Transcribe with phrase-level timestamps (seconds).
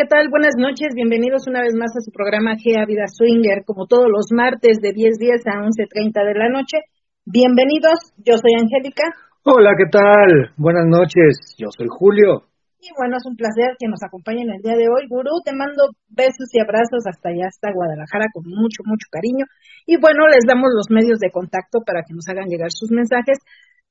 [0.00, 0.32] ¿Qué tal?
[0.32, 4.32] Buenas noches, bienvenidos una vez más a su programa GEA Vida Swinger, como todos los
[4.32, 6.88] martes de 10.10 a 11.30 de la noche.
[7.28, 9.12] Bienvenidos, yo soy Angélica.
[9.44, 10.56] Hola, ¿qué tal?
[10.56, 12.48] Buenas noches, yo soy Julio.
[12.80, 15.04] Y bueno, es un placer que nos acompañen el día de hoy.
[15.04, 19.44] Gurú, te mando besos y abrazos hasta allá, hasta Guadalajara, con mucho, mucho cariño.
[19.84, 23.36] Y bueno, les damos los medios de contacto para que nos hagan llegar sus mensajes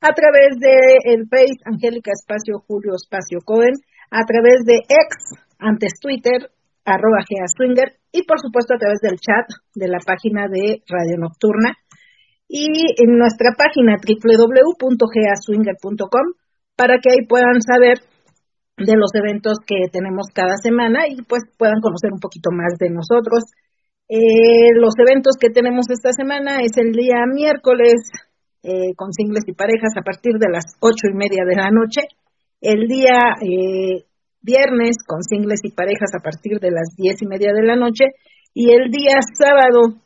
[0.01, 0.73] a través de
[1.05, 3.77] el Face Angélica Espacio Julio Espacio Cohen,
[4.09, 6.49] a través de X antes Twitter,
[6.85, 7.19] arroba
[7.55, 11.77] Swinger, y por supuesto a través del chat de la página de Radio Nocturna
[12.47, 16.33] y en nuestra página www.geaswinger.com
[16.75, 17.99] para que ahí puedan saber
[18.77, 22.89] de los eventos que tenemos cada semana y pues puedan conocer un poquito más de
[22.89, 23.43] nosotros.
[24.07, 28.09] Eh, los eventos que tenemos esta semana es el día miércoles
[28.63, 32.07] eh, con singles y parejas a partir de las ocho y media de la noche.
[32.61, 34.05] El día eh,
[34.41, 38.05] viernes con singles y parejas a partir de las diez y media de la noche
[38.53, 40.01] y el día sábado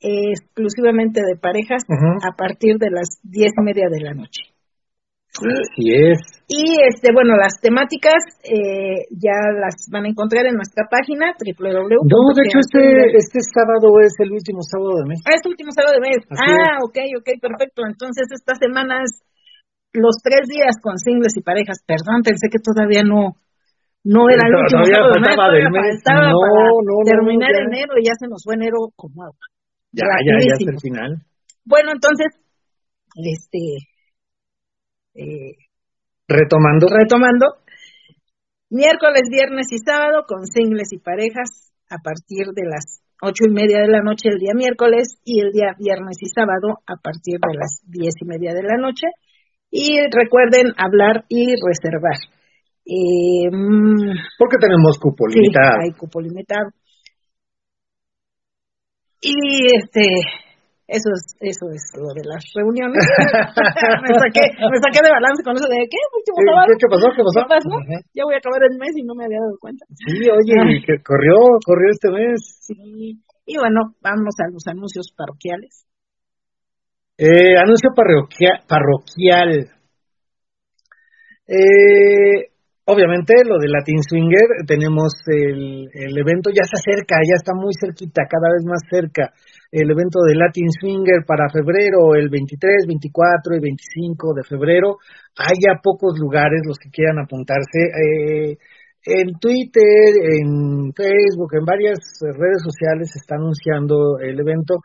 [0.00, 4.54] exclusivamente de parejas a partir de las diez y media de la noche.
[5.34, 6.22] Así es.
[6.46, 12.06] Y este, bueno, las temáticas eh, ya las van a encontrar en nuestra página www.
[12.06, 15.18] No, de hecho este, este sábado es el último sábado de mes.
[15.26, 16.22] Ah, es el último sábado de mes.
[16.30, 17.82] ah, ok, ok, perfecto.
[17.82, 19.26] Entonces esta semana es
[19.94, 23.38] los tres días con singles y parejas, perdón, pensé que todavía no
[24.04, 26.36] no era el último sábado del mes, no,
[26.84, 29.46] no, terminar enero y ya se nos fue enero como agua.
[29.92, 31.24] Ya, ya, ya es el final.
[31.64, 32.28] Bueno, entonces,
[33.16, 33.88] este,
[35.14, 35.56] eh,
[36.28, 36.86] retomando.
[36.90, 37.64] Retomando,
[38.68, 43.80] miércoles, viernes y sábado con singles y parejas a partir de las ocho y media
[43.80, 47.54] de la noche el día miércoles y el día viernes y sábado a partir de
[47.56, 49.06] las diez y media de la noche
[49.74, 52.14] y recuerden hablar y reservar.
[52.86, 55.82] Eh, mm, Porque tenemos cupo limitado.
[55.82, 56.70] hay cupo limitado.
[59.18, 60.06] Y este,
[60.86, 63.02] eso es, eso es lo de las reuniones.
[64.06, 65.98] me, saqué, me saqué de balance con eso de ¿qué?
[66.22, 67.10] ¿Qué, pasó?
[67.10, 67.42] ¿Qué pasó?
[68.14, 69.82] Ya voy a acabar el mes y no me había dado cuenta.
[69.90, 71.34] Sí, oye, que corrió,
[71.66, 72.62] corrió este mes.
[72.62, 73.18] Sí.
[73.42, 75.82] Y bueno, vamos a los anuncios parroquiales.
[77.16, 79.70] Eh, anuncio parroquial.
[81.46, 82.50] Eh,
[82.86, 87.72] obviamente lo de Latin Swinger, tenemos el, el, evento, ya se acerca, ya está muy
[87.78, 89.32] cerquita, cada vez más cerca.
[89.70, 94.96] El evento de Latin Swinger para febrero, el 23, 24 y 25 de febrero.
[95.38, 97.78] Hay ya pocos lugares los que quieran apuntarse.
[97.94, 98.56] Eh,
[99.06, 104.80] en Twitter, en Facebook, en varias redes sociales se está anunciando el evento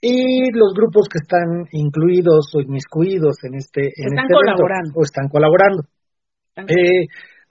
[0.00, 4.92] y los grupos que están incluidos o inmiscuidos en este, en están este colaborando.
[4.94, 5.82] o están colaborando.
[6.56, 7.06] Eh,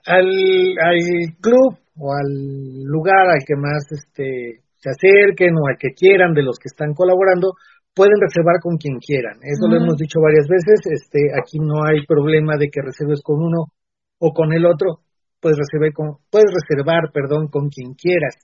[0.06, 1.00] al, al
[1.40, 6.42] club o al lugar al que más este, se acerquen o al que quieran de
[6.42, 7.54] los que están colaborando,
[7.94, 9.38] pueden reservar con quien quieran.
[9.42, 10.84] Eso lo hemos dicho varias veces.
[10.84, 13.72] Este, aquí no hay problema de que reserves con uno
[14.18, 15.00] o con el otro.
[15.40, 18.36] Puedes reservar con, puedes reservar, perdón, con quien quieras.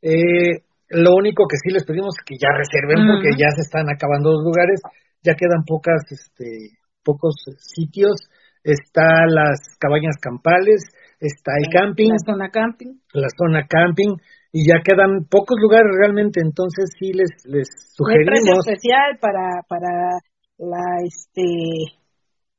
[0.00, 3.86] Eh, lo único que sí les pedimos es que ya reserven porque ya se están
[3.86, 4.82] acabando los lugares,
[5.22, 8.18] ya quedan pocas, este, pocos sitios.
[8.62, 10.82] Está las cabañas campales,
[11.18, 12.10] está el camping.
[12.10, 12.92] La zona camping.
[13.14, 14.18] La zona camping.
[14.52, 18.34] Y ya quedan pocos lugares realmente, entonces sí les, les sugerimos.
[18.34, 20.18] precio especial para, para
[20.58, 21.94] la, este,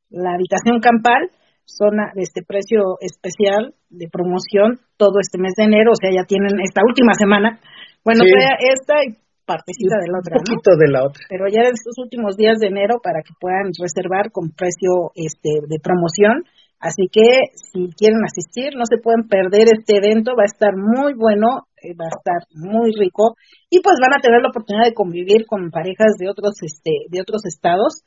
[0.10, 1.30] la habitación campal,
[1.66, 6.26] zona de este precio especial de promoción todo este mes de enero, o sea, ya
[6.26, 7.60] tienen esta última semana
[8.04, 8.32] bueno, sí.
[8.72, 10.38] esta y partecita de la otra.
[10.38, 11.22] Un poquito de la otra.
[11.28, 15.62] Pero ya en estos últimos días de enero para que puedan reservar con precio este
[15.68, 16.46] de promoción.
[16.82, 21.14] Así que si quieren asistir, no se pueden perder este evento, va a estar muy
[21.14, 21.70] bueno.
[21.78, 23.38] eh, va a estar muy rico
[23.70, 27.22] y pues van a tener la oportunidad de convivir con parejas de otros este de
[27.22, 28.02] otros estados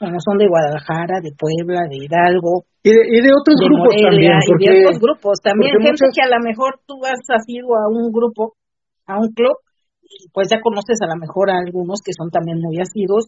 [0.00, 2.64] como son de Guadalajara, de Puebla, de Hidalgo.
[2.80, 4.32] Y de, otros grupos también.
[4.40, 5.76] y de otros grupos también.
[5.76, 8.56] Gente que a lo mejor tú has asido a un grupo,
[9.10, 9.58] a un club,
[10.02, 13.26] y pues ya conoces a lo mejor a algunos que son también muy asidos,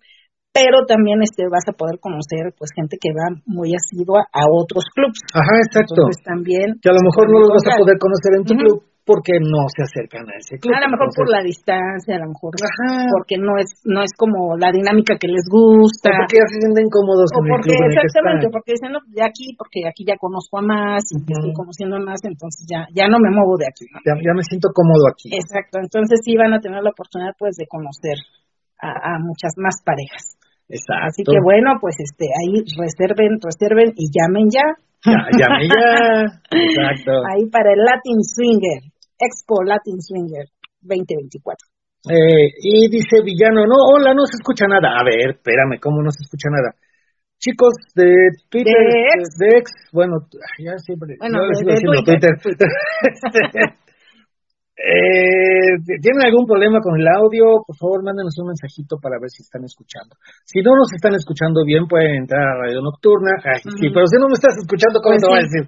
[0.53, 4.85] pero también este vas a poder conocer pues gente que va muy asidua a otros
[4.93, 5.19] clubs.
[5.33, 5.97] Ajá, exacto.
[5.97, 6.77] Entonces también...
[6.77, 8.77] Que a lo mejor no los vas a poder conocer en tu club,
[9.13, 10.73] porque no se acercan a ese club.
[10.73, 12.57] A lo mejor por la distancia, a lo mejor
[13.13, 16.09] porque no es no es como la dinámica que les gusta.
[16.09, 19.85] O porque ya se sienten cómodos o porque, Exactamente, porque dicen, no, de aquí, porque
[19.85, 23.29] aquí ya conozco a más, y estoy conociendo a más, entonces ya ya no me
[23.29, 23.85] muevo de aquí.
[24.09, 25.29] Ya, ya, me siento cómodo aquí.
[25.29, 28.17] Exacto, entonces sí van a tener la oportunidad pues de conocer
[28.81, 30.41] a, a muchas más parejas.
[30.73, 31.05] Exacto.
[31.05, 34.65] Así que bueno, pues este ahí reserven, reserven y llamen ya.
[35.05, 36.25] Ya, llame ya.
[36.51, 37.13] Exacto.
[37.29, 38.92] Ahí para el Latin Swinger.
[39.23, 40.47] Expo Latin Swinger
[40.83, 41.73] 2024.
[42.11, 44.99] Eh, y dice Villano, no, hola, no se escucha nada.
[44.99, 46.75] A ver, espérame, ¿cómo no se escucha nada?
[47.39, 50.27] Chicos de Twitter, de ex, bueno,
[50.63, 52.71] ya siempre, bueno, de, Twitter.
[54.79, 57.67] eh, ¿Tienen algún problema con el audio?
[57.67, 60.15] Por favor, mándenos un mensajito para ver si están escuchando.
[60.45, 63.35] Si no nos están escuchando bien, pueden entrar a Radio Nocturna.
[63.43, 65.67] Ay, Sí, pero si no me estás escuchando, ¿cómo pues te voy a decir?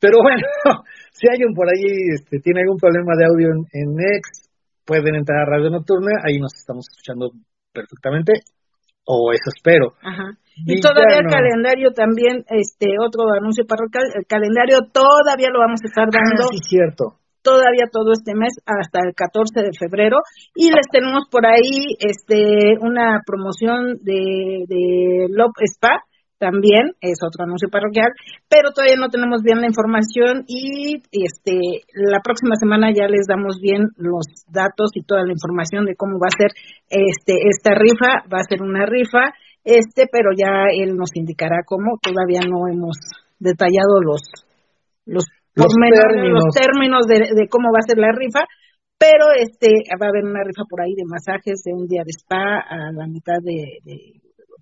[0.00, 0.46] Pero bueno,
[1.12, 3.88] si alguien por ahí este, tiene algún problema de audio en, en
[4.20, 4.50] X,
[4.84, 7.30] pueden entrar a Radio Nocturna, ahí nos estamos escuchando
[7.72, 8.32] perfectamente,
[9.04, 9.94] o eso espero.
[10.02, 10.38] Ajá.
[10.64, 15.88] Y, todavía el calendario también, este otro anuncio parroquial, el calendario todavía lo vamos a
[15.88, 16.48] estar ah, dando.
[16.48, 17.20] sí, cierto.
[17.42, 20.18] Todavía todo este mes hasta el 14 de febrero
[20.54, 26.02] y les tenemos por ahí este una promoción de de Love Spa
[26.38, 28.12] también es otro anuncio parroquial,
[28.48, 33.58] pero todavía no tenemos bien la información y este la próxima semana ya les damos
[33.60, 36.52] bien los datos y toda la información de cómo va a ser
[36.90, 39.32] este esta rifa, va a ser una rifa,
[39.64, 42.96] este, pero ya él nos indicará cómo, todavía no hemos
[43.38, 44.20] detallado los
[45.06, 45.24] los,
[45.54, 47.06] los términos, los términos.
[47.06, 48.44] de, de cómo va a ser la rifa,
[48.98, 49.68] pero este
[50.00, 52.92] va a haber una rifa por ahí de masajes de un día de spa a
[52.92, 53.80] la mitad de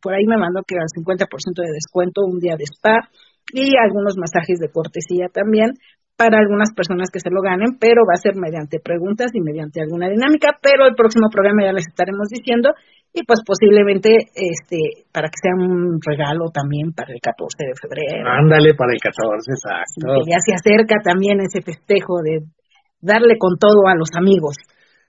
[0.05, 1.25] por ahí me mandó que al 50%
[1.65, 3.09] de descuento un día de spa
[3.57, 5.73] y algunos masajes de cortesía también
[6.17, 9.81] para algunas personas que se lo ganen, pero va a ser mediante preguntas y mediante
[9.81, 12.71] alguna dinámica, pero el próximo programa ya les estaremos diciendo
[13.17, 18.29] y pues posiblemente este para que sea un regalo también para el 14 de febrero.
[18.29, 20.29] Ándale para el 14, exacto.
[20.29, 22.45] ya se acerca también ese festejo de
[23.01, 24.61] darle con todo a los amigos.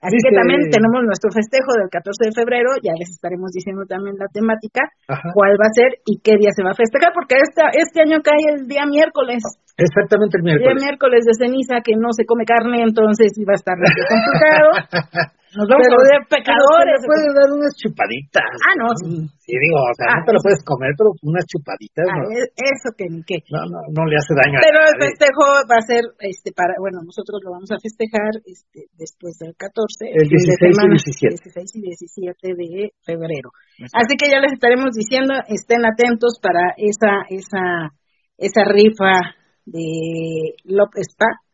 [0.06, 4.14] Así que también tenemos nuestro festejo del 14 de febrero, ya les estaremos diciendo también
[4.14, 4.86] la temática,
[5.34, 8.22] cuál va a ser y qué día se va a festejar, porque esta, este año
[8.22, 9.42] cae el día miércoles.
[9.74, 10.62] Exactamente el miércoles.
[10.62, 15.34] El día miércoles de ceniza, que no se come carne, entonces iba a estar complicado.
[15.56, 17.00] Nos vamos a ver pecadores.
[17.00, 18.52] Te pueden dar unas chupaditas.
[18.60, 19.24] Ah, no, sí.
[19.40, 22.04] Sí, digo, o sea, no ah, te lo puedes comer, pero unas chupaditas.
[22.04, 23.40] Ah, Eso que ni qué.
[23.48, 27.00] No, no, no le hace daño Pero el festejo va a ser, este, para, bueno,
[27.00, 30.12] nosotros lo vamos a festejar este, después del 14.
[30.12, 31.48] El 16 y 17.
[31.48, 33.48] 16 y 17 de febrero.
[33.96, 37.96] Así que ya les estaremos diciendo, estén atentos para esa, esa,
[38.36, 41.45] esa rifa de López Spa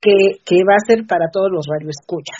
[0.00, 2.38] que, que va a ser para todos los radioescuchas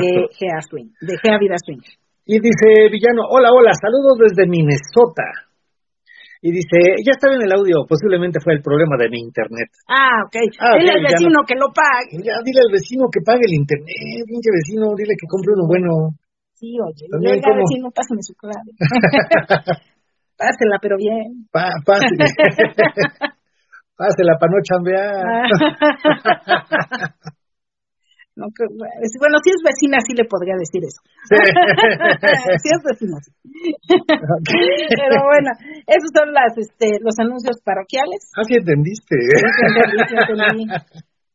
[0.00, 1.80] de Gea Swing, de Gea Vida Swing.
[2.28, 5.48] Y dice Villano, hola, hola, saludos desde Minnesota.
[6.40, 9.74] Y dice, ya estaba en el audio, posiblemente fue el problema de mi internet.
[9.88, 10.36] Ah, ok.
[10.60, 12.14] Ah, dile al vecino que lo pague.
[12.22, 16.14] Ya, dile al vecino que pague el internet, pinche vecino, dile que compre uno bueno.
[16.54, 17.64] Sí, oye, También como...
[17.64, 18.70] vecino, pásame su clave.
[20.38, 21.48] Pásela, pero bien.
[21.50, 22.30] Pa, pásela.
[23.98, 25.26] Pásela para no chambear.
[28.38, 31.02] No, bueno, si es vecina sí le podría decir eso.
[31.26, 31.34] Sí.
[32.62, 33.34] si es vecina sí.
[34.94, 35.50] Pero bueno,
[35.82, 38.30] esos son las, este, los anuncios parroquiales.
[38.38, 39.18] Ah, sí entendiste.
[39.18, 40.70] Sí, entendí, sí entendí.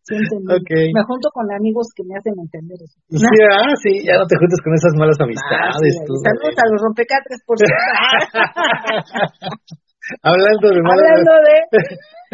[0.08, 0.96] Sí entendí.
[0.96, 2.96] Me junto con amigos que me hacen entender eso.
[3.12, 3.20] Sí,
[3.52, 6.00] ah, sí, ya no te juntes con esas malas amistades.
[6.00, 7.84] Ah, Saludos a los rompecatres, por cierto.
[10.22, 11.56] Hablando de malas, Hablando de,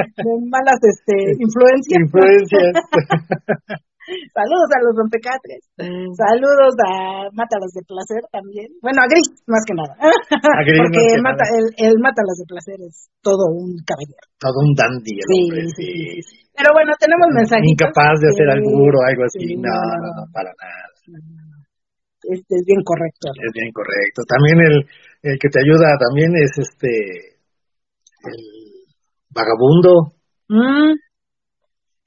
[0.26, 2.00] de malas este, influencias.
[2.02, 2.74] Influencias.
[4.10, 5.62] Saludos a los rompecatres.
[5.78, 6.10] Mm.
[6.18, 8.74] Saludos a Mátalas de Placer también.
[8.82, 9.94] Bueno, a Gris, más que nada.
[10.02, 14.26] A Gris Porque el, mata, El, el, Mátalas de Placer es todo un caballero.
[14.42, 15.14] Todo un dandy.
[15.14, 15.42] Sí,
[15.78, 15.90] sí,
[16.26, 17.70] sí, Pero bueno, tenemos mensajes.
[17.70, 19.46] Incapaz de hacer albur o algo así.
[19.62, 20.90] no, no, no, para nada.
[22.34, 23.30] Es, es, bien correcto.
[23.30, 24.26] Es bien correcto.
[24.26, 24.76] También el,
[25.22, 27.39] el que te ayuda también es este
[28.24, 28.42] el
[29.30, 30.14] vagabundo.
[30.50, 30.98] Mm.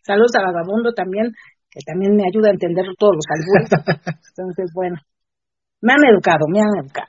[0.02, 1.32] Saludos a vagabundo también
[1.72, 3.72] que también me ayuda a entender todos los albures.
[4.36, 5.00] Entonces, bueno,
[5.80, 7.08] me han educado, me han educado.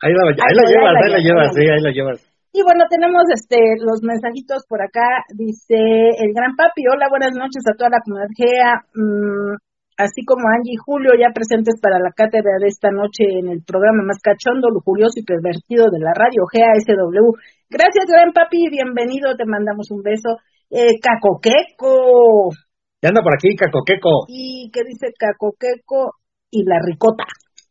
[0.00, 2.18] Ahí la, ahí la llevas, ahí la llevas, sí, ahí la llevas.
[2.54, 5.26] Y bueno, tenemos este los mensajitos por acá.
[5.34, 9.54] Dice el gran papi, hola, buenas noches a toda la comunidad GEA, mm,
[9.96, 13.62] así como Angie y Julio, ya presentes para la cátedra de esta noche en el
[13.62, 17.34] programa más cachondo, lujurioso y pervertido de la radio GEA SW.
[17.70, 20.38] Gracias, gran papi, bienvenido, te mandamos un beso.
[20.70, 22.50] Eh, Cacoqueco.
[23.02, 24.26] Ya anda por aquí, Cacoqueco.
[24.28, 26.16] ¿Y qué dice Cacoqueco
[26.50, 27.24] y la ricota?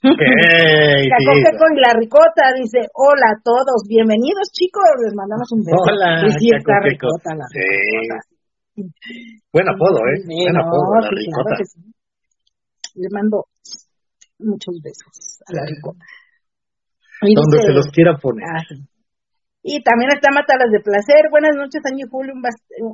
[0.04, 5.80] Okay, Cacoqueco y la ricota dice, hola a todos, bienvenidos chicos, les mandamos un beso.
[5.80, 7.60] Hola, sí, está ricota la Sí.
[7.64, 8.20] ricota.
[9.54, 10.20] Buen apodo, ¿eh?
[10.26, 11.56] Buen no, apodo, la sí, ricota.
[11.56, 11.93] claro sí.
[12.96, 13.48] Le mando
[14.40, 16.06] muchos besos a la ricota.
[17.22, 18.44] Donde se los quiera poner.
[18.46, 18.62] Ah.
[19.64, 21.32] Y también está Matalas de Placer.
[21.32, 22.36] Buenas noches, Año y Julio.
[22.36, 22.44] Un,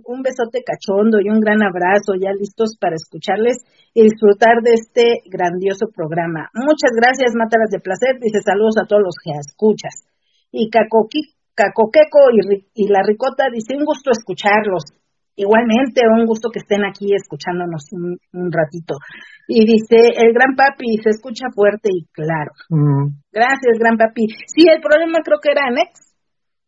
[0.05, 2.13] un besote cachondo y un gran abrazo.
[2.13, 3.65] Ya listos para escucharles
[3.97, 6.45] y disfrutar de este grandioso programa.
[6.53, 8.21] Muchas gracias, Matalas de Placer.
[8.21, 10.05] Dice saludos a todos los que escuchas.
[10.53, 14.93] Y Cacoqui, Cacoqueco y, y la Ricota dice un gusto escucharlos.
[15.39, 18.99] Igualmente, un gusto que estén aquí escuchándonos un, un ratito.
[19.47, 22.51] Y dice, el gran papi se escucha fuerte y claro.
[22.67, 24.27] Mm, Gracias, gran papi.
[24.51, 26.11] Sí, el problema creo que era en ex,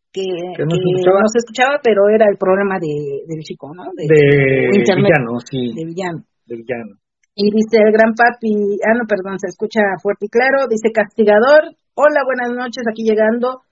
[0.08, 0.24] que,
[0.56, 1.20] Que no que escuchaba.
[1.20, 3.84] no se escuchaba, pero era el problema de, del chico, ¿no?
[3.92, 5.04] De, de internet.
[5.04, 6.24] villano, sí, de villano.
[6.48, 6.96] de villano.
[7.36, 8.52] Y dice el gran papi,
[8.88, 10.68] ah, no, perdón, se escucha fuerte y claro.
[10.68, 13.64] Dice castigador, hola, buenas noches, aquí llegando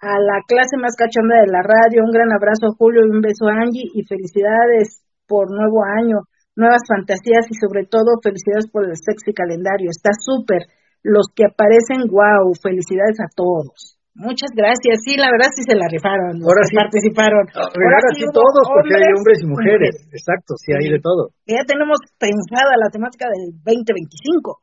[0.00, 2.04] a la clase más cachonda de la radio.
[2.04, 6.28] Un gran abrazo a Julio y un beso a Angie y felicidades por nuevo año,
[6.54, 9.90] nuevas fantasías y sobre todo felicidades por el sexy calendario.
[9.90, 10.68] Está súper.
[11.02, 13.96] Los que aparecen, wow, felicidades a todos.
[14.16, 15.04] Muchas gracias.
[15.04, 16.40] Sí, la verdad sí se la rifaron.
[16.40, 16.74] Ahora sí.
[16.74, 17.44] participaron.
[17.52, 20.08] Ahora, sí hubo todos, porque hay hombres y mujeres.
[20.08, 21.36] Exacto, sí, hay de todo.
[21.44, 24.58] ya tenemos pensada la temática del 2025,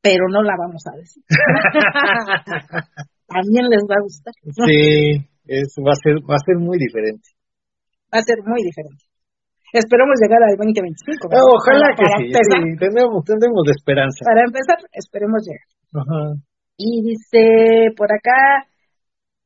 [0.00, 1.26] pero no la vamos a decir.
[3.26, 4.32] También les va a gustar.
[4.42, 7.24] Sí, es, va, a ser, va a ser muy diferente.
[8.12, 9.04] Va a ser muy diferente.
[9.74, 11.28] Esperemos llegar al 2025.
[11.28, 11.44] ¿verdad?
[11.50, 14.20] Ojalá Para- que para sí, sí, tendremos, tendremos de esperanza.
[14.22, 15.66] Para empezar, esperemos llegar.
[15.98, 16.38] Ajá.
[16.76, 18.66] Y dice por acá,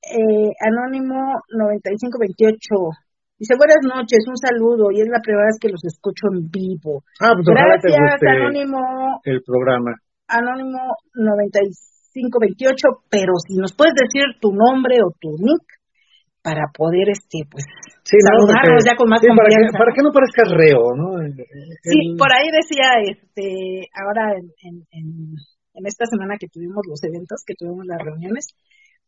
[0.05, 1.17] eh, Anónimo
[1.57, 2.61] 9528.
[3.39, 7.05] Dice, buenas noches, un saludo, y es la primera vez que los escucho en vivo.
[7.23, 8.81] Ah, pues ojalá te Gracias, guste Anónimo
[9.25, 9.95] el programa.
[10.27, 10.79] Anónimo
[12.23, 15.65] 9528, pero si nos puedes decir tu nombre o tu nick
[16.43, 17.65] para poder, este, pues,
[18.09, 20.83] Sí, no, saludarnos porque- ya con más sí, para, que, para que no parezcas reo,
[20.97, 21.09] ¿no?
[21.85, 27.03] Sí, El- por ahí decía, este, ahora en, en, en, esta semana que tuvimos los
[27.05, 28.49] eventos, que tuvimos las reuniones,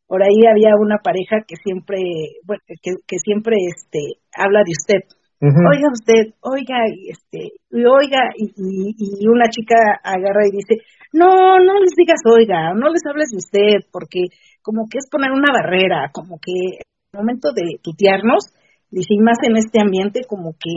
[0.06, 1.98] por ahí había una pareja que siempre,
[2.44, 5.02] bueno, que, que siempre, este, habla de usted.
[5.40, 7.40] Oiga usted, oiga, y este,
[7.72, 8.92] y oiga, y, y,
[9.24, 9.74] y una chica
[10.04, 10.76] agarra y dice,
[11.12, 14.30] no, no les digas oiga, no les hables de usted, porque
[14.62, 18.52] como que es poner una barrera, como que el momento de tutearnos,
[18.90, 20.70] dice, y más en este ambiente, como que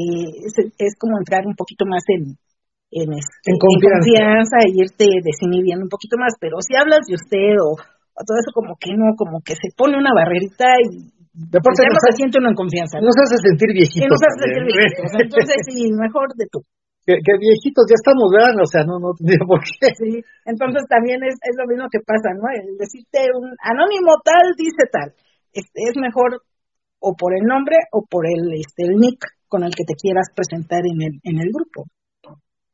[0.46, 2.38] es, es como entrar un poquito más en,
[2.94, 4.02] en, este, En confianza.
[4.02, 8.38] confianza e irte desinhibiendo un poquito más, pero si hablas de usted o, o todo
[8.38, 11.98] eso, como que no, como que se pone una barrerita y De parte ya no
[11.98, 13.02] nos, se siente uno en confianza.
[13.02, 13.10] ¿no?
[13.10, 14.10] nos hace sentir viejitos.
[14.10, 15.10] nos hace sentir viejitos.
[15.18, 16.62] Entonces, sí, mejor de tú.
[17.05, 18.55] Que, viejitos ya estamos, ¿verdad?
[18.57, 19.91] O sea, no, no tendría por qué.
[19.95, 22.48] Sí, entonces también es, es lo mismo que pasa, ¿no?
[22.51, 25.12] El decirte un anónimo tal dice tal.
[25.51, 26.41] Este, es mejor
[27.03, 30.31] o por el nombre o por el, este, el nick con el que te quieras
[30.33, 31.86] presentar en el, en el grupo.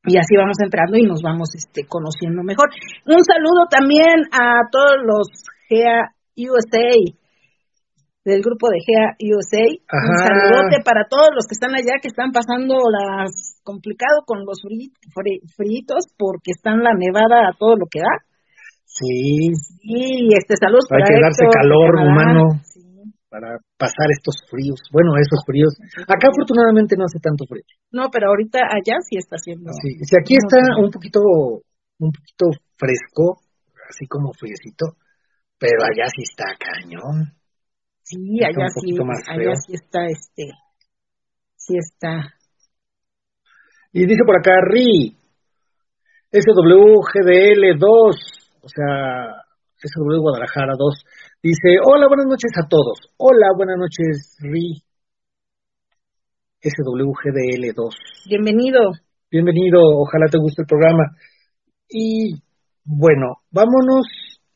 [0.05, 2.69] Y así vamos entrando y nos vamos este, conociendo mejor.
[3.05, 5.27] Un saludo también a todos los
[5.67, 6.95] GEA USA,
[8.25, 9.63] del grupo de GEA USA.
[9.65, 10.27] Un Ajá.
[10.27, 14.91] saludote para todos los que están allá, que están pasando las complicado con los fri-
[15.15, 18.13] fri- fritos porque están la nevada a todo lo que da.
[18.85, 22.43] Sí, Y este saludos Hay para que darse Héctor, calor humano.
[22.63, 22.81] Sí.
[23.29, 24.81] para pasar estos fríos.
[24.91, 25.77] Bueno, esos fríos.
[26.09, 27.61] Acá afortunadamente no hace tanto frío.
[27.91, 29.69] No, pero ahorita allá sí está haciendo.
[29.81, 30.81] Sí, si aquí No, está sí.
[30.81, 31.19] un poquito,
[32.01, 32.45] un poquito
[32.75, 33.37] fresco,
[33.87, 34.97] así como friecito,
[35.61, 37.37] pero allá sí está cañón.
[38.09, 38.97] Sí, allá sí,
[39.27, 40.49] allá sí está este,
[41.55, 42.33] sí está.
[43.93, 45.15] Y dice por acá, RI,
[46.31, 47.85] SWGDL2,
[48.63, 49.43] o sea,
[49.75, 51.05] SW Guadalajara 2,
[51.43, 52.97] dice, hola, buenas noches a todos.
[53.17, 54.81] Hola, buenas noches, RI,
[56.63, 57.93] SWGDL2.
[58.27, 58.89] Bienvenido.
[59.29, 61.15] Bienvenido, ojalá te guste el programa.
[61.87, 62.41] Y
[62.83, 64.07] bueno, vámonos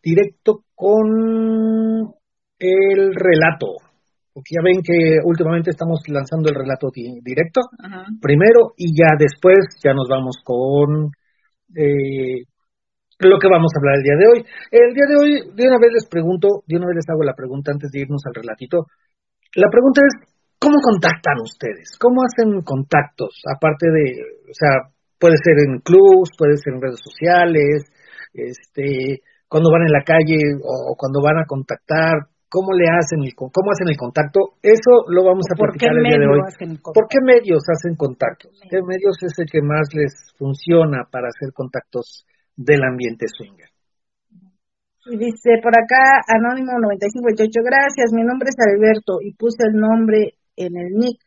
[0.02, 2.16] directo con
[2.64, 3.76] el relato.
[4.34, 7.62] porque ya ven que últimamente estamos lanzando el relato directo
[8.20, 11.12] primero y ya después ya nos vamos con
[11.76, 12.42] eh,
[13.20, 14.40] lo que vamos a hablar el día de hoy.
[14.72, 17.38] El día de hoy, de una vez les pregunto, de una vez les hago la
[17.38, 18.88] pregunta antes de irnos al relatito.
[19.56, 20.14] La pregunta es,
[20.58, 21.94] ¿cómo contactan ustedes?
[22.00, 23.38] ¿Cómo hacen contactos?
[23.46, 24.04] Aparte de,
[24.50, 24.90] o sea,
[25.20, 27.86] puede ser en clubs, puede ser en redes sociales,
[28.34, 33.34] este, cuando van en la calle o cuando van a contactar, cómo le hacen el,
[33.34, 36.78] cómo hacen el contacto, eso lo vamos a platicar el día de hoy.
[36.86, 38.54] ¿Por qué medios hacen contacto?
[38.70, 43.74] ¿Qué medios es el que más les funciona para hacer contactos del ambiente swinger?
[45.10, 50.38] Y dice por acá, Anónimo 9528, gracias, mi nombre es Alberto y puse el nombre
[50.56, 51.18] en el nick,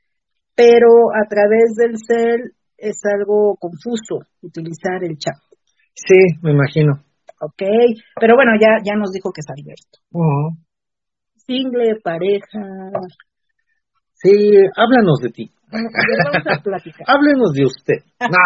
[0.55, 5.43] pero a través del cel es algo confuso utilizar el chat.
[5.91, 7.03] Sí, me imagino.
[7.43, 7.67] Ok,
[8.15, 9.99] pero bueno, ya, ya nos dijo que es Alberto
[11.47, 12.91] single, pareja.
[14.15, 14.31] Sí,
[14.77, 15.51] háblanos de ti.
[15.71, 15.93] vamos
[16.47, 16.61] a
[17.13, 18.01] Háblenos de usted.
[18.21, 18.43] No,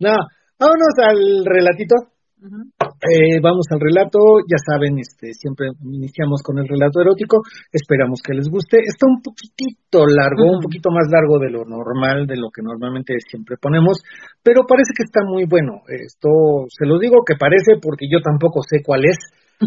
[0.10, 0.16] no,
[0.58, 1.94] vámonos al relatito.
[2.40, 4.18] eh, vamos al relato,
[4.48, 8.78] ya saben, este, siempre iniciamos con el relato erótico, esperamos que les guste.
[8.80, 13.14] Está un poquitito largo, un poquito más largo de lo normal, de lo que normalmente
[13.28, 14.00] siempre ponemos,
[14.42, 15.82] pero parece que está muy bueno.
[15.86, 19.18] Esto se lo digo que parece porque yo tampoco sé cuál es,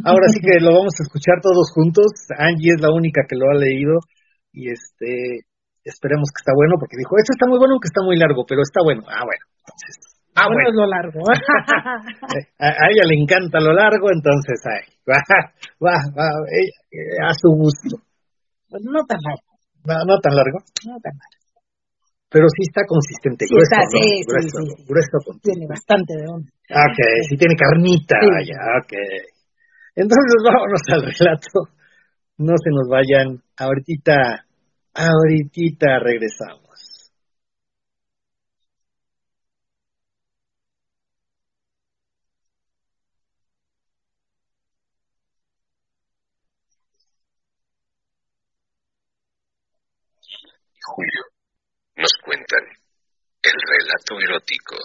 [0.02, 2.10] Ahora sí que lo vamos a escuchar todos juntos.
[2.34, 4.02] Angie es la única que lo ha leído
[4.50, 5.46] y este
[5.86, 8.66] esperemos que está bueno porque dijo, esto está muy bueno aunque está muy largo, pero
[8.66, 9.06] está bueno.
[9.06, 9.44] Ah, bueno.
[9.62, 9.94] Entonces,
[10.34, 11.22] ah, bueno, es lo largo.
[12.58, 15.22] a, ella le encanta lo largo, entonces ay, va,
[15.78, 18.02] va, va eh, a su gusto.
[18.66, 19.54] Pues no tan largo.
[19.86, 20.58] No, no tan largo.
[20.90, 21.44] No tan largo.
[22.34, 26.50] Pero sí está consistente, sí, está, sí, grueso, sí, sí, grueso, Tiene bastante de onda.
[26.66, 26.98] Ok,
[27.30, 28.94] sí tiene carnita, vaya, ok.
[29.96, 31.70] Entonces vámonos al relato.
[32.38, 33.44] No se nos vayan.
[33.58, 34.46] Ahorita,
[34.94, 37.12] ahorita regresamos.
[50.86, 51.22] Julio,
[51.96, 52.64] nos cuentan
[53.44, 54.76] el relato erótico.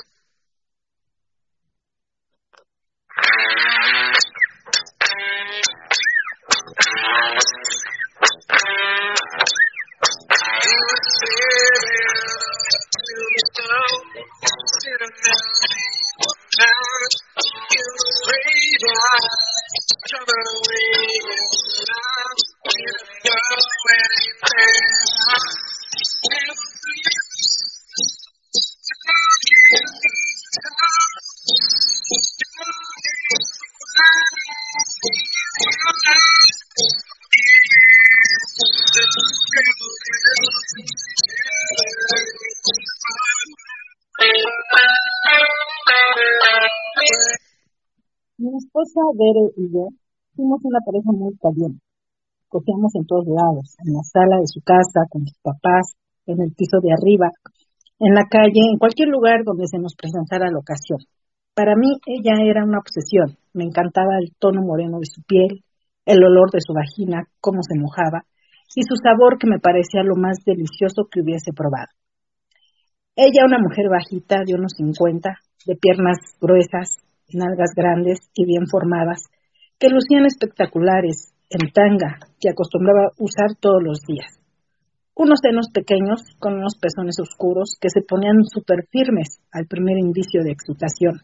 [5.18, 5.66] Thank
[8.50, 8.97] you.
[49.18, 49.88] Y yo
[50.36, 51.82] fuimos una pareja muy caliente.
[52.48, 56.54] Cogíamos en todos lados, en la sala de su casa, con sus papás, en el
[56.54, 57.28] piso de arriba,
[57.98, 61.00] en la calle, en cualquier lugar donde se nos presentara la ocasión.
[61.52, 63.36] Para mí ella era una obsesión.
[63.52, 65.64] Me encantaba el tono moreno de su piel,
[66.06, 68.22] el olor de su vagina, cómo se mojaba,
[68.76, 71.90] y su sabor que me parecía lo más delicioso que hubiese probado.
[73.16, 75.34] Ella, una mujer bajita de unos 50,
[75.66, 79.24] de piernas gruesas, nalgas grandes y bien formadas,
[79.78, 84.38] que lucían espectaculares en tanga que acostumbraba usar todos los días.
[85.14, 90.44] Unos senos pequeños con unos pezones oscuros que se ponían súper firmes al primer indicio
[90.44, 91.22] de excitación.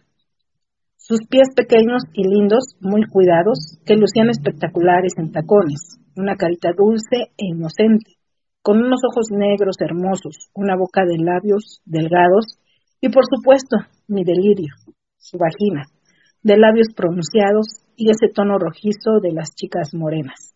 [0.96, 7.30] Sus pies pequeños y lindos, muy cuidados, que lucían espectaculares en tacones, una carita dulce
[7.36, 8.16] e inocente,
[8.62, 12.58] con unos ojos negros hermosos, una boca de labios delgados
[13.00, 13.76] y, por supuesto,
[14.08, 14.72] mi delirio,
[15.18, 15.84] su vagina,
[16.44, 20.54] de labios pronunciados y ese tono rojizo de las chicas morenas.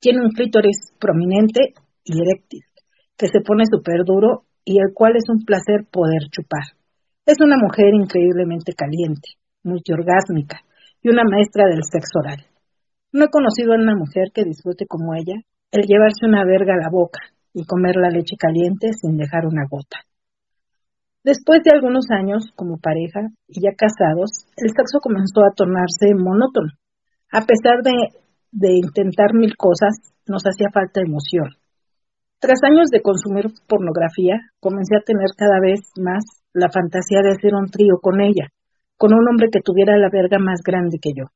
[0.00, 2.64] Tiene un clítoris prominente y eréctil,
[3.16, 6.64] que se pone súper duro y el cual es un placer poder chupar.
[7.26, 10.64] Es una mujer increíblemente caliente, multiorgásmica
[11.02, 12.46] y una maestra del sexo oral.
[13.12, 15.36] No he conocido a una mujer que disfrute como ella
[15.72, 17.20] el llevarse una verga a la boca
[17.52, 19.98] y comer la leche caliente sin dejar una gota.
[21.22, 26.72] Después de algunos años como pareja y ya casados, el sexo comenzó a tornarse monótono.
[27.30, 27.92] A pesar de,
[28.52, 31.50] de intentar mil cosas, nos hacía falta emoción.
[32.40, 37.54] Tras años de consumir pornografía, comencé a tener cada vez más la fantasía de hacer
[37.54, 38.48] un trío con ella,
[38.96, 41.28] con un hombre que tuviera la verga más grande que yo.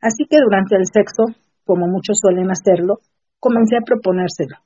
[0.00, 2.98] Así que durante el sexo como muchos suelen hacerlo,
[3.38, 4.56] comencé a proponérselo.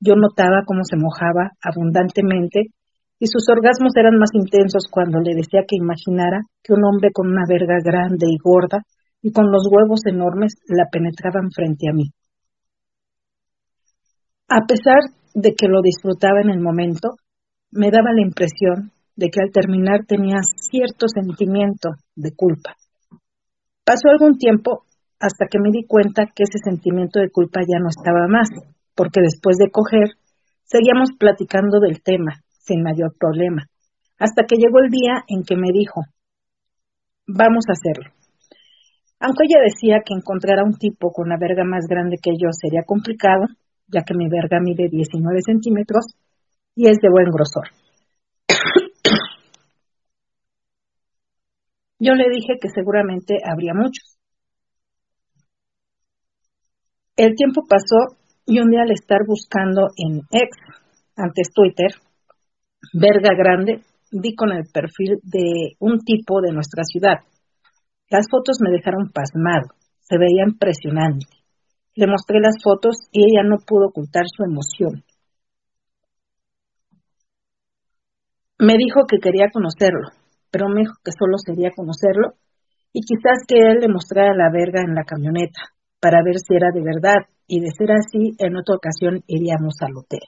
[0.00, 2.74] Yo notaba cómo se mojaba abundantemente
[3.22, 7.30] y sus orgasmos eran más intensos cuando le decía que imaginara que un hombre con
[7.30, 8.82] una verga grande y gorda
[9.22, 12.10] y con los huevos enormes la penetraban frente a mí.
[14.48, 17.14] A pesar de que lo disfrutaba en el momento,
[17.70, 22.74] me daba la impresión de que al terminar tenía cierto sentimiento de culpa.
[23.84, 24.82] Pasó algún tiempo
[25.20, 28.48] hasta que me di cuenta que ese sentimiento de culpa ya no estaba más,
[28.96, 30.10] porque después de coger,
[30.64, 33.66] seguíamos platicando del tema, sin mayor problema,
[34.18, 36.02] hasta que llegó el día en que me dijo,
[37.26, 38.10] vamos a hacerlo.
[39.18, 42.48] Aunque ella decía que encontrar a un tipo con una verga más grande que yo
[42.50, 43.46] sería complicado,
[43.86, 46.06] ya que mi verga mide 19 centímetros
[46.74, 47.68] y es de buen grosor.
[52.00, 54.18] Yo le dije que seguramente habría muchos.
[57.16, 60.56] El tiempo pasó y un día al estar buscando en X,
[61.14, 61.92] antes Twitter,
[62.92, 67.20] verga grande, di con el perfil de un tipo de nuestra ciudad.
[68.10, 71.26] Las fotos me dejaron pasmado, se veía impresionante.
[71.94, 75.04] Le mostré las fotos y ella no pudo ocultar su emoción.
[78.58, 80.08] Me dijo que quería conocerlo,
[80.50, 82.34] pero me dijo que solo sería conocerlo
[82.92, 86.68] y quizás que él le mostrara la verga en la camioneta para ver si era
[86.72, 90.20] de verdad y de ser así, en otra ocasión iríamos al hotel.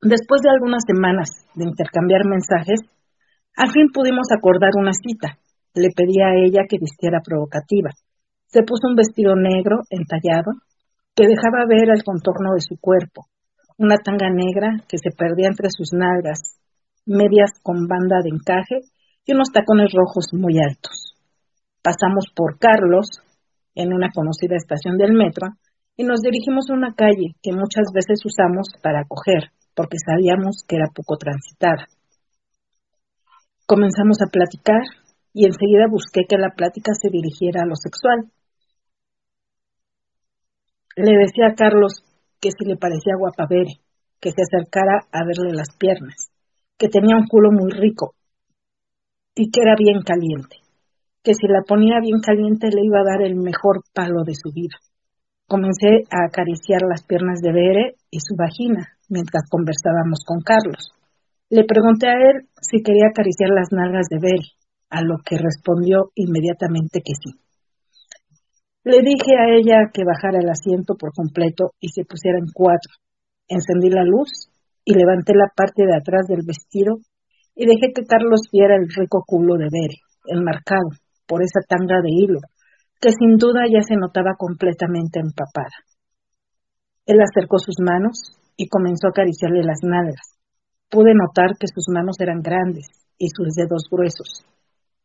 [0.00, 2.78] Después de algunas semanas de intercambiar mensajes,
[3.56, 5.38] al fin pudimos acordar una cita.
[5.74, 7.90] Le pedí a ella que vistiera provocativa.
[8.46, 10.52] Se puso un vestido negro, entallado,
[11.16, 13.26] que dejaba ver el contorno de su cuerpo,
[13.76, 16.60] una tanga negra que se perdía entre sus nalgas,
[17.04, 18.86] medias con banda de encaje
[19.26, 21.16] y unos tacones rojos muy altos.
[21.82, 23.10] Pasamos por Carlos,
[23.74, 25.48] en una conocida estación del metro,
[25.96, 30.74] y nos dirigimos a una calle que muchas veces usamos para coger, porque sabíamos que
[30.74, 31.86] era poco transitada.
[33.64, 34.82] Comenzamos a platicar
[35.32, 38.26] y enseguida busqué que la plática se dirigiera a lo sexual.
[40.96, 42.02] Le decía a Carlos
[42.40, 43.78] que si le parecía guapa Bere,
[44.18, 46.26] que se acercara a verle las piernas,
[46.76, 48.16] que tenía un culo muy rico
[49.36, 50.56] y que era bien caliente,
[51.22, 54.50] que si la ponía bien caliente le iba a dar el mejor palo de su
[54.50, 54.74] vida.
[55.46, 60.92] Comencé a acariciar las piernas de Bere y su vagina mientras conversábamos con Carlos.
[61.50, 64.52] Le pregunté a él si quería acariciar las nalgas de Bere,
[64.90, 67.40] a lo que respondió inmediatamente que sí.
[68.84, 72.92] Le dije a ella que bajara el asiento por completo y se pusiera en cuatro.
[73.48, 74.48] Encendí la luz
[74.84, 76.96] y levanté la parte de atrás del vestido
[77.54, 80.88] y dejé que Carlos viera el rico culo de Bere, enmarcado
[81.26, 82.40] por esa tanga de hilo,
[83.00, 85.84] que sin duda ya se notaba completamente empapada.
[87.04, 90.36] Él acercó sus manos y comenzó a acariciarle las nalgas.
[90.90, 94.44] Pude notar que sus manos eran grandes y sus dedos gruesos.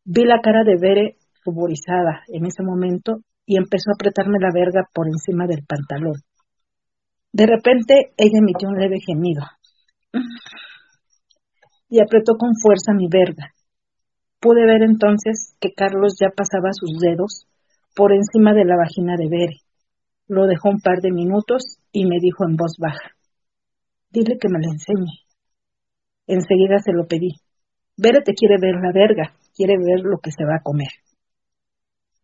[0.04, 4.90] Vi la cara de Bere ruborizada en ese momento y empezó a apretarme la verga
[4.92, 6.16] por encima del pantalón.
[7.32, 9.44] De repente ella emitió un leve gemido
[11.90, 13.54] y apretó con fuerza mi verga.
[14.40, 17.46] Pude ver entonces que Carlos ya pasaba sus dedos
[17.96, 19.58] por encima de la vagina de Bere.
[20.28, 23.13] Lo dejó un par de minutos y me dijo en voz baja,
[24.14, 25.26] dile que me la enseñe.
[26.28, 27.34] Enseguida se lo pedí.
[27.98, 30.94] Bere te quiere ver la verga, quiere ver lo que se va a comer.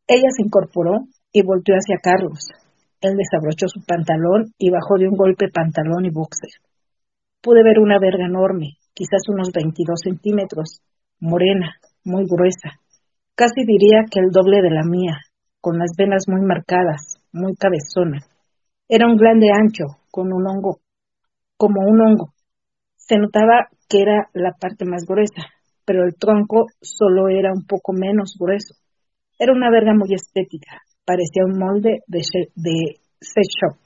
[0.08, 2.40] Ella se incorporó y volteó hacia Carlos.
[3.02, 6.62] Él desabrochó su pantalón y bajó de un golpe pantalón y boxer.
[7.42, 10.82] Pude ver una verga enorme, quizás unos 22 centímetros,
[11.20, 12.80] morena, muy gruesa,
[13.36, 15.18] casi diría que el doble de la mía,
[15.62, 18.20] con las venas muy marcadas, muy cabezona.
[18.88, 20.82] Era un glande ancho, con un hongo,
[21.60, 22.34] como un hongo.
[22.96, 25.44] Se notaba que era la parte más gruesa,
[25.84, 28.76] pero el tronco solo era un poco menos grueso.
[29.38, 32.22] Era una verga muy estética, parecía un molde de,
[32.56, 33.78] de sex shop,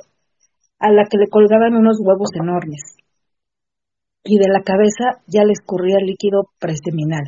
[0.80, 2.96] a la que le colgaban unos huevos enormes.
[4.24, 7.26] Y de la cabeza ya le escurría líquido preseminal.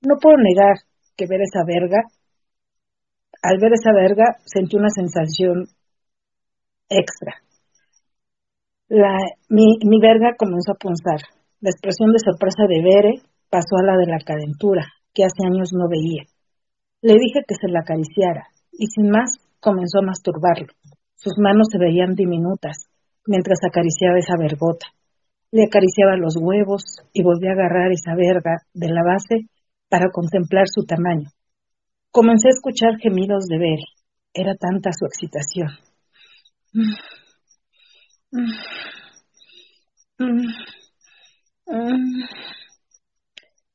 [0.00, 0.76] No puedo negar
[1.14, 2.04] que ver esa verga,
[3.42, 5.66] al ver esa verga sentí una sensación
[6.88, 7.42] extra.
[9.48, 11.20] Mi, verga comenzó a punzar.
[11.60, 15.72] La expresión de sorpresa de Bere pasó a la de la calentura, que hace años
[15.72, 16.24] no veía.
[17.00, 20.68] Le dije que se la acariciara, y sin más comenzó a masturbarlo.
[21.16, 22.88] Sus manos se veían diminutas
[23.26, 24.88] mientras acariciaba esa vergota.
[25.52, 26.82] Le acariciaba los huevos
[27.14, 29.48] y volvía a agarrar esa verga de la base
[29.88, 31.30] para contemplar su tamaño.
[32.10, 33.88] Comencé a escuchar gemidos de Bere.
[34.34, 35.70] Era tanta su excitación.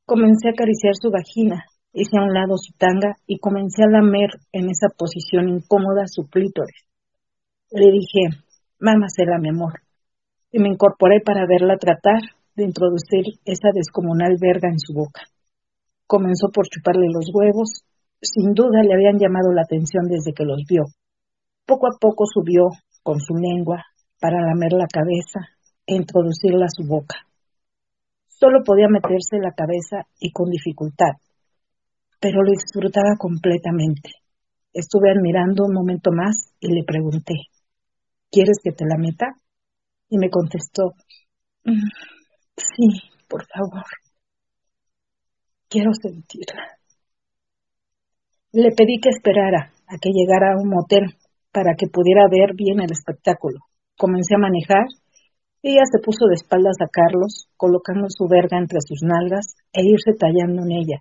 [0.03, 4.31] Comencé a acariciar su vagina, hice a un lado su tanga y comencé a lamer
[4.51, 6.87] en esa posición incómoda su clítoris.
[7.69, 8.41] Le dije,
[8.79, 9.81] mámasela, mi amor,
[10.51, 12.21] y me incorporé para verla tratar
[12.55, 15.21] de introducir esa descomunal verga en su boca.
[16.07, 17.83] Comenzó por chuparle los huevos,
[18.21, 20.85] sin duda le habían llamado la atención desde que los vio.
[21.67, 22.69] Poco a poco subió
[23.03, 23.85] con su lengua
[24.19, 25.39] para lamer la cabeza
[25.85, 27.15] e introducirla a su boca.
[28.27, 31.17] Solo podía meterse la cabeza y con dificultad,
[32.19, 34.11] pero lo disfrutaba completamente.
[34.73, 37.33] Estuve admirando un momento más y le pregunté,
[38.29, 39.33] ¿quieres que te la meta?
[40.09, 40.93] Y me contestó,
[41.63, 41.89] mm,
[42.55, 43.85] sí, por favor,
[45.67, 46.77] quiero sentirla.
[48.51, 51.15] Le pedí que esperara a que llegara a un motel
[51.51, 53.66] para que pudiera ver bien el espectáculo.
[53.97, 54.85] Comencé a manejar
[55.63, 60.13] ella se puso de espaldas a Carlos, colocando su verga entre sus nalgas e irse
[60.13, 60.99] tallando en ella.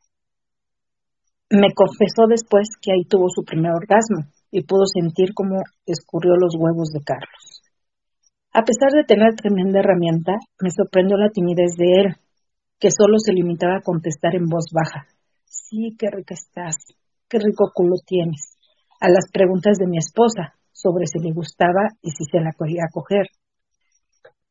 [1.50, 6.56] Me confesó después que ahí tuvo su primer orgasmo y pudo sentir cómo escurrió los
[6.56, 7.62] huevos de Carlos.
[8.52, 12.16] A pesar de tener tremenda herramienta, me sorprendió la timidez de él,
[12.80, 15.06] que solo se limitaba a contestar en voz baja.
[15.44, 16.76] Sí, qué rica estás,
[17.28, 18.56] qué rico culo tienes.
[18.98, 20.56] A las preguntas de mi esposa
[20.87, 23.27] sobre si le gustaba y si se la quería coger.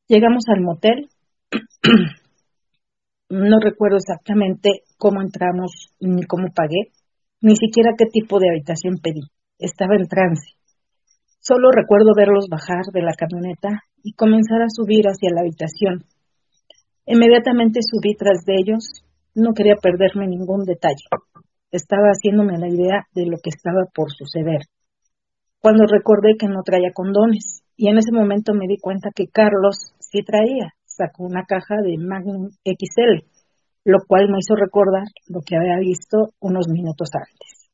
[0.08, 1.08] Llegamos al motel.
[3.30, 6.92] no recuerdo exactamente cómo entramos ni cómo pagué,
[7.40, 9.22] ni siquiera qué tipo de habitación pedí.
[9.58, 10.60] Estaba en trance.
[11.40, 13.70] Solo recuerdo verlos bajar de la camioneta
[14.04, 16.04] y comenzar a subir hacia la habitación.
[17.06, 19.06] Inmediatamente subí tras de ellos.
[19.36, 21.06] No quería perderme ningún detalle.
[21.72, 24.62] Estaba haciéndome la idea de lo que estaba por suceder.
[25.66, 29.96] Cuando recordé que no traía condones, y en ese momento me di cuenta que Carlos
[29.98, 30.76] sí traía.
[30.86, 33.26] Sacó una caja de Magnum XL,
[33.84, 37.72] lo cual me hizo recordar lo que había visto unos minutos antes.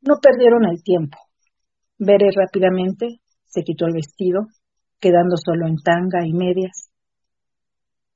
[0.00, 1.18] No perdieron el tiempo.
[1.98, 4.46] Veré rápidamente se quitó el vestido,
[5.00, 6.88] quedando solo en tanga y medias.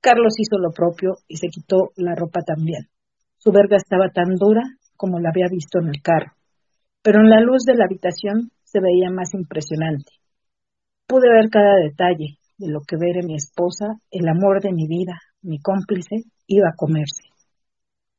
[0.01, 2.87] Carlos hizo lo propio y se quitó la ropa también.
[3.38, 4.62] Su verga estaba tan dura
[4.96, 6.38] como la había visto en el carro,
[7.09, 10.12] pero en la luz de la habitación se veía más impresionante.
[11.07, 15.18] Pude ver cada detalle de lo que ver mi esposa, el amor de mi vida,
[15.40, 17.23] mi cómplice, iba a comerse.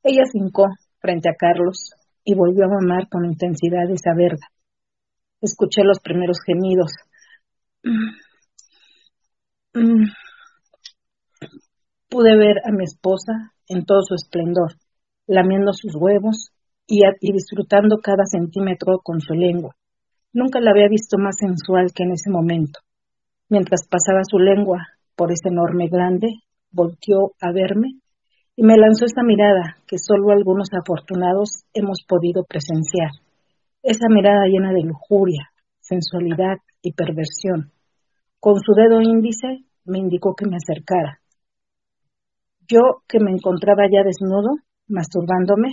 [0.02, 0.66] Ella se hincó
[0.98, 1.92] frente a Carlos
[2.24, 4.48] y volvió a mamar con intensidad esa verga.
[5.40, 6.92] Escuché los primeros gemidos.
[12.10, 14.74] Pude ver a mi esposa en todo su esplendor,
[15.28, 16.54] lamiendo sus huevos
[16.90, 19.76] y, disfrutando cada centímetro con su lengua.
[20.34, 22.80] Nunca la había visto más sensual que en ese momento.
[23.48, 26.28] Mientras pasaba su lengua por ese enorme glande,
[26.72, 28.00] volteó a verme
[28.56, 33.12] y me lanzó esta mirada que solo algunos afortunados hemos podido presenciar.
[33.84, 35.50] Esa mirada llena de lujuria,
[35.80, 37.72] sensualidad y perversión.
[38.40, 41.20] Con su dedo índice me indicó que me acercara.
[42.68, 45.70] Yo, que me encontraba ya desnudo, masturbándome,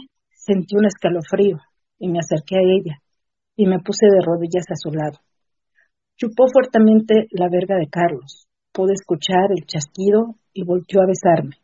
[0.46, 1.59] sentí un escalofrío
[1.98, 3.02] y me acerqué a ella
[3.56, 5.18] y me puse de rodillas a su lado.
[6.16, 8.46] Chupó fuertemente la verga de Carlos.
[8.72, 11.56] Pude escuchar el chasquido y volvió a besarme.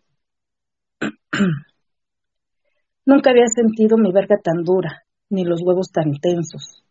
[3.07, 6.83] Nunca había sentido mi verga tan dura, ni los huevos tan tensos.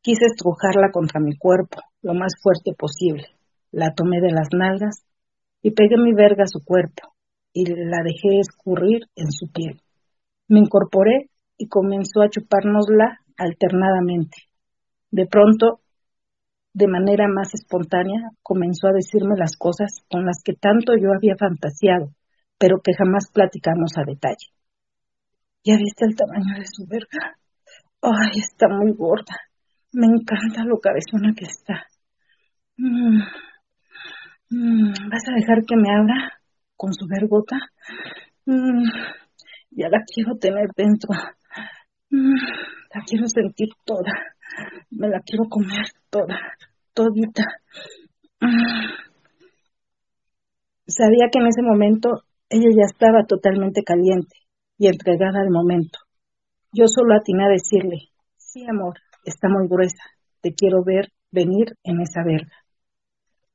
[0.00, 3.28] Quise estrujarla contra mi cuerpo, lo más fuerte posible.
[3.70, 5.04] La tomé de las nalgas
[5.62, 7.14] y pegué mi verga a su cuerpo
[7.52, 9.83] y la dejé escurrir en su piel.
[10.48, 14.36] Me incorporé y comenzó a chupárnosla alternadamente.
[15.10, 15.80] De pronto,
[16.72, 21.36] de manera más espontánea, comenzó a decirme las cosas con las que tanto yo había
[21.36, 22.10] fantaseado,
[22.58, 24.50] pero que jamás platicamos a detalle.
[25.64, 27.38] ¿Ya viste el tamaño de su verga?
[28.02, 29.34] Ay, está muy gorda.
[29.92, 31.86] Me encanta lo cabezona que está.
[32.76, 33.22] Mm,
[34.50, 36.40] mm, ¿Vas a dejar que me abra
[36.76, 37.56] con su vergota?
[38.44, 38.82] Mm,
[39.76, 41.10] ya la quiero tener dentro.
[42.10, 44.12] La quiero sentir toda.
[44.90, 46.38] Me la quiero comer toda,
[46.92, 47.44] todita.
[50.86, 52.10] Sabía que en ese momento
[52.48, 54.36] ella ya estaba totalmente caliente
[54.78, 55.98] y entregada al momento.
[56.72, 60.02] Yo solo atiné a decirle, sí, amor, está muy gruesa,
[60.40, 62.52] te quiero ver venir en esa verga.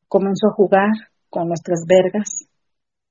[0.07, 0.89] Comenzó a jugar
[1.29, 2.49] con nuestras vergas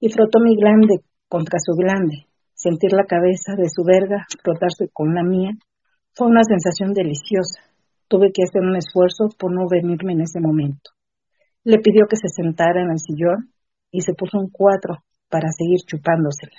[0.01, 2.28] y frotó mi glande contra su glande,
[2.59, 5.53] Sentir la cabeza de su verga frotarse con la mía
[6.13, 7.63] fue una sensación deliciosa.
[8.09, 10.91] Tuve que hacer un esfuerzo por no venirme en ese momento.
[11.63, 13.55] Le pidió que se sentara en el sillón
[13.93, 16.59] y se puso un cuatro para seguir chupándosela.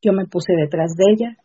[0.00, 1.36] Yo me puse detrás de ella,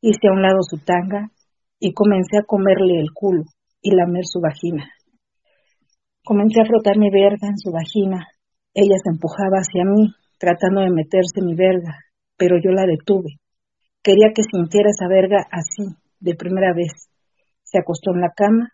[0.00, 1.30] hice a un lado su tanga
[1.78, 3.44] y comencé a comerle el culo
[3.80, 4.90] y lamer su vagina.
[6.24, 8.26] Comencé a frotar mi verga en su vagina.
[8.74, 12.02] Ella se empujaba hacia mí, tratando de meterse mi verga,
[12.42, 13.38] pero yo la detuve.
[14.02, 17.06] Quería que sintiera esa verga así, de primera vez.
[17.62, 18.72] Se acostó en la cama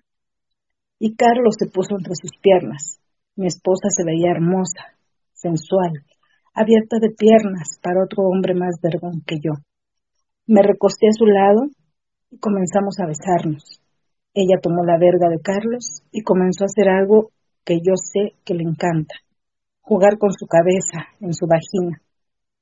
[0.99, 2.99] y Carlos se puso entre sus piernas.
[3.37, 4.97] Mi esposa se veía hermosa,
[5.35, 6.03] sensual,
[6.55, 9.53] abierta de piernas para otro hombre más vergón que yo.
[10.47, 11.69] Me recosté a su lado
[12.31, 13.83] y comenzamos a besarnos.
[14.33, 17.33] Ella tomó la verga de Carlos y comenzó a hacer algo
[17.67, 19.17] que yo sé que le encanta,
[19.83, 22.01] jugar con su cabeza en su vagina.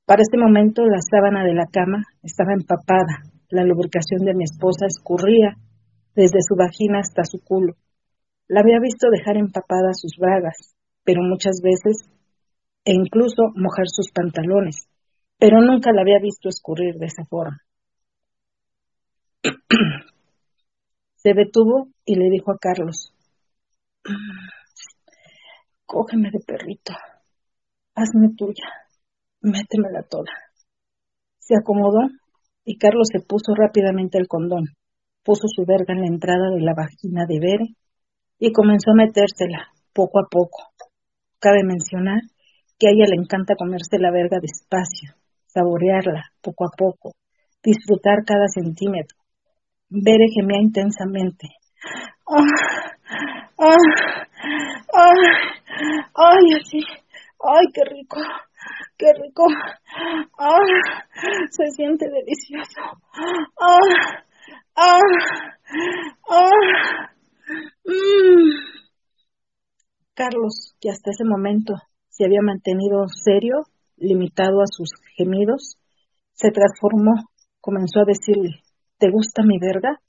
[0.07, 4.85] Para este momento la sábana de la cama estaba empapada, la lubricación de mi esposa
[4.87, 5.57] escurría
[6.15, 7.75] desde su vagina hasta su culo.
[8.47, 12.09] La había visto dejar empapadas sus bragas, pero muchas veces,
[12.85, 14.87] e incluso mojar sus pantalones,
[15.37, 17.57] pero nunca la había visto escurrir de esa forma.
[21.15, 23.13] Se detuvo y le dijo a Carlos,
[25.85, 26.93] cógeme de perrito,
[27.93, 28.86] hazme tuya,
[29.47, 30.31] métemela toda.
[31.39, 32.07] Se acomodó
[32.65, 34.65] y Carlos se puso rápidamente el condón,
[35.23, 37.65] puso su verga en la entrada de la vagina de Bere
[38.39, 40.71] y comenzó a metérsela poco a poco.
[41.39, 42.21] Cabe mencionar
[42.77, 45.15] que a ella le encanta comerse la verga despacio,
[45.47, 47.15] saborearla poco a poco,
[47.63, 49.17] disfrutar cada centímetro.
[49.89, 51.47] Bere gemía intensamente.
[52.27, 52.43] ¡Ah!
[53.57, 53.75] ¡Ah!
[54.93, 55.13] ¡Ah!
[56.13, 56.79] ¡Ay, así!
[57.39, 58.17] ¡Ay, qué rico!
[58.97, 59.45] ¡Qué rico!
[60.39, 60.57] ¡Ah!
[61.51, 62.81] Se siente delicioso.
[63.59, 63.79] ¡Ah!
[64.75, 64.99] ¡Ah!
[66.29, 67.11] ¡Ah!
[67.85, 68.77] Mm.
[70.15, 71.75] Carlos, que hasta ese momento
[72.09, 73.65] se había mantenido serio,
[73.97, 75.77] limitado a sus gemidos,
[76.33, 77.29] se transformó,
[77.61, 78.61] comenzó a decirle,
[78.97, 80.01] ¿te gusta mi verga?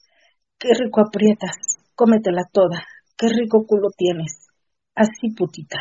[0.57, 2.83] Qué rico aprietas, cómetela toda,
[3.15, 4.47] qué rico culo tienes.
[4.95, 5.77] Así putita.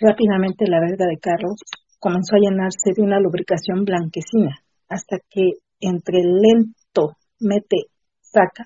[0.00, 1.60] Rápidamente la verga de Carlos
[2.02, 8.64] comenzó a llenarse de una lubricación blanquecina, hasta que entre lento mete, saca,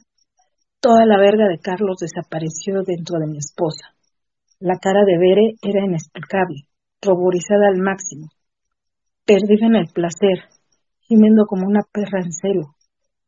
[0.81, 3.92] toda la verga de Carlos desapareció dentro de mi esposa.
[4.59, 6.64] La cara de Bere era inexplicable,
[7.03, 8.29] ruborizada al máximo,
[9.27, 10.49] perdida en el placer,
[11.03, 12.72] gimiendo como una perra en celo.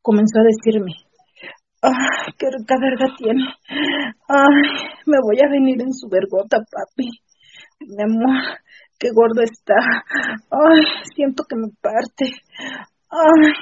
[0.01, 0.93] Comenzó a decirme,
[1.83, 3.45] ¡ay, qué rica verga tiene!
[4.27, 7.11] ¡Ay, me voy a venir en su vergota, papi!
[7.81, 8.59] Mi amor,
[8.99, 9.75] qué gordo está.
[10.51, 10.83] Ay,
[11.15, 12.27] siento que me parte.
[13.11, 13.53] Ay,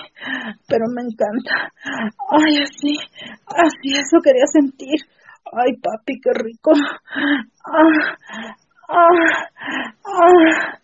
[0.67, 1.73] pero me encanta.
[2.31, 2.97] Ay, así,
[3.47, 5.01] así, eso quería sentir.
[5.53, 6.73] Ay, papi, qué rico.
[7.65, 8.17] Ah,
[8.89, 9.09] ah,
[10.05, 10.79] ah.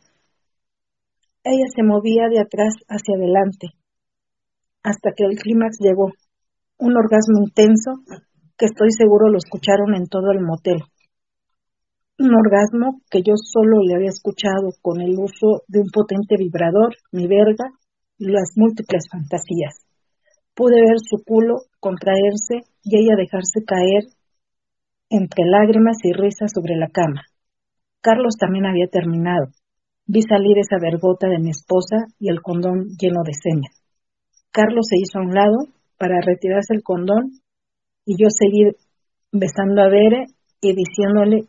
[1.45, 3.71] Ella se movía de atrás hacia adelante,
[4.85, 6.13] hasta que el clímax llegó.
[6.79, 7.95] Un orgasmo intenso
[8.57, 10.83] que estoy seguro lo escucharon en todo el motel
[12.23, 16.95] un orgasmo que yo solo le había escuchado con el uso de un potente vibrador,
[17.11, 17.67] mi verga
[18.17, 19.83] y las múltiples fantasías.
[20.55, 24.07] Pude ver su culo contraerse y ella dejarse caer
[25.11, 27.27] entre lágrimas y risas sobre la cama.
[28.01, 29.47] Carlos también había terminado.
[30.07, 33.83] Vi salir esa vergota de mi esposa y el condón lleno de señas.
[34.53, 35.67] Carlos se hizo a un lado
[35.99, 37.43] para retirarse el condón
[38.05, 38.71] y yo seguí
[39.33, 40.27] besando a Bere
[40.61, 41.49] y diciéndole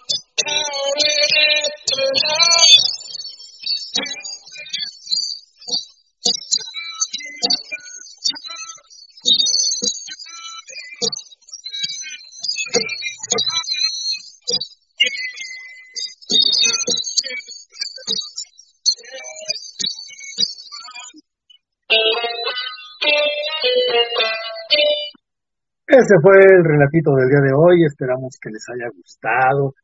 [25.87, 27.85] Ese fue el relatito del día de hoy.
[27.85, 29.75] Esperamos que les haya gustado.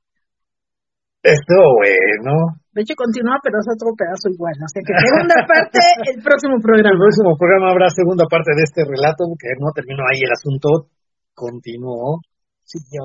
[1.27, 2.55] Estuvo bueno.
[2.71, 4.55] De hecho, continúa, pero es otro pedazo igual.
[4.63, 7.03] O sea que segunda parte, el próximo En el programa.
[7.03, 10.87] próximo programa habrá segunda parte de este relato, que no terminó ahí el asunto,
[11.35, 12.23] continuó.
[12.63, 13.03] Siguió.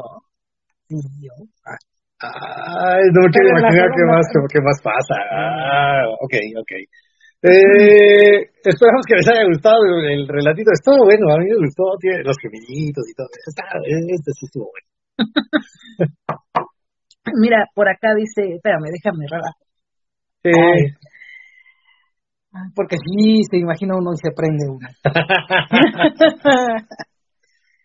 [0.86, 1.34] Siguió.
[2.22, 5.18] Ay, no quiero imaginar qué más, qué más pasa.
[5.34, 6.72] Ah, ok, ok.
[7.42, 10.70] Eh, esperamos que les haya gustado el, el relatito.
[10.70, 13.26] Estuvo bueno, a mí me gustó, tiene los gemiditos y todo.
[13.34, 14.86] Está, este sí estuvo bueno.
[17.38, 19.52] Mira, por acá dice, espérame, déjame rara.
[20.44, 20.96] Eh,
[22.74, 24.88] Porque sí, se imagina uno y se prende uno.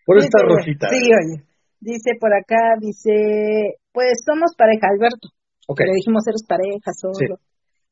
[0.04, 0.88] por esta Dice, rosita.
[0.88, 1.44] Sí, oye.
[1.80, 5.28] Dice por acá, dice, pues somos pareja, Alberto.
[5.68, 7.38] Ok, Le dijimos eres pareja solo.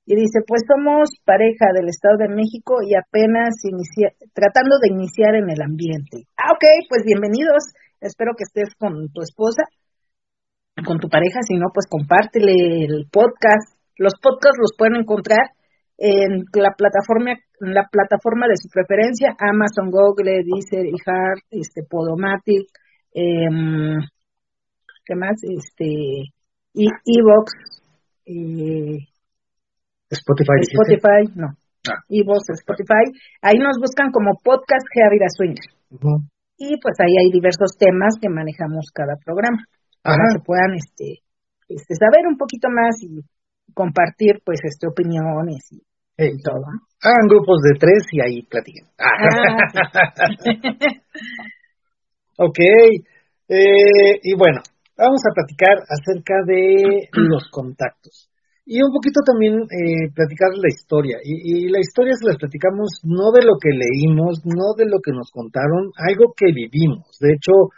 [0.07, 5.35] Y dice, pues somos pareja del Estado de México y apenas inicia, tratando de iniciar
[5.35, 6.27] en el ambiente.
[6.39, 7.75] Ah, ok, pues bienvenidos.
[8.01, 9.63] Espero que estés con tu esposa,
[10.85, 11.41] con tu pareja.
[11.47, 13.79] Si no, pues compártele el podcast.
[13.97, 15.57] Los podcasts los pueden encontrar
[15.99, 22.69] en la plataforma, en la plataforma de su preferencia, Amazon, Google, Deezer, iHeart, este, Podomatic,
[23.15, 23.97] em,
[25.05, 25.41] ¿qué más?
[25.43, 26.35] Este,
[26.75, 27.53] y Evox,
[28.27, 28.99] eh,
[30.11, 30.61] Spotify.
[30.61, 31.57] Spotify, no.
[31.89, 32.03] Ah.
[32.11, 33.09] Evox, Spotify.
[33.41, 35.65] Ahí nos buscan como podcast Geavira Swinger.
[35.91, 36.29] Ujú.
[36.59, 39.65] Y pues ahí hay diversos temas que manejamos cada programa.
[40.07, 40.39] Para Ajá.
[40.39, 41.27] que puedan este,
[41.69, 43.19] este, saber un poquito más y
[43.75, 45.83] compartir pues este opiniones y,
[46.17, 46.63] Hey, y todo.
[47.03, 48.87] hagan grupos de tres y ahí platiquen.
[48.99, 49.11] Ah.
[49.19, 50.31] Ah,
[52.39, 52.59] ok,
[53.49, 54.63] eh, y bueno,
[54.97, 58.31] vamos a platicar acerca de los contactos.
[58.65, 61.19] Y un poquito también eh, platicar la historia.
[61.23, 64.99] Y, y la historia se las platicamos no de lo que leímos, no de lo
[64.99, 67.07] que nos contaron, algo que vivimos.
[67.21, 67.71] De hecho,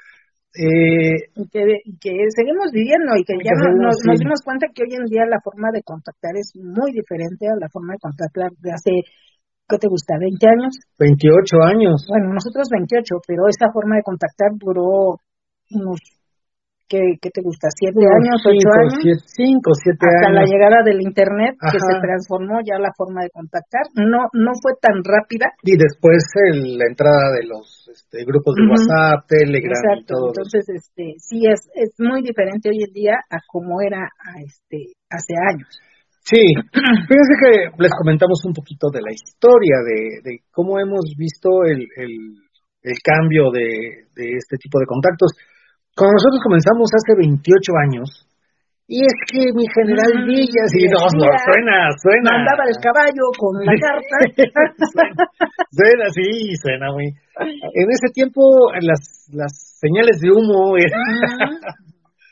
[0.58, 1.62] eh, que,
[2.02, 5.22] que seguimos viviendo y que ya que nos, nos dimos cuenta que hoy en día
[5.30, 9.06] la forma de contactar es muy diferente a la forma de contactar de hace,
[9.70, 10.18] ¿qué te gusta?
[10.18, 10.74] ¿20 años?
[10.98, 12.06] 28 años.
[12.10, 15.22] Bueno, nosotros 28, pero esa forma de contactar duró
[15.70, 16.02] unos,
[16.88, 17.68] ¿qué, qué te gusta?
[17.68, 18.40] ¿7 años?
[18.42, 18.94] ¿8 cinco, años?
[19.04, 20.50] siete, cinco, siete hasta la años.
[20.50, 25.04] llegada del internet que se transformó ya la forma de contactar no no fue tan
[25.04, 28.64] rápida Y después el- la entrada de los este, grupos de.
[28.68, 30.26] WhatsApp, Telegram y exacto todo.
[30.32, 30.40] eso.
[30.40, 34.96] entonces este sí es es muy diferente hoy en día a como era a este
[35.10, 35.68] hace años
[36.28, 36.44] Sí,
[37.08, 41.88] fíjense que les comentamos un poquito de la historia, de, de cómo hemos visto el,
[41.96, 42.12] el,
[42.82, 45.32] el cambio de, de este tipo de contactos.
[45.98, 48.06] Cuando nosotros comenzamos hace 28 años,
[48.86, 52.38] y es que mi general Villa, sí, no, no, suena, suena.
[52.38, 55.24] mandaba el caballo con la carta suena,
[55.76, 57.10] suena, sí, suena muy.
[57.10, 58.40] En ese tiempo,
[58.80, 61.02] las, las señales de humo eran.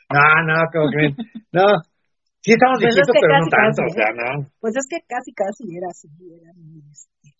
[0.07, 1.11] No, no, como que.
[1.51, 1.67] No.
[2.39, 4.47] Sí, estamos Pues es que pero no tanto, casi, o sea, no.
[4.61, 7.35] pues es que casi casi era así era muy, este,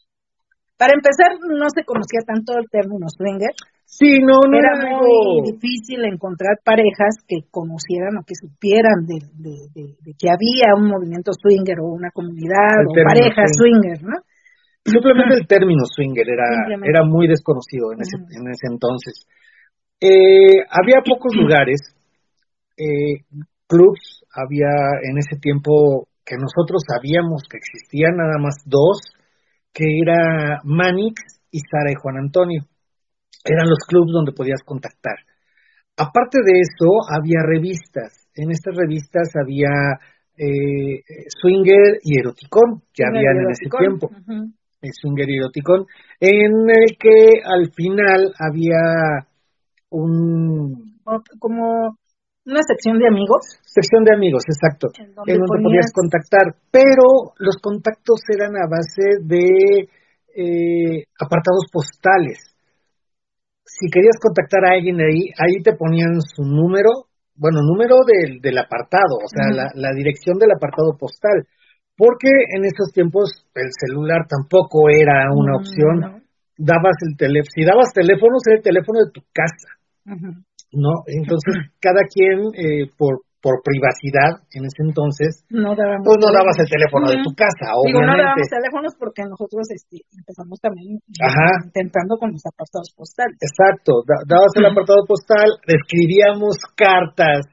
[0.75, 3.55] para empezar no se conocía tanto el término swinger
[3.89, 9.15] Sí, no, no era era muy difícil encontrar parejas que conocieran o que supieran de,
[9.39, 13.79] de- de- de que había un movimiento swinger o una comunidad El o parejas swing.
[13.79, 14.17] swinger, ¿no?
[14.83, 16.45] Simplemente el término swinger era,
[16.83, 19.25] era muy desconocido en ese, en ese entonces.
[19.99, 21.79] Eh, había pocos lugares,
[22.77, 23.23] eh,
[23.67, 24.67] clubs, había
[25.09, 28.99] en ese tiempo que nosotros sabíamos que existían nada más dos,
[29.73, 32.67] que era Manix y Sara y Juan Antonio.
[33.45, 35.15] Eran los clubs donde podías contactar.
[35.97, 38.29] Aparte de eso, había revistas.
[38.35, 39.69] En estas revistas había
[40.37, 41.01] eh,
[41.41, 44.11] Swinger y Eroticón, que habían en ese tiempo.
[44.79, 45.85] El Swinger y Eroticón,
[46.19, 49.25] en el que al final había
[49.89, 50.99] un
[51.39, 51.97] Como
[52.45, 56.45] una sección de amigos sección de amigos, exacto, en donde, en donde ponías- podías contactar,
[56.71, 59.89] pero los contactos eran a base de
[60.33, 62.56] eh, apartados postales.
[63.67, 68.57] Si querías contactar a alguien ahí, ahí te ponían su número, bueno, número del, del
[68.57, 71.45] apartado, o sea, la, la dirección del apartado postal,
[71.95, 75.95] porque en esos tiempos el celular tampoco era una Mm, opción.
[75.99, 76.17] no.
[76.57, 79.77] Dabas el teléfono, si dabas teléfonos, era el teléfono de tu casa.
[80.71, 81.03] ¿no?
[81.05, 86.57] Entonces, cada quien, eh, por, por privacidad en ese entonces, No dábamos pues no dabas
[86.57, 88.55] el teléfono de tu casa, Digo, no dábamos obviamente.
[88.57, 91.63] teléfonos porque nosotros este, empezamos también Ajá.
[91.69, 93.37] intentando con los apartados postales.
[93.41, 97.45] Exacto, da- dabas el apartado postal, escribíamos cartas,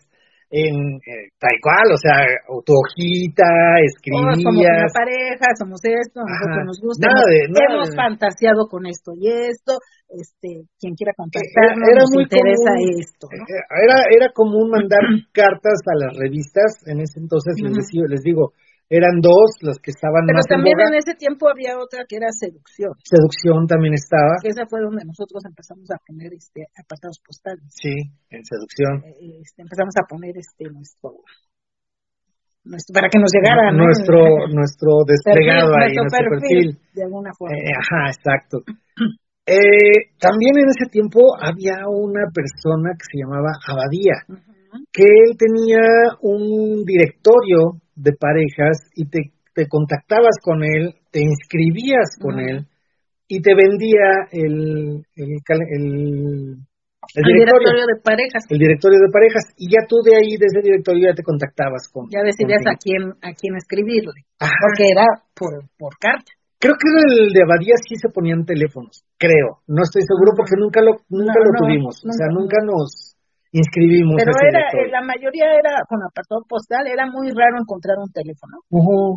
[0.55, 2.22] en eh, tal cual, o sea,
[2.62, 3.42] tu hojita,
[3.82, 4.38] escribías.
[4.38, 9.82] somos una pareja, somos esto, a nosotros nos gusta, hemos, fantasiado con esto y esto,
[10.07, 13.26] este, quien quiera contactarnos, era, nos interesa esto.
[13.34, 13.42] ¿no?
[13.50, 15.02] Eh, era, era común mandar
[15.34, 18.55] cartas a las revistas, en ese entonces les, decía, les digo,
[18.89, 22.93] eran dos las que estaban Pero también en, ese tiempo había otra que era seducción.
[23.01, 24.37] Seducción también estaba.
[24.45, 27.64] esa fue donde nosotros empezamos a poner este apartados postales.
[27.72, 27.97] Sí,
[28.28, 29.01] en seducción.
[29.09, 31.16] Eh, este, empezamos a poner este nuestro,
[32.64, 34.20] nuestro para que nos llegara nuestro
[34.53, 37.57] nuestro desplegado ahí, nuestro, perfil, de alguna forma.
[37.57, 38.61] Eh, ajá, exacto.
[39.49, 44.28] eh, también en ese tiempo había una persona que se llamaba Abadía,
[44.93, 45.80] que él tenía
[46.20, 52.66] un directorio de parejas y te, te contactabas con él, te inscribías con él
[53.28, 58.45] y te vendía el, el, el, directorio, de parejas.
[58.49, 59.45] El directorio de parejas.
[59.57, 62.09] Y ya tú de ahí, desde el directorio, ya te contactabas con.
[62.11, 64.26] Ya decidías a quién, a quién escribirle.
[64.38, 66.32] Porque era por, por carta.
[66.59, 69.61] Creo que el de Abadía sí se ponían teléfonos, creo.
[69.68, 72.01] No estoy seguro porque nunca lo, nunca lo tuvimos.
[72.01, 73.13] o sea, nunca nos,
[73.55, 74.18] inscribimos.
[74.18, 78.66] Pero era, eh, la mayoría era con apartado postal, era muy raro encontrar un teléfono.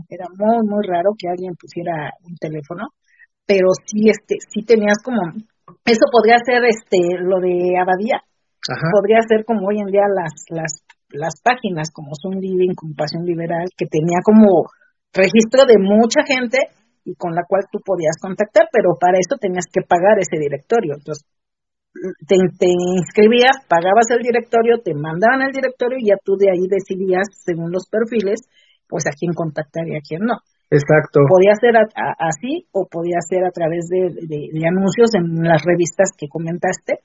[0.10, 2.94] Era muy, muy raro que alguien pusiera un teléfono,
[3.50, 5.34] pero sí, este, sí tenías como,
[5.84, 8.22] eso podría ser este, lo de Abadía,
[8.94, 13.66] podría ser como hoy en día las, las, las páginas como Zoom Living, Compasión Liberal,
[13.74, 14.70] que tenía como
[15.18, 16.60] registro de mucha gente
[17.08, 20.94] y con la cual tú podías contactar, pero para eso tenías que pagar ese directorio.
[20.94, 21.26] Entonces,
[22.28, 27.28] te, inscribías, pagabas el directorio, te mandaban el directorio y ya tú de ahí decidías,
[27.44, 28.42] según los perfiles,
[28.88, 30.40] pues a quién contactar y a quién no.
[30.70, 31.24] Exacto.
[31.28, 31.76] Podía ser
[32.20, 37.00] así o podía ser a través de, anuncios en las revistas que comentaste.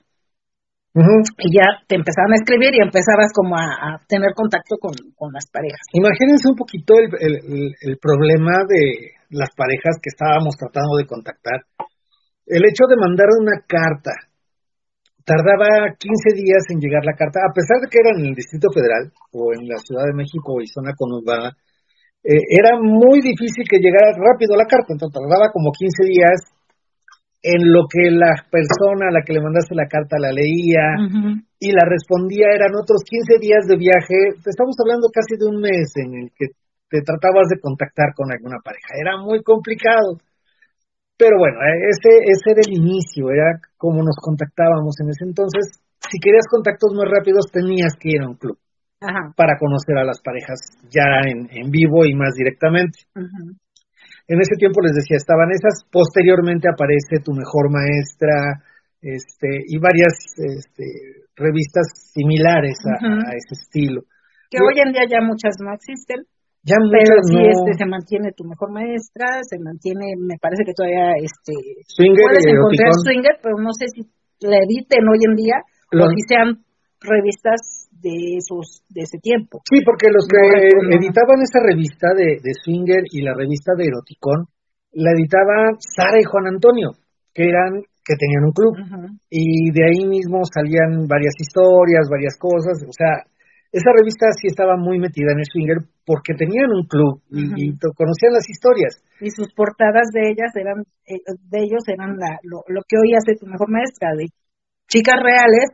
[0.93, 4.93] Y ya te empezaban a escribir y empezabas como a, tener contacto con,
[5.33, 5.81] las parejas.
[5.93, 11.65] Imagínense un poquito el, el, el problema de las parejas que estábamos tratando de contactar.
[12.45, 14.11] El hecho de mandar una carta
[15.25, 18.67] tardaba 15 días en llegar la carta, a pesar de que era en el Distrito
[18.71, 21.55] Federal o en la Ciudad de México y zona conurbada,
[22.23, 26.39] eh, era muy difícil que llegara rápido la carta, entonces tardaba como 15 días
[27.43, 30.95] en lo que la persona a la que le mandaste la carta la leía
[31.59, 35.91] y la respondía, eran otros 15 días de viaje, estamos hablando casi de un mes
[35.99, 36.55] en el que
[36.87, 40.23] te tratabas de contactar con alguna pareja, era muy complicado.
[41.17, 45.83] Pero bueno, eh, ese, ese era el inicio, era como nos contactábamos en ese entonces.
[45.99, 48.55] Si querías contactos más rápidos, tenías que ir a un club
[49.35, 53.03] para conocer a las parejas ya en, en vivo y más directamente.
[53.11, 58.63] En ese tiempo les decía, estaban esas, posteriormente aparece Tu Mejor Maestra,
[59.03, 61.83] este, y varias este, revistas
[62.15, 64.07] similares a, a, ese estilo.
[64.47, 66.23] Que hoy en día ya muchas no existen.
[66.63, 71.11] Ya pero sí este, se mantiene tu mejor maestra, se mantiene, me parece que todavía
[71.19, 74.07] este swinger, puedes encontrar swinger, pero no sé si
[74.47, 75.59] la editen hoy en día
[75.91, 76.63] o si sean
[77.03, 79.59] revistas de esos de ese tiempo.
[79.67, 80.39] Sí, porque los que
[80.95, 84.47] editaban esa revista de, de swinger y la revista de eroticón
[84.93, 86.91] la editaban Sara y Juan Antonio,
[87.33, 88.75] que eran que tenían un club.
[89.29, 93.23] Y de ahí mismo salían varias historias, varias cosas, o sea,
[93.73, 98.37] esa revista sí estaba muy metida en el swinger porque tenían un club y, conocían
[98.37, 99.01] las historias.
[99.17, 103.33] Y sus portadas de ellas eran, eh, de ellos eran la, lo, que hoy hace
[103.33, 104.29] tu mejor maestra, de
[104.85, 105.73] chicas reales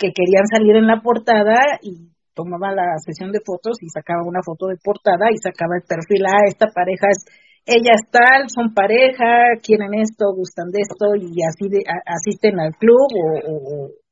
[0.00, 4.40] que querían salir en la portada y tomaba la sesión de fotos y sacaba una
[4.40, 7.28] foto de portada y sacaba el perfil, ah, esta pareja es,
[7.66, 12.72] ella es tal, son pareja, quieren esto, gustan de esto y así de, asisten al
[12.80, 13.12] club
[13.44, 14.07] o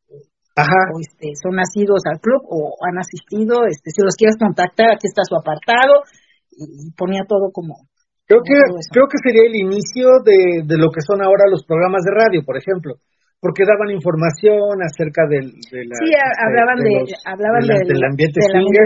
[0.57, 0.89] Ajá.
[0.93, 5.05] o este, son nacidos al club o han asistido, este, si los quieres contactar, aquí
[5.05, 6.03] está su apartado,
[6.51, 7.87] y, ponía todo como...
[8.27, 8.59] Creo que,
[8.91, 12.43] creo que sería el inicio de, de lo que son ahora los programas de radio,
[12.43, 12.99] por ejemplo
[13.41, 16.95] porque daban información acerca del de la, sí hablaban de,
[17.25, 18.41] hablaban del, ambiente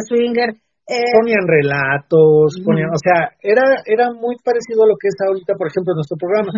[0.04, 0.50] swinger,
[0.84, 5.54] eh, ponían relatos ponían o sea era era muy parecido a lo que es ahorita
[5.54, 6.52] por ejemplo nuestro programa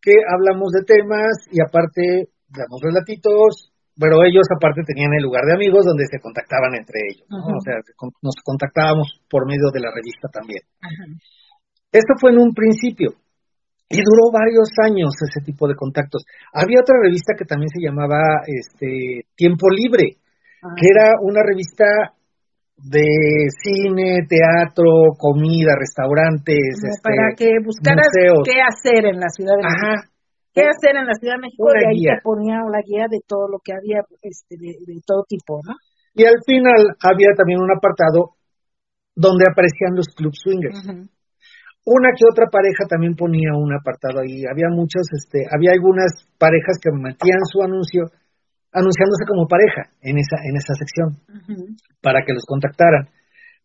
[0.00, 5.54] que hablamos de temas y aparte damos relatitos pero ellos aparte tenían el lugar de
[5.54, 7.78] amigos donde se contactaban entre ellos, o sea,
[8.22, 10.62] nos contactábamos por medio de la revista también.
[11.92, 13.14] Esto fue en un principio
[13.88, 16.24] y duró varios años ese tipo de contactos.
[16.52, 20.18] Había otra revista que también se llamaba este Tiempo Libre,
[20.62, 20.74] ah.
[20.74, 21.84] que era una revista
[22.76, 23.06] de
[23.62, 28.10] cine, teatro, comida, restaurantes, este, para que buscaras
[28.42, 30.13] qué hacer en la ciudad de México
[30.54, 33.50] qué hacer en la Ciudad de México y ahí te ponía la guía de todo
[33.50, 35.74] lo que había, este, de, todo tipo, ¿no?
[36.14, 38.38] Y al final había también un apartado
[39.18, 40.78] donde aparecían los club swingers.
[41.84, 44.46] Una que otra pareja también ponía un apartado ahí.
[44.46, 48.06] Había muchos, este, había algunas parejas que metían su anuncio
[48.70, 51.18] anunciándose como pareja en esa, en esa sección
[52.00, 53.10] para que los contactaran.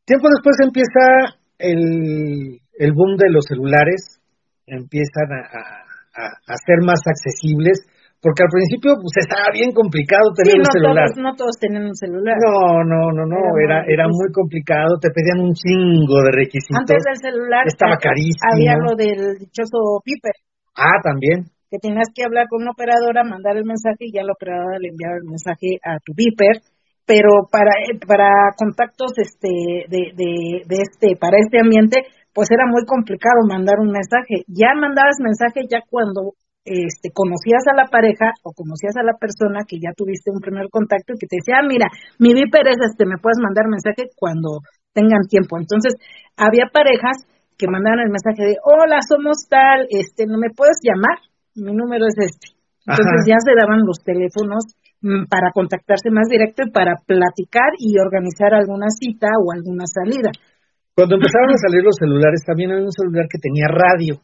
[0.06, 4.22] Tiempo después empieza el, el boom de los celulares,
[4.66, 5.89] empiezan a, a
[6.66, 7.86] ser más accesibles
[8.20, 11.08] porque al principio pues estaba bien complicado tener un celular.
[11.16, 12.36] no todos tenían un celular.
[12.36, 16.84] No, no, no, no, era era, muy complicado, te pedían un chingo de requisitos.
[16.84, 18.44] Antes del celular estaba carísimo.
[18.44, 20.36] Había lo del dichoso piper.
[20.76, 21.48] Ah, también.
[21.72, 24.90] Que tenías que hablar con una operadora, mandar el mensaje y ya la operadora le
[24.92, 26.60] enviaba el mensaje a tu piper,
[27.08, 32.04] pero para eh, para contactos este de, de, de este para este ambiente
[32.40, 34.48] pues era muy complicado mandar un mensaje.
[34.48, 39.68] Ya mandabas mensaje ya cuando este, conocías a la pareja o conocías a la persona
[39.68, 42.80] que ya tuviste un primer contacto y que te decía, ah, mira, mi viper es
[42.80, 44.64] este, me puedes mandar mensaje cuando
[44.96, 45.60] tengan tiempo.
[45.60, 46.00] Entonces,
[46.40, 47.28] había parejas
[47.60, 51.20] que mandaban el mensaje de, hola, somos tal, este, ¿no me puedes llamar?
[51.60, 52.56] Mi número es este.
[52.88, 54.64] Entonces ya se daban los teléfonos
[55.04, 60.32] mm, para contactarse más directo y para platicar y organizar alguna cita o alguna salida.
[61.00, 64.20] Cuando empezaron a salir los celulares, también había un celular que tenía radio,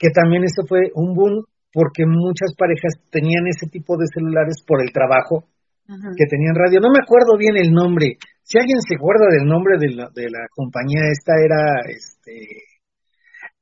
[0.00, 4.80] que también eso fue un boom porque muchas parejas tenían ese tipo de celulares por
[4.80, 5.44] el trabajo,
[5.84, 6.80] que tenían radio.
[6.80, 8.16] No me acuerdo bien el nombre.
[8.40, 12.72] Si alguien se acuerda del nombre de la, de la compañía, esta era, este,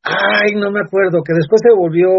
[0.07, 2.15] ay, no me acuerdo, que después se volvió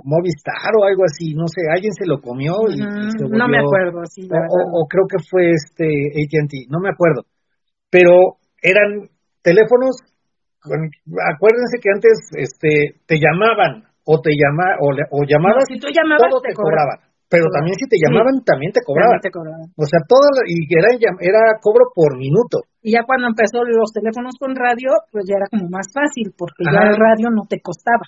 [0.00, 3.60] Movistar o algo así, no sé, alguien se lo comió y, se volvió, No me
[3.60, 4.24] acuerdo, sí.
[4.32, 7.28] O, o, creo que fue este AT&T, no me acuerdo.
[7.92, 9.12] Pero eran
[9.44, 10.00] teléfonos,
[10.64, 16.32] acuérdense que antes, este, te llamaban o te llama o, o llamabas, si tú llamabas
[16.32, 17.04] todo te, cobraban.
[17.28, 19.18] Pero también si te llamaban, también te cobraban.
[19.18, 19.72] te cobraban.
[19.74, 22.68] O sea, todo, y era, era cobro por minuto.
[22.84, 26.68] Y ya cuando empezó los teléfonos con radio, pues ya era como más fácil, porque
[26.68, 28.04] ya el radio no te costaba.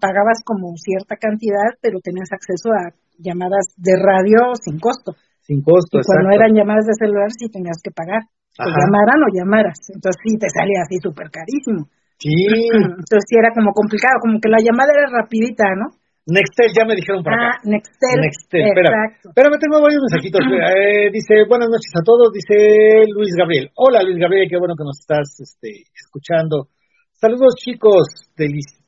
[0.00, 5.12] Pagabas como cierta cantidad, pero tenías acceso a llamadas de radio sin costo.
[5.44, 8.24] Sin costo, Y cuando eran llamadas de celular, sí tenías que pagar.
[8.58, 9.78] O llamaran o llamaras.
[9.90, 11.90] Entonces sí te salía así súper carísimo.
[12.18, 12.30] Sí.
[12.74, 15.90] Entonces sí era como complicado, como que la llamada era rapidita, ¿no?
[16.24, 17.52] Nextel, ya me dijeron por acá.
[17.52, 18.16] Ah, Nextel.
[18.16, 19.12] Nextel, espera.
[19.12, 20.40] Espera, me tengo varios mensajitos.
[20.40, 23.68] Eh, dice, buenas noches a todos, dice Luis Gabriel.
[23.76, 26.72] Hola Luis Gabriel, qué bueno que nos estás este, escuchando.
[27.12, 28.32] Saludos chicos,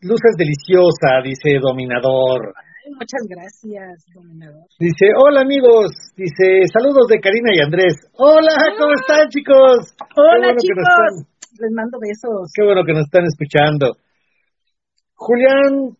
[0.01, 2.57] luces deliciosa, dice Dominador.
[2.87, 4.65] Muchas gracias, Dominador.
[4.79, 7.95] Dice, hola amigos, dice, saludos de Karina y Andrés.
[8.15, 9.95] Hola, ¿cómo están chicos?
[10.15, 11.27] Hola chicos
[11.61, 12.53] les mando besos.
[12.55, 13.97] Qué bueno que nos están escuchando.
[15.15, 15.97] Julián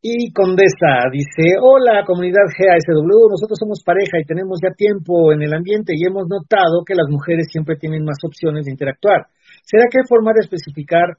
[0.00, 5.52] y Condesa dice, hola comunidad GASW, nosotros somos pareja y tenemos ya tiempo en el
[5.52, 9.26] ambiente y hemos notado que las mujeres siempre tienen más opciones de interactuar.
[9.64, 11.18] ¿Será que hay forma de especificar,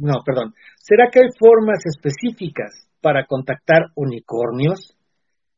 [0.00, 4.96] no, perdón, ¿será que hay formas específicas para contactar unicornios?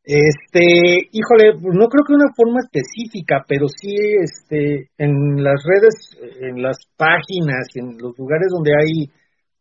[0.04, 5.94] Este, híjole, pues no creo que una forma específica, pero sí, este, en las redes,
[6.40, 9.06] en las páginas, en los lugares donde hay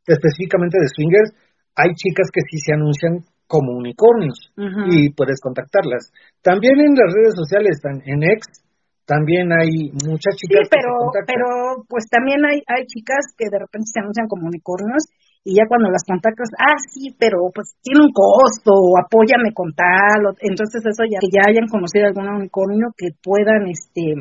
[0.07, 1.31] específicamente de swingers,
[1.75, 4.51] hay chicas que sí se anuncian como unicornios
[4.89, 6.11] y puedes contactarlas.
[6.41, 8.63] También en las redes sociales, en X,
[9.05, 10.65] también hay muchas chicas.
[10.65, 11.47] Sí, pero, pero
[11.87, 15.09] pues también hay, hay chicas que de repente se anuncian como unicornios
[15.43, 19.73] y ya cuando las contactas, ah, sí, pero pues tiene un costo, o apóyame con
[19.73, 24.13] tal, o, entonces eso ya, que ya hayan conocido algún unicornio que puedan, este,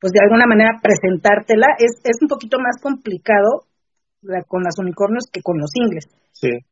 [0.00, 3.68] pues de alguna manera presentártela, es, es un poquito más complicado
[4.48, 6.08] con las unicornios que con los ingles.
[6.32, 6.64] Sí.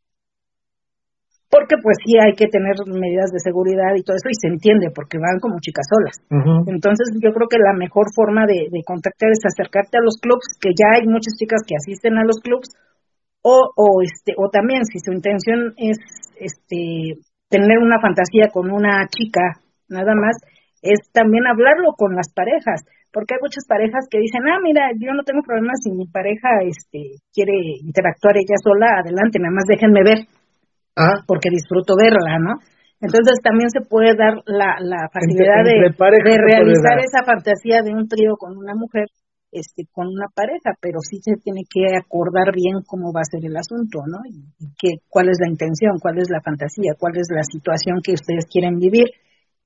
[1.48, 4.90] Porque pues sí hay que tener medidas de seguridad y todo eso, y se entiende,
[4.90, 6.18] porque van como chicas solas.
[6.66, 10.58] Entonces yo creo que la mejor forma de, de contactar es acercarte a los clubs,
[10.58, 12.74] que ya hay muchas chicas que asisten a los clubs,
[13.46, 15.98] o, o este o también si su intención es
[16.34, 20.34] este tener una fantasía con una chica nada más
[20.82, 22.82] es también hablarlo con las parejas
[23.14, 26.66] porque hay muchas parejas que dicen ah mira yo no tengo problemas si mi pareja
[26.66, 27.54] este quiere
[27.86, 30.26] interactuar ella sola adelante nada más déjenme ver
[30.96, 31.22] ah.
[31.26, 32.54] porque disfruto verla no
[33.00, 38.08] entonces también se puede dar la, la facilidad de, de realizar esa fantasía de un
[38.08, 39.06] trío con una mujer
[39.52, 43.44] este, con una pareja, pero sí se tiene que acordar bien cómo va a ser
[43.44, 44.18] el asunto, ¿no?
[44.28, 44.44] Y,
[44.76, 48.44] que, cuál es la intención, cuál es la fantasía, cuál es la situación que ustedes
[48.50, 49.08] quieren vivir.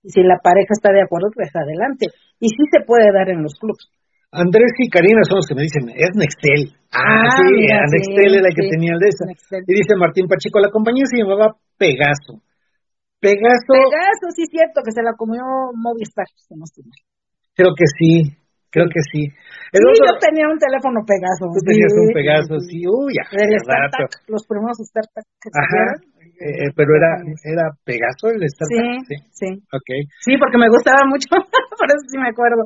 [0.02, 2.06] Y si la pareja está de acuerdo, pues adelante.
[2.38, 3.90] Y sí se puede dar en los clubs.
[4.32, 6.70] Andrés y Karina son los que me dicen, es Nextel.
[6.94, 9.24] Ah, ah sí, Nextel era la que tenía el de esa.
[9.66, 12.38] Y dice Martín Pacheco, la compañía se llamaba Pegaso.
[13.18, 13.74] Pegaso.
[13.74, 15.42] Pegaso, sí, cierto, que se la comió
[15.74, 16.98] Movistar, si no estoy mal.
[17.58, 18.32] Creo que sí,
[18.70, 19.26] creo que sí.
[19.74, 21.50] El sí, otro- yo tenía un teléfono Pegaso.
[21.50, 24.06] Tú tenías sí, un Pegaso, sí, sí, uy, ya, El rato.
[24.30, 25.84] los primeros StarTAC que Ajá,
[26.40, 29.16] eh, eh, pero era, era Pegaso el Sí, StarTAC, sí.
[29.36, 29.48] sí.
[29.74, 29.90] Ok.
[30.22, 31.28] Sí, porque me gustaba mucho,
[31.76, 32.64] por eso sí me acuerdo.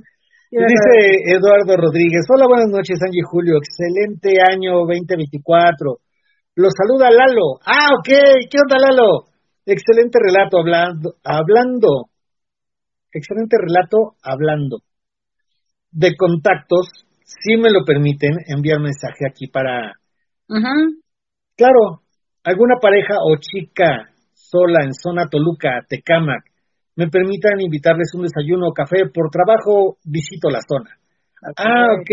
[0.56, 5.98] Me Dice Eduardo Rodríguez, hola, buenas noches, Angie Julio, excelente año 2024.
[6.54, 7.58] Los saluda Lalo.
[7.66, 8.06] Ah, ok,
[8.48, 9.34] ¿qué onda Lalo?
[9.66, 12.06] Excelente relato hablando, hablando,
[13.10, 14.78] excelente relato hablando
[15.90, 16.86] de contactos,
[17.24, 19.98] si me lo permiten, enviar mensaje aquí para,
[21.56, 22.06] claro,
[22.44, 26.44] alguna pareja o chica sola en zona Toluca, Tecámac,
[26.96, 30.90] me permitan invitarles un desayuno o café por trabajo, visito la zona.
[31.58, 32.10] Ah, ok,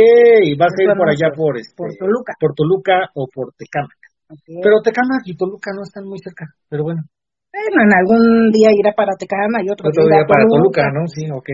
[0.60, 2.34] vas a ir por allá por este, Por Toluca.
[2.40, 3.96] por Toluca o por Tecámac.
[4.28, 4.60] Ok.
[4.62, 7.04] Pero Tecámac y Toluca no están muy cerca, pero bueno.
[7.52, 10.84] Bueno, en algún día irá para Tecama y otro, Otro día para Toluca.
[10.84, 11.08] Toluca, ¿no?
[11.08, 11.50] Sí, ok.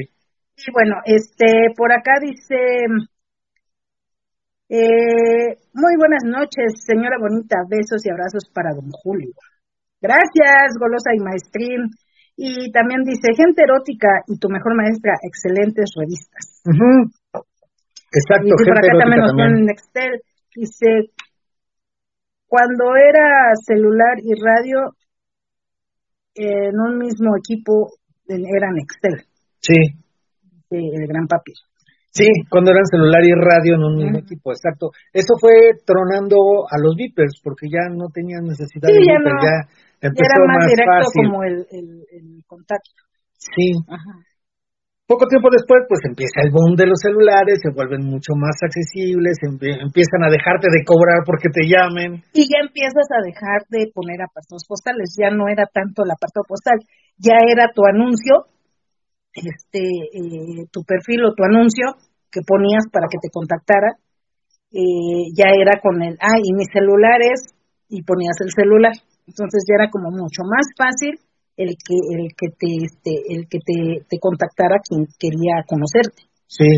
[0.58, 2.58] Y bueno, este, por acá dice,
[4.70, 9.32] eh, muy buenas noches, señora bonita, besos y abrazos para don Julio.
[10.02, 11.82] Gracias, golosa y maestrín.
[12.40, 16.62] Y también dice, gente erótica y tu mejor maestra, excelentes revistas.
[18.14, 20.22] Exacto, y por acá también nos ponen Nextel,
[20.56, 21.12] dice,
[22.48, 24.94] cuando era celular y radio,
[26.36, 27.90] en un mismo equipo
[28.30, 29.26] eh, era Nextel,
[29.60, 29.74] Sí,
[30.70, 31.54] eh, el gran papi.
[32.12, 34.92] sí, cuando eran celular y radio en un mismo equipo, exacto.
[35.12, 36.38] Eso fue tronando
[36.70, 39.42] a los beepers porque ya no tenían necesidad Sí, de ya beepers, no.
[39.42, 39.68] ya Ya
[40.02, 41.26] empezó era más, más directo fácil.
[41.26, 42.92] como el, el, el contacto.
[43.38, 44.14] Sí, Ajá.
[45.08, 49.40] Poco tiempo después, pues empieza el boom de los celulares, se vuelven mucho más accesibles,
[49.40, 52.20] empie- empiezan a dejarte de cobrar porque te llamen.
[52.36, 56.44] Y ya empiezas a dejar de poner apartados postales, ya no era tanto el apartado
[56.44, 56.76] postal,
[57.16, 58.52] ya era tu anuncio,
[59.32, 61.96] este, eh, tu perfil o tu anuncio
[62.28, 63.96] que ponías para que te contactara,
[64.76, 67.48] eh, ya era con el, ah, y mis celulares,
[67.88, 68.92] y ponías el celular.
[69.28, 71.20] Entonces ya era como mucho más fácil
[71.58, 76.24] el que, el que te, este, el que te, te contactara quien quería conocerte.
[76.48, 76.70] Sí,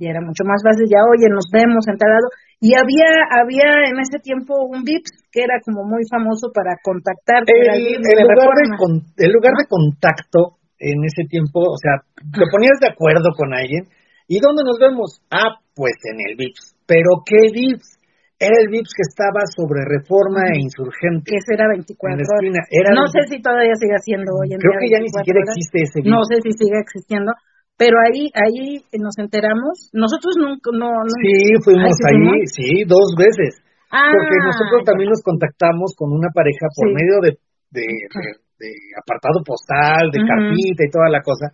[0.00, 2.28] y era mucho más fácil, ya oye, nos vemos en tal lado.
[2.60, 3.08] Y había,
[3.40, 7.44] había en ese tiempo un VIPS que era como muy famoso para contactar.
[7.72, 12.44] el, el lugar, de, con- el lugar de contacto en ese tiempo, o sea, te
[12.52, 13.88] ponías de acuerdo con alguien.
[14.28, 15.20] ¿Y dónde nos vemos?
[15.30, 16.76] Ah, pues en el VIPS.
[16.86, 17.99] ¿Pero qué VIPS?
[18.40, 21.28] Era el VIPS que estaba sobre Reforma e Insurgente.
[21.28, 22.40] que ese era en 24 la horas.
[22.40, 22.60] esquina.
[22.72, 25.20] Era no sé si todavía sigue siendo hoy en Creo día que ya ni 24
[25.20, 25.52] siquiera horas.
[25.52, 26.12] existe ese VIPS.
[26.16, 27.30] No sé si sigue existiendo,
[27.76, 29.92] pero ahí ahí nos enteramos.
[29.92, 32.48] Nosotros nunca, no, no Sí, fuimos ¿Ah, ahí, fuimos?
[32.56, 33.60] sí, dos veces.
[33.92, 36.94] Ah, Porque nosotros también nos contactamos con una pareja por Sí.
[36.96, 37.30] medio de,
[37.76, 40.28] de, de- de apartado postal, de Ujú.
[40.28, 41.52] cartita y toda la cosa.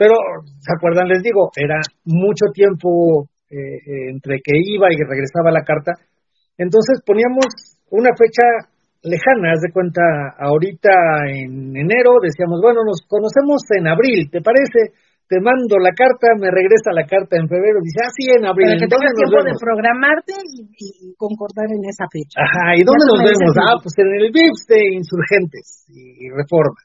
[0.00, 0.14] Pero,
[0.64, 1.08] ¿se acuerdan?
[1.08, 5.92] Les digo, era mucho tiempo eh, eh, entre que iba y regresaba la carta.
[6.58, 7.46] Entonces poníamos
[7.90, 8.72] una fecha
[9.02, 10.02] lejana, haz de cuenta,
[10.38, 10.92] ahorita
[11.26, 14.94] en enero decíamos, bueno, nos conocemos en abril, ¿te parece?
[15.26, 18.68] Te mando la carta, me regresa la carta en febrero, dice, ah, sí, en abril,
[18.68, 22.36] Para que ¿en dónde tengas tiempo de programarte y, y concordar en esa fecha.
[22.36, 23.52] Ajá, ¿y dónde nos vemos?
[23.58, 26.78] Ah, pues en el VIPS de Insurgentes y Reforma.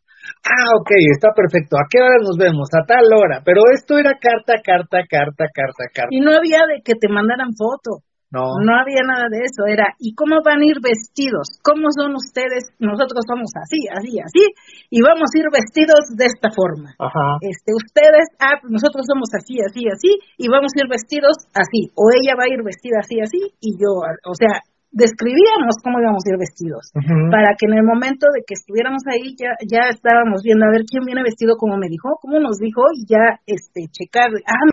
[0.44, 1.76] Ah, ok, está perfecto.
[1.78, 2.68] ¿A qué hora nos vemos?
[2.72, 3.42] A tal hora.
[3.44, 6.12] Pero esto era carta, carta, carta, carta, carta.
[6.12, 8.04] Y no había de que te mandaran foto.
[8.28, 8.60] No.
[8.60, 11.60] No había nada de eso, era, ¿y cómo van a ir vestidos?
[11.64, 12.76] ¿Cómo son ustedes?
[12.76, 14.44] Nosotros somos así, así, así,
[14.92, 16.92] y vamos a ir vestidos de esta forma.
[17.00, 17.40] Ajá.
[17.40, 21.88] Este, ustedes, ah, pues nosotros somos así, así, así, y vamos a ir vestidos así,
[21.96, 24.60] o ella va a ir vestida así, así, y yo, o sea,
[24.92, 26.92] describíamos cómo íbamos a ir vestidos,
[27.32, 30.84] para que en el momento de que estuviéramos ahí ya, ya estábamos viendo a ver
[30.84, 34.72] quién viene vestido como me dijo, cómo nos dijo, y ya, este, checar, ah,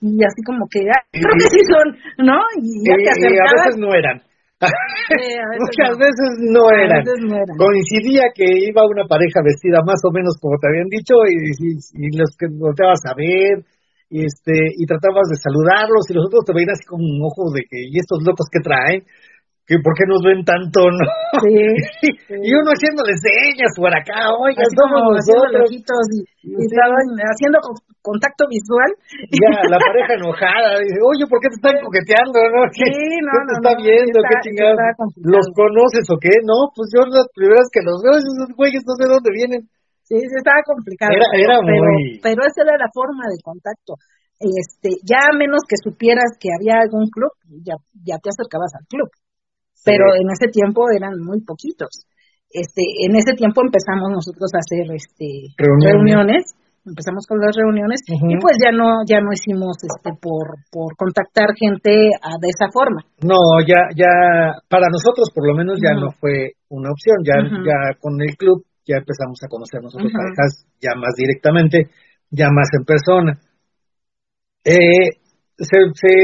[0.00, 1.86] y así como que, ah, creo que sí son,
[2.24, 2.40] ¿no?
[2.56, 4.16] Y ya te y a veces no eran.
[4.60, 6.00] Sí, veces Muchas no.
[6.04, 7.04] veces no eran.
[7.04, 7.56] veces no eran.
[7.56, 11.80] Coincidía que iba una pareja vestida más o menos como te habían dicho y, y-
[11.96, 13.64] y los que volteabas a ver
[14.10, 17.48] y este y tratabas de saludarlos y los otros te veían así con un ojo
[17.54, 19.04] de que y estos locos que traen
[19.70, 21.06] que por qué nos ven tanto no
[21.46, 26.66] Sí, y uno haciéndole señas por acá oiga somos nosotros ojitos y, y Sí.
[26.66, 28.90] estaban haciendo co- contacto visual.
[29.30, 33.30] ya la pareja enojada dice oye por qué te están coqueteando no Sí, ¿Qué, no,
[33.46, 34.78] te está no, viendo está- qué chingados
[35.22, 38.98] los conoces o qué no pues yo las primeras que los veo esos güeyes no
[38.98, 39.62] sé dónde vienen
[40.10, 41.14] Sí, sí, estaba complicado.
[41.14, 43.94] Era- pero, era pero, muy- pero esa era la forma de contacto.
[44.42, 47.30] Este, ya a menos que supieras que había algún club,
[47.62, 49.06] ya, ya te acercabas al club.
[49.84, 52.06] Pero en ese tiempo eran muy poquitos.
[52.50, 56.50] Este, en ese tiempo empezamos nosotros a hacer este reuniones,
[56.84, 61.54] empezamos con las reuniones y pues ya no ya no hicimos este por por contactar
[61.54, 63.06] gente a, de esa forma.
[63.22, 64.10] No, ya ya
[64.68, 68.66] para nosotros por lo menos ya no fue una opción, ya ya con el club
[68.82, 71.86] ya empezamos a conocer nosotros parejas ya más directamente,
[72.30, 73.38] ya más en persona.
[74.64, 75.22] Eh,
[75.56, 76.14] se, se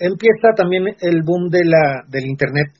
[0.00, 2.72] empieza también el boom de la del internet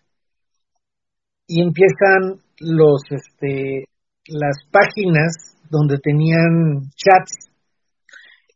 [1.47, 3.87] y empiezan los este
[4.29, 7.47] las páginas donde tenían chats.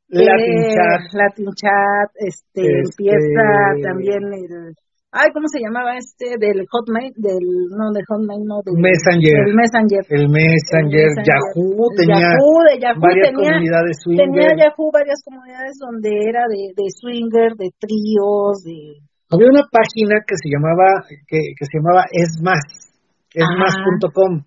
[0.09, 1.01] Latin eh, chat.
[1.15, 3.47] Latin chat este, este, empieza
[3.83, 4.75] también el
[5.13, 9.47] ay cómo se llamaba este del hotmail del no del hotmail no del messenger.
[9.47, 14.27] el messenger el messenger, Yahoo tenía Yahoo, de Yahoo varias tenía, comunidades swinger.
[14.27, 20.21] Tenía Yahoo varias comunidades donde era de, de swinger de tríos de había una página
[20.27, 22.91] que se llamaba que, que se llamaba es más
[23.35, 24.43] esmas.com,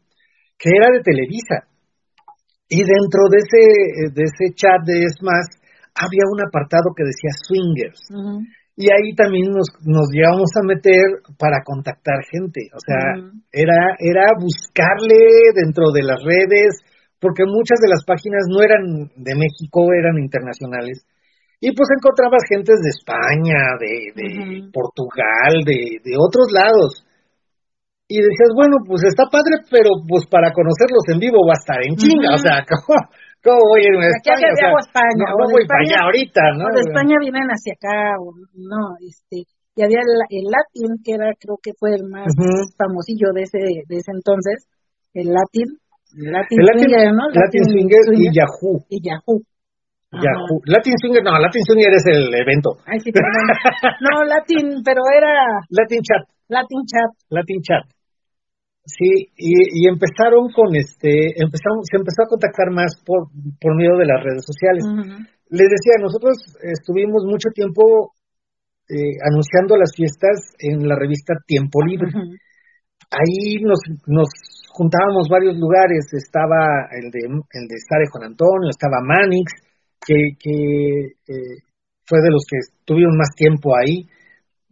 [0.60, 1.68] que era de Televisa.
[2.70, 3.64] Y dentro de ese,
[4.12, 5.46] de ese chat de Esmas
[5.94, 8.02] había un apartado que decía swingers.
[8.76, 12.66] Y ahí también nos, nos llevamos a meter para contactar gente.
[12.74, 16.82] O sea, era, era buscarle dentro de las redes,
[17.22, 21.06] porque muchas de las páginas no eran de México, eran internacionales.
[21.64, 24.28] Y pues encontrabas gentes de España, de, de
[24.68, 27.08] Portugal, de, de otros lados
[28.14, 31.80] y decías, bueno, pues está padre, pero pues para conocerlos en vivo va a estar
[31.82, 33.00] en chinga, o sea, ¿cómo,
[33.42, 34.48] ¿cómo, voy a irme a España?
[34.52, 36.70] O sea, España no, voy para allá ahorita, ¿no?
[36.70, 41.32] de España vienen hacia acá, o no, este, y había el, el Latin, que era,
[41.40, 42.30] creo que fue el más
[42.78, 44.68] famosillo de ese, de ese entonces,
[45.16, 45.80] el Latin,
[46.14, 47.26] Latin, el Latin Swinger, ¿no?
[47.34, 48.78] Latin, Swinger, y Yahoo.
[48.94, 49.42] Y Yahoo.
[50.14, 50.62] Yahoo.
[50.66, 52.78] Latin Swinger, no, Latin Swinger es el evento.
[52.86, 53.50] Ay, sí, perdón.
[54.06, 55.34] no, Latin, pero era...
[55.70, 56.24] Latin Chat.
[56.50, 57.12] Latin Chat.
[57.30, 57.86] Latin Chat.
[58.86, 64.06] Sí, y, empezaron con este, empezamos, se empezó a contactar más por, por medio de
[64.06, 64.84] las redes sociales.
[65.48, 68.12] Les decía, nosotros estuvimos mucho tiempo
[68.92, 72.12] eh, anunciando las fiestas en la revista Tiempo Libre.
[73.08, 74.28] Ahí nos, nos
[74.74, 79.54] juntábamos varios lugares, estaba el de, el de Sare Juan Antonio, estaba Manix,
[80.06, 80.56] que, que
[81.28, 81.58] eh,
[82.06, 84.08] fue de los que estuvieron más tiempo ahí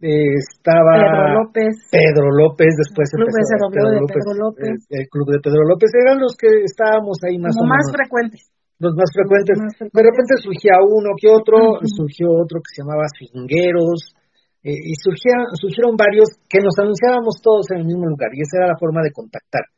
[0.02, 1.72] estaba Pedro López.
[1.94, 4.74] Pedro López, después el club empezó, Pedro, de Pedro López.
[4.90, 8.50] El, club de Pedro López eran los que estábamos ahí más Como más frecuentes.
[8.82, 9.54] Los más frecuentes.
[9.78, 14.18] De repente surgía uno que otro, surgió otro que se llamaba Fingueros,
[14.66, 18.58] eh, y surgían, surgieron varios que nos anunciábamos todos en el mismo lugar, y esa
[18.58, 19.70] era la forma de contactar.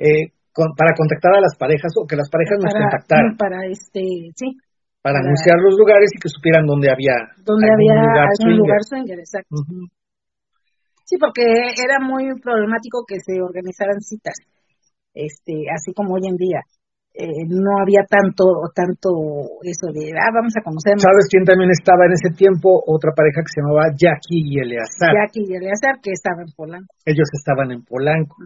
[0.00, 3.36] Eh, para contactar a las parejas o que las parejas nos contactaran.
[3.36, 4.56] Para este, sí,
[5.06, 7.14] para, anunciar los lugares y que supieran dónde había
[7.46, 9.62] dónde había lugar algún lugar swinger, exacto.
[11.06, 11.46] Sí, porque
[11.78, 14.34] era muy problemático que se organizaran citas,
[15.14, 16.66] este, así como hoy en día.
[17.16, 18.44] Eh, no había tanto
[18.74, 19.08] tanto
[19.64, 20.98] eso de, ah, vamos a conocer.
[21.00, 22.82] ¿Sabes quién también estaba en ese tiempo?
[22.84, 25.16] Otra pareja que se llamaba Jackie y Eleazar.
[25.16, 26.92] Jackie y Eleazar, que estaban en Polanco.
[27.06, 28.36] Ellos estaban en Polanco.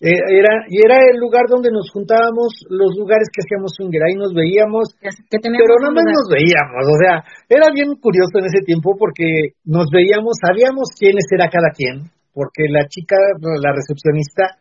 [0.00, 4.34] Era, y era el lugar donde nos juntábamos, los lugares que hacíamos swinger, ahí nos
[4.34, 9.56] veíamos, pero no más nos veíamos, o sea, era bien curioso en ese tiempo porque
[9.64, 14.60] nos veíamos, sabíamos quiénes era cada quien, porque la chica, la recepcionista,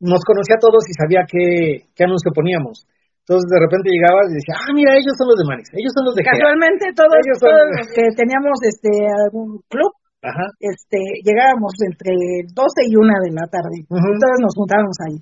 [0.00, 2.88] nos conocía a todos y sabía qué, qué anuncio poníamos.
[3.20, 6.08] Entonces de repente llegaba y decía, ah, mira, ellos son los de Maris, ellos son
[6.08, 8.90] los de Casualmente todos, todos los que teníamos este
[9.28, 9.92] algún club,
[10.22, 10.52] Ajá.
[10.60, 12.12] este llegábamos entre
[12.52, 13.88] 12 y 1 de la tarde.
[13.88, 15.16] Todos nos juntábamos ahí.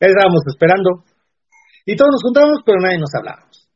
[0.00, 1.04] Estábamos esperando.
[1.84, 3.68] Y todos nos juntábamos, pero nadie nos hablábamos.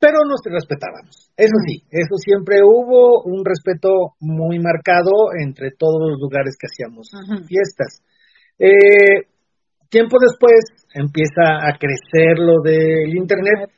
[0.00, 1.30] Pero nos respetábamos.
[1.36, 7.10] Eso sí, eso siempre hubo un respeto muy marcado entre todos los lugares que hacíamos
[7.46, 8.00] fiestas.
[8.58, 9.28] Eh,
[9.90, 13.68] tiempo después empieza a crecer lo del Internet,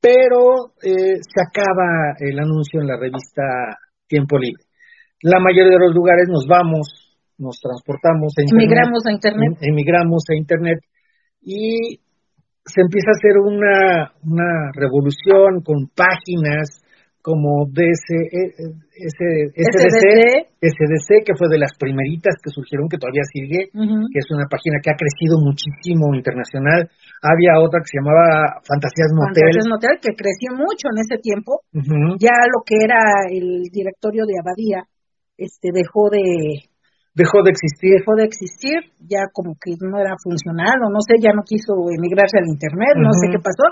[0.00, 3.42] pero eh, se acaba el anuncio en la revista
[4.06, 4.69] Tiempo Libre
[5.22, 9.72] la mayoría de los lugares nos vamos, nos transportamos a internet, emigramos a internet, em,
[9.72, 10.78] emigramos a internet
[11.42, 12.00] y
[12.64, 16.80] se empieza a hacer una, una revolución con páginas
[17.22, 18.64] como DC, e, e,
[18.96, 20.04] SDC,
[20.56, 24.80] SDC, que fue de las primeritas que surgieron, que todavía sigue, que es una página
[24.80, 26.88] que ha crecido muchísimo internacional.
[27.20, 29.52] Había otra que se llamaba Fantasías Motel.
[29.52, 31.60] Fantasías Motel, que creció mucho en ese tiempo.
[32.16, 34.88] Ya lo que era el directorio de Abadía,
[35.40, 36.68] este dejó de
[37.16, 37.98] dejó de existir.
[37.98, 41.74] dejó de existir ya como que no era funcional o no sé ya no quiso
[41.90, 43.66] emigrarse al internet no sé qué pasó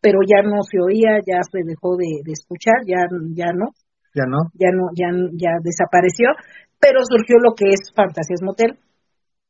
[0.00, 3.06] pero ya no se oía ya se dejó de, escuchar ya
[3.36, 3.70] ya no.
[4.10, 4.50] Ya no.
[4.58, 6.34] Ya no ya ya desapareció
[6.80, 8.80] pero surgió lo que es Fantasías Motel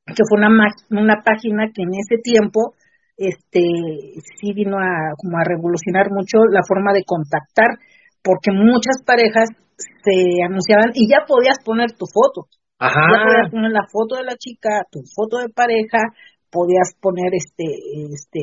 [0.05, 0.51] que fue una,
[0.91, 2.75] una página que en ese tiempo
[3.17, 3.63] este
[4.41, 7.79] sí vino a como a revolucionar mucho la forma de contactar
[8.23, 12.49] porque muchas parejas se anunciaban y ya podías poner tu foto.
[12.79, 13.01] Ajá.
[13.13, 16.01] ya podías poner la foto de la chica tu foto de pareja
[16.51, 17.69] podías poner este
[18.09, 18.41] este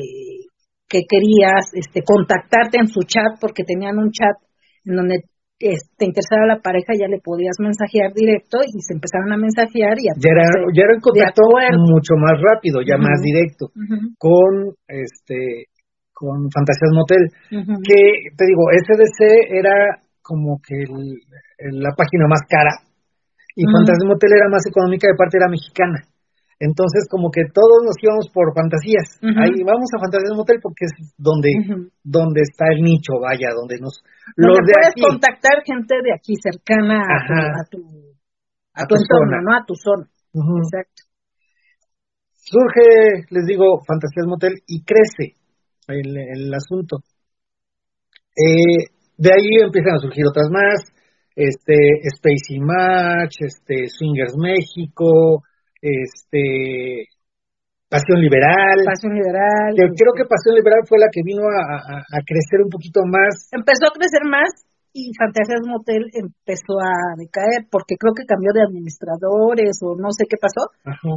[0.88, 4.38] que querías este contactarte en su chat porque tenían un chat
[4.84, 5.24] en donde
[5.58, 10.06] te interesaba la pareja, ya le podías mensajear directo y se empezaron a mensajear y
[10.06, 11.42] a ya era, ya era un contacto
[11.82, 13.74] mucho más rápido, ya más directo,
[14.18, 15.66] con este
[16.18, 20.82] con Fantasías Motel, que te digo, SDC era como que
[21.70, 22.82] la página más cara
[23.54, 26.02] y Fantasías Motel era más económica, de parte era mexicana.
[26.58, 29.14] Entonces, como que todos nos íbamos por fantasías.
[29.22, 31.54] Ahí vamos a Fantasías Motel porque es donde,
[32.02, 34.02] donde está el nicho, vaya, donde nos...
[34.34, 37.78] Donde puedes contactar gente de aquí cercana a tu,
[38.74, 39.54] a tu, entorno, ¿no?
[39.54, 40.10] A tu zona.
[40.34, 41.06] Exacto.
[42.34, 45.37] Surge, les digo, Fantasías Motel y crece
[45.88, 46.98] el, el asunto.
[48.36, 48.86] Eh,
[49.16, 50.84] de ahí empiezan a surgir otras más,
[51.34, 51.74] este,
[52.14, 55.42] Spacey Match, este, Swingers México,
[55.80, 57.08] este
[57.88, 58.84] Pasión Liberal.
[58.84, 59.72] Pasión Liberal.
[59.74, 63.48] Que creo que Pasión Liberal fue la que vino a, a, crecer un poquito más.
[63.50, 68.62] Empezó a crecer más y Fantasías Motel empezó a decaer porque creo que cambió de
[68.62, 70.68] administradores o no sé qué pasó.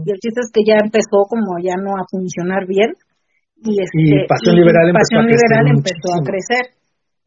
[0.05, 2.95] Y el chiste es que ya empezó como ya no a funcionar bien.
[3.63, 6.73] Y, este, Pasión Liberal, empezó, a crecer.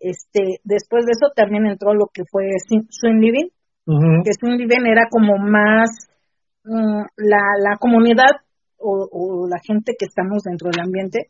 [0.01, 3.49] Este, después de eso también entró lo que fue Swing Living,
[3.87, 5.89] que Swing Living era como más
[6.65, 8.41] Mm, la, la comunidad
[8.79, 11.29] o, la gente que estamos dentro del ambiente,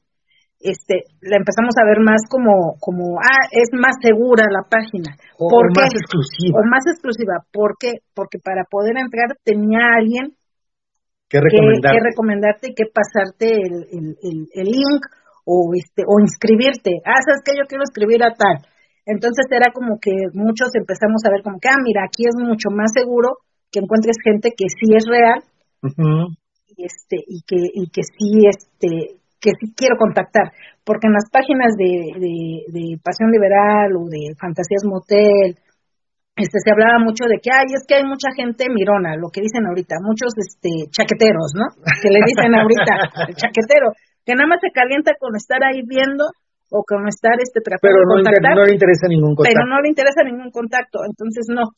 [0.61, 5.15] este, la empezamos a ver más como, como, ah, es más segura la página.
[5.39, 6.59] O, más exclusiva.
[6.59, 7.43] O más exclusiva.
[7.53, 8.03] ¿Por qué?
[8.15, 10.35] Porque para poder entrar tenía alguien
[11.35, 15.03] que recomendarte, que, recomendarte y que pasarte el, el, el, link
[15.43, 17.03] o, este, o inscribirte.
[17.03, 18.63] Ah, ¿sabes que Yo quiero escribir a tal.
[19.05, 22.71] Entonces era como que muchos empezamos a ver como que, ah, mira, aquí es mucho
[22.71, 23.43] más seguro
[23.75, 25.43] que encuentres gente que sí es real
[26.77, 30.53] y este y que y que sí este que sí quiero contactar
[30.85, 32.17] porque en las páginas de,
[32.73, 35.57] de, Pasión Liberal o de Fantasías Motel
[36.35, 39.39] este se hablaba mucho de que ay es que hay mucha gente mirona lo que
[39.39, 41.71] dicen ahorita muchos este chaqueteros no
[42.03, 42.95] que le dicen ahorita
[43.31, 43.95] el chaquetero
[44.27, 46.27] que nada más se calienta con estar ahí viendo
[46.75, 49.55] o con estar este tratando pero no, de contactar, no le interesa ningún contacto.
[49.55, 51.71] pero no le interesa ningún contacto entonces no.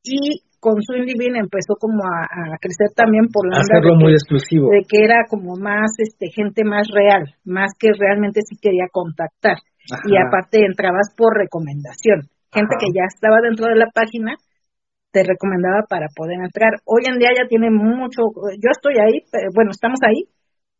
[0.00, 4.70] Y con Swing Living empezó como a, crecer también por la hacerlo muy exclusivo.
[4.70, 9.58] de que era como más este gente más real más que realmente sí quería contactar.
[10.06, 14.34] Y aparte entrabas por recomendación gente que ya estaba dentro de la página
[15.10, 16.78] te recomendaba para poder entrar.
[16.86, 19.22] Hoy en día ya tiene mucho yo estoy ahí
[19.54, 20.26] bueno estamos ahí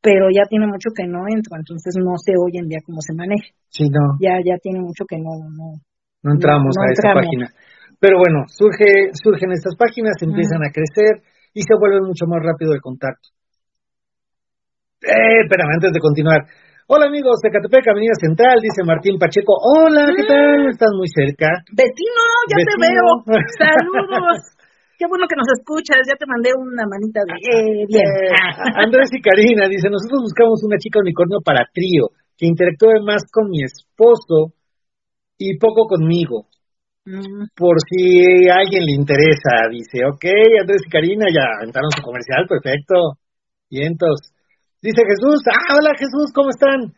[0.02, 3.14] pero ya tiene mucho que no entro entonces no sé hoy en día cómo se
[3.14, 3.50] maneja.
[3.68, 4.18] Sí no.
[4.20, 5.78] Ya ya tiene mucho que no no.
[6.22, 7.48] No entramos a esa página.
[8.00, 11.20] Pero bueno, surge, surgen estas páginas, empiezan a crecer
[11.52, 13.28] y se vuelven mucho más rápido el contacto.
[15.02, 16.40] Eh, espérame, antes de continuar.
[16.90, 19.54] Hola amigos de Catepec, Avenida Central, dice Martín Pacheco.
[19.62, 20.66] Hola, ¿qué tal?
[20.66, 20.74] Mm.
[20.74, 21.46] Estás muy cerca.
[21.70, 23.06] Vecino, ya te veo.
[23.62, 24.58] Saludos.
[24.98, 27.30] Qué bueno que nos escuchas, ya te mandé una manita de...
[27.38, 28.02] Eh, bien.
[28.02, 28.34] Eh,
[28.74, 33.54] Andrés y Karina dice, nosotros buscamos una chica unicornio para trío, que interactúe más con
[33.54, 34.58] mi esposo
[35.38, 36.50] y poco conmigo.
[37.54, 40.26] Por si a alguien le interesa, dice, ok,
[40.58, 43.14] Andrés y Karina ya aventaron su comercial, perfecto.
[43.70, 44.34] Vientos.
[44.80, 46.96] Dice Jesús, ah, hola Jesús, ¿cómo están?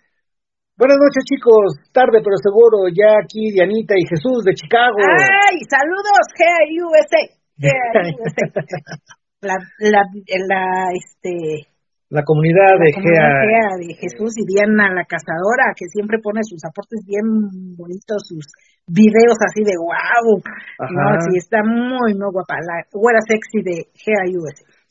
[0.79, 5.03] Buenas noches chicos, tarde pero seguro, ya aquí Dianita y Jesús de Chicago.
[5.03, 7.23] ¡Ay, saludos, GUSA!
[9.43, 10.03] la, la,
[10.47, 10.63] la,
[10.95, 11.67] este,
[12.07, 13.75] la comunidad de GEA.
[13.83, 18.47] de Jesús y Diana la cazadora, que siempre pone sus aportes bien bonitos, sus
[18.87, 20.39] videos así de wow.
[20.87, 22.63] No, sí, está muy, muy guapa.
[22.63, 24.31] La güera sexy de GEA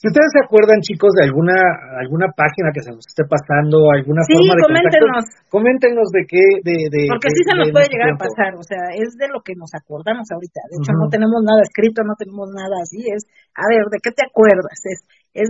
[0.01, 1.53] Si ustedes se acuerdan, chicos, de alguna
[2.01, 5.25] alguna página que se nos esté pasando, alguna forma de coméntenos.
[5.45, 8.81] coméntenos de qué, de, de Porque sí se nos puede llegar a pasar, o sea,
[8.97, 10.57] es de lo que nos acordamos ahorita.
[10.73, 14.09] De hecho, no tenemos nada escrito, no tenemos nada así, es, a ver, ¿de qué
[14.09, 14.73] te acuerdas?
[14.89, 15.05] Es,
[15.37, 15.47] es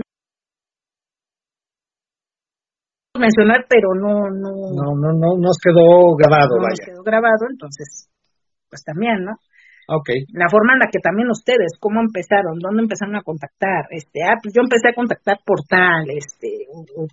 [3.16, 4.52] mencionar, pero no, no.
[4.52, 8.04] No, no, no nos quedó grabado, no nos quedó grabado, entonces,
[8.68, 9.32] pues también, ¿no?
[9.88, 10.24] Okay.
[10.32, 14.38] La forma en la que también ustedes, cómo empezaron, dónde empezaron a contactar, este, ah,
[14.40, 16.70] pues yo empecé a contactar por tal, este,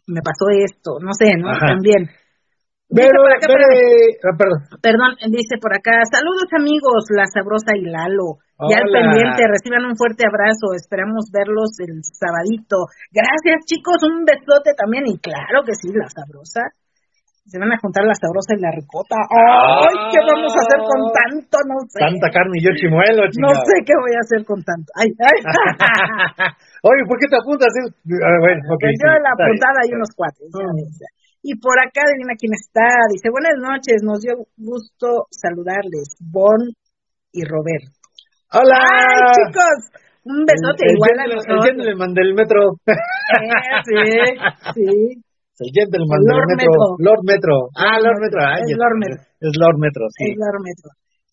[0.08, 1.50] me pasó esto, no sé, ¿no?
[1.58, 2.08] También.
[2.90, 4.60] Pero, por acá, pero, ah, perdón.
[4.82, 8.42] Perdón, dice por acá, saludos amigos, La Sabrosa y Lalo.
[8.60, 12.92] Ya al pendiente, reciban un fuerte abrazo, esperamos verlos el sabadito.
[13.14, 16.76] Gracias chicos, un besote también y claro que sí, La Sabrosa.
[17.50, 19.18] Se van a juntar La Sabrosa y La Ricota.
[19.34, 21.58] ¡Ay, qué vamos a hacer con tanto!
[21.66, 21.98] No sé.
[21.98, 23.66] Tanta carne y yo chimuelo, No chingado.
[23.66, 24.90] sé qué voy a hacer con tanto.
[24.94, 25.38] Ay, ay.
[26.86, 27.74] Oye, ¿por qué te apuntas?
[27.74, 29.58] Ah, bueno, ok, sí, yo en la está bien.
[29.58, 30.48] puntada hay unos cuates.
[30.54, 31.10] ya.
[31.42, 32.86] Y por acá, adivina quién está.
[33.12, 36.16] Dice, buenas noches, nos dio gusto saludarles.
[36.22, 36.60] Bon
[37.34, 37.98] y Roberto.
[38.54, 38.78] ¡Hola!
[38.78, 39.80] ¡Ay, chicos!
[40.26, 41.66] Un besote El- el igual a nosotros.
[41.66, 42.60] El gentleman del metro.
[43.30, 43.46] Eh,
[43.86, 43.96] sí,
[44.74, 45.22] sí.
[45.60, 46.72] El El del Lord metro.
[46.72, 46.86] Metro.
[47.00, 47.56] Lord Metro.
[47.76, 48.40] Ah, Lord Metro.
[48.64, 49.20] Es Lord Metro.
[49.44, 50.24] Es Lord Metro, sí.
[50.32, 50.90] Es Lord Metro.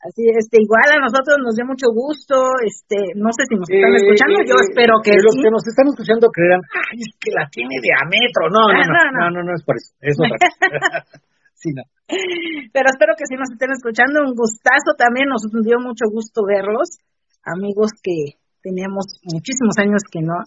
[0.06, 3.90] Así, este, igual a nosotros nos dio mucho gusto, este, no sé si nos están
[3.90, 5.42] Eh, escuchando, yo espero que eh, Los sí.
[5.42, 8.46] que nos están escuchando creerán, ay, es que la tiene de a metro.
[8.54, 9.24] No, no, Ah, no, no, no, no.
[9.34, 9.90] no, no, es por eso.
[9.98, 10.36] Es otra
[11.58, 11.82] sí, no.
[12.06, 14.22] Pero espero que sí nos estén escuchando.
[14.22, 17.02] Un gustazo también, nos dio mucho gusto verlos.
[17.42, 20.38] Amigos que teníamos muchísimos años que no.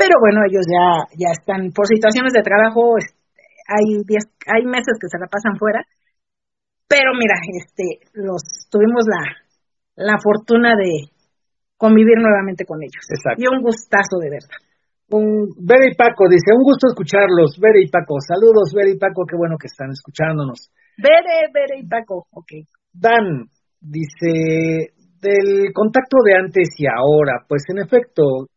[0.00, 2.96] Pero bueno, ellos ya, ya están por situaciones de trabajo.
[3.68, 5.84] Hay, días, hay meses que se la pasan fuera.
[6.88, 8.40] Pero mira, este, los
[8.72, 9.20] tuvimos la,
[10.00, 11.12] la fortuna de
[11.76, 13.04] convivir nuevamente con ellos.
[13.12, 13.44] Exacto.
[13.44, 14.60] Y un gustazo de verdad.
[15.12, 17.60] Un, Bere y Paco dice, un gusto escucharlos.
[17.60, 20.72] Bere y Paco, saludos, Bere y Paco, qué bueno que están escuchándonos.
[20.96, 22.24] Bere, Bere y Paco.
[22.32, 22.64] Ok.
[22.88, 28.48] Dan dice, del contacto de antes y ahora, pues en efecto,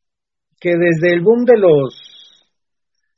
[0.63, 1.91] que desde el boom de los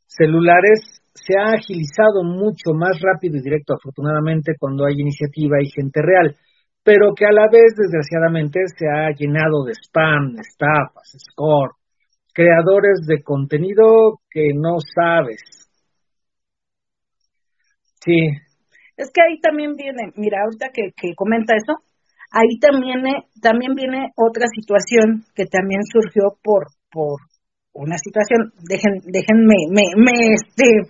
[0.08, 0.82] celulares
[1.14, 6.36] se ha agilizado mucho más rápido y directo, afortunadamente, cuando hay iniciativa y gente real,
[6.84, 11.74] pero que a la vez, desgraciadamente, se ha llenado de spam, estafas, score,
[12.34, 15.42] creadores de contenido que no sabes.
[18.04, 18.30] Sí,
[18.98, 21.84] Es que ahí también viene, mira, ahorita que, que comenta eso,
[22.32, 27.20] ahí también, viene- también viene otra situación que también surgió por, por
[27.76, 30.90] una situación, dejen, déjenme, me, este,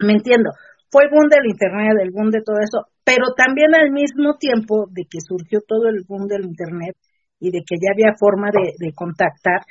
[0.00, 0.50] me entiendo,
[0.90, 4.86] fue el boom del internet, el boom de todo eso, pero también al mismo tiempo
[4.92, 6.96] de que surgió todo el boom del internet
[7.40, 9.64] y de que ya había forma de, de contactar,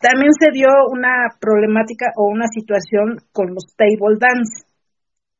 [0.00, 4.64] también se dio una problemática o una situación con los table dance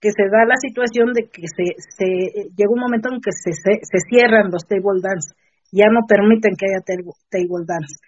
[0.01, 2.09] que se da la situación de que se, se
[2.57, 5.37] llega un momento en que se, se, cierran los table dance,
[5.73, 8.01] ya no permiten que haya table dance.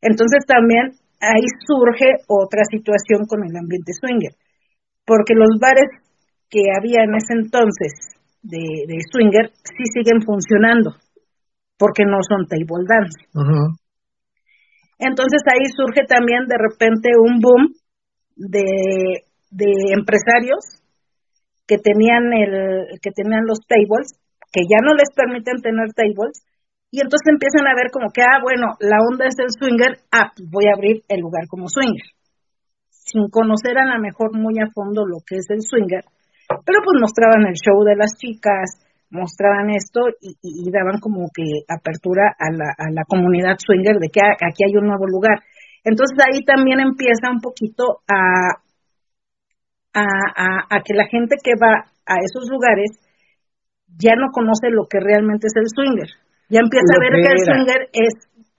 [0.00, 4.32] Entonces también ahí surge otra situación con el ambiente swinger,
[5.04, 5.90] porque los bares
[6.48, 10.94] que había en ese entonces de, de swinger sí siguen funcionando,
[11.76, 13.18] porque no son table dance.
[14.98, 17.74] Entonces ahí surge también de repente un boom
[18.36, 20.82] de, de empresarios
[21.66, 24.18] que tenían el que tenían los tables
[24.50, 26.42] que ya no les permiten tener tables
[26.90, 30.32] y entonces empiezan a ver como que ah bueno la onda es el swinger ah
[30.34, 32.08] pues voy a abrir el lugar como swinger
[32.88, 36.04] sin conocer a lo mejor muy a fondo lo que es el swinger
[36.64, 38.80] pero pues mostraban el show de las chicas
[39.10, 44.08] mostraban esto y, y- daban como que apertura a la, a la comunidad swinger de
[44.08, 45.40] que ah, aquí hay un nuevo lugar
[45.84, 48.60] entonces ahí también empieza un poquito a,
[49.94, 53.00] a que la gente que va a esos lugares
[53.96, 56.08] ya no conoce lo que realmente es el swinger.
[56.48, 58.14] Ya empieza a ver que que el swinger es,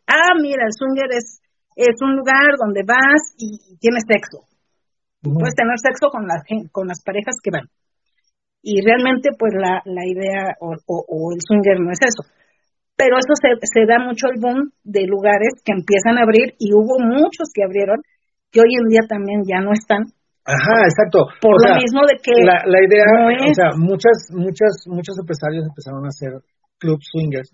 [0.08, 1.42] ah, mira, el swinger es,
[1.76, 4.46] es un lugar donde vas y, y tienes sexo.
[5.26, 5.40] Ujú.
[5.42, 7.68] Puedes tener sexo con las, gen- con las parejas que van.
[8.62, 12.24] Y realmente, pues, la, la idea o, o- o el swinger no es eso.
[12.96, 16.74] Pero eso se, se da mucho el boom de lugares que empiezan a abrir y
[16.76, 17.98] hubo muchos que abrieron
[18.52, 20.04] que hoy en día también ya no están
[20.44, 21.26] Ajá, exacto.
[21.40, 24.84] por O lo sea, mismo de que la, la idea, no o sea, muchas, muchas,
[24.88, 26.32] muchos empresarios empezaron a hacer
[26.78, 27.50] club swingers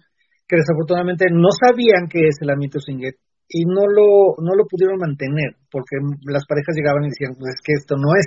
[0.48, 3.14] que desafortunadamente no sabían qué es el ambiente swinger
[3.50, 7.62] y no lo, no lo pudieron mantener porque las parejas llegaban y decían, pues es
[7.64, 8.26] que esto no es.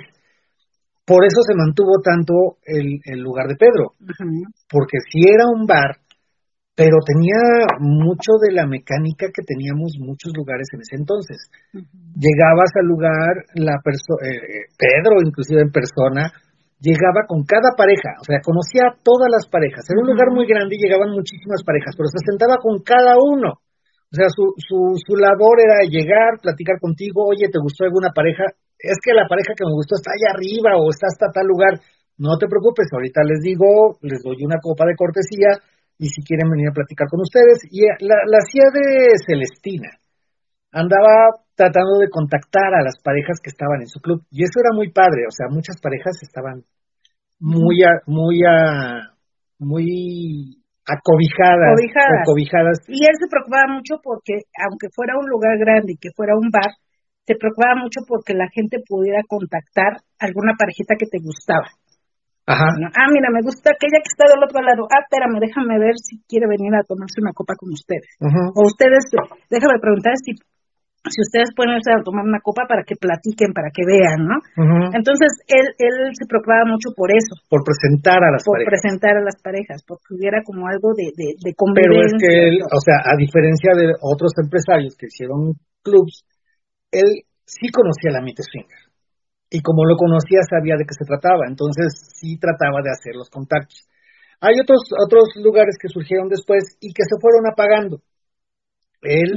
[1.05, 3.97] Por eso se mantuvo tanto el, el lugar de Pedro,
[4.69, 5.97] porque si era un bar,
[6.79, 11.51] pero tenía mucho de la mecánica que teníamos muchos lugares en ese entonces.
[11.73, 16.31] Llegabas al lugar, la eh, Pedro inclusive en persona,
[16.79, 19.83] llegaba con cada pareja, o sea, conocía a todas las parejas.
[19.87, 23.59] Era un lugar muy grande y llegaban muchísimas parejas, pero se sentaba con cada uno.
[24.09, 28.41] O sea, su, su, su labor era llegar, platicar contigo, oye, ¿te gustó alguna pareja?
[28.79, 31.77] Es que la pareja que me gustó está allá arriba o está hasta tal lugar.
[32.17, 35.61] No te preocupes, ahorita les digo, les doy una copa de cortesía
[35.99, 37.69] y si quieren venir a platicar con ustedes.
[37.69, 39.99] Y la, la hacía de Celestina
[40.71, 44.75] andaba tratando de contactar a las parejas que estaban en su club y eso era
[44.75, 46.63] muy padre, o sea, muchas parejas estaban
[47.39, 49.15] muy, a, muy, a,
[49.57, 52.25] muy acobijadas, Cobijadas.
[52.25, 52.77] cobijadas.
[52.87, 56.49] Y él se preocupaba mucho porque, aunque fuera un lugar grande y que fuera un
[56.51, 56.71] bar,
[57.25, 61.69] se preocupaba mucho porque la gente pudiera contactar alguna parejita que te gustaba.
[62.49, 62.65] Ajá.
[62.97, 64.89] Ah, mira, me gusta aquella que está del otro lado.
[64.89, 68.09] Ah, espérame, déjame ver si quiere venir a tomarse una copa con ustedes.
[68.17, 69.05] ujú, O ustedes,
[69.53, 70.33] déjame preguntar si,
[71.07, 74.35] si ustedes pueden irse a tomar una copa para que platiquen, para que vean, ¿no?
[74.91, 78.71] Entonces, él, él se preocupaba mucho por eso, Por presentar a las por parejas.
[78.75, 82.59] presentar a las parejas, porque hubiera como algo de, de, de Pero es que él,
[82.59, 86.27] o sea, a diferencia de otros empresarios que hicieron clubs,
[86.91, 88.91] él sí conocía el ambiente swinger.
[89.49, 91.49] Y como lo conocía, sabía de qué se trataba.
[91.49, 91.89] Entonces,
[92.19, 93.87] sí trataba de hacer los contactos.
[94.41, 97.99] Hay otros, otros lugares que surgieron después y que se fueron apagando.
[99.01, 99.31] Él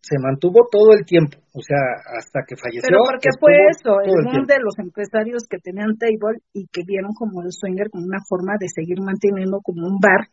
[0.00, 1.76] se mantuvo todo el tiempo, o sea,
[2.16, 2.88] hasta que falleció.
[2.88, 7.12] Pero porque fue eso, el boom de los empresarios que tenían table y que vieron
[7.12, 10.32] como el swinger como una forma de seguir manteniendo como un bar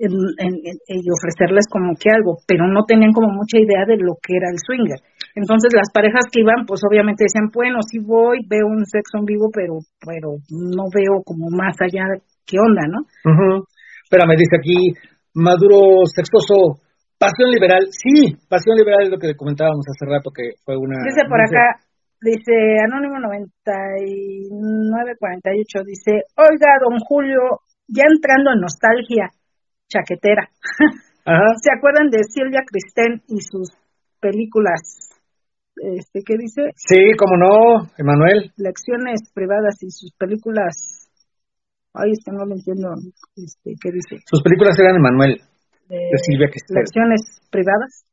[0.00, 3.98] en, en- en- y ofrecerles como que algo, pero no tenían como mucha idea de
[4.00, 5.04] lo que era el swinger.
[5.34, 9.26] Entonces las parejas que iban, pues obviamente decían, bueno, sí voy, veo un sexo en
[9.26, 12.08] vivo, pero, pero no veo como más allá
[12.46, 13.04] qué onda, ¿no?
[13.28, 13.68] Ujú.
[14.08, 14.96] Espérame, dice aquí,
[15.34, 16.80] Maduro sexoso,
[17.18, 17.90] pasión liberal.
[17.90, 21.02] Sí, pasión liberal es lo que comentábamos hace rato, que fue una...
[21.04, 21.80] Dice por acá,
[22.22, 29.34] dice Anónimo 9948, dice, oiga, don Julio, ya entrando en nostalgia
[29.88, 30.48] chaquetera,
[31.26, 31.54] Ajá.
[31.60, 33.72] ¿se acuerdan de Silvia Cristén y sus
[34.20, 35.10] películas?
[35.76, 36.70] Este, ¿qué dice?
[36.74, 38.52] Sí, cómo no, Emanuel.
[38.56, 41.08] Lecciones privadas y sus películas.
[41.94, 42.94] Ay, es que no lo entiendo.
[43.36, 44.16] Este, ¿Qué dice?
[44.26, 45.40] Sus películas eran Emanuel,
[45.88, 48.04] De de Silvia lecciones privadas.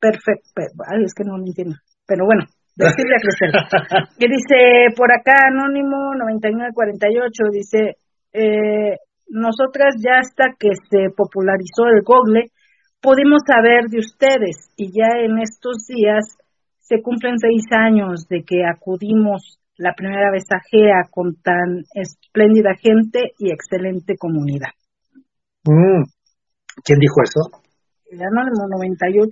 [0.00, 0.48] Perfecto.
[0.86, 1.76] Ay, es que no lo entiendo.
[2.06, 2.44] Pero bueno,
[2.76, 3.50] de Silvia Cristén.
[4.18, 7.98] que dice por acá Anónimo 9948 dice
[8.32, 8.96] eh,
[9.28, 12.50] nosotras ya hasta que se popularizó el Google
[13.00, 16.36] pudimos saber de ustedes y ya en estos días
[16.80, 22.74] se cumplen seis años de que acudimos la primera vez a GEA con tan espléndida
[22.80, 24.72] gente y excelente comunidad.
[25.68, 26.02] Mm.
[26.84, 27.40] ¿Quién dijo eso?
[28.08, 29.28] El Anónimo 98.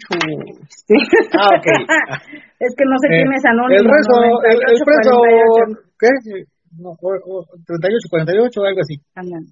[0.68, 0.94] este.
[1.40, 1.64] Ah, ok.
[2.60, 3.72] es que no sé quién Eh, es Anónimo.
[3.80, 4.14] El rezo,
[4.44, 5.96] el, el preso, 9848.
[5.96, 6.10] ¿qué?
[6.76, 9.00] No, o- o 38, 48, algo así.
[9.16, 9.44] Andan.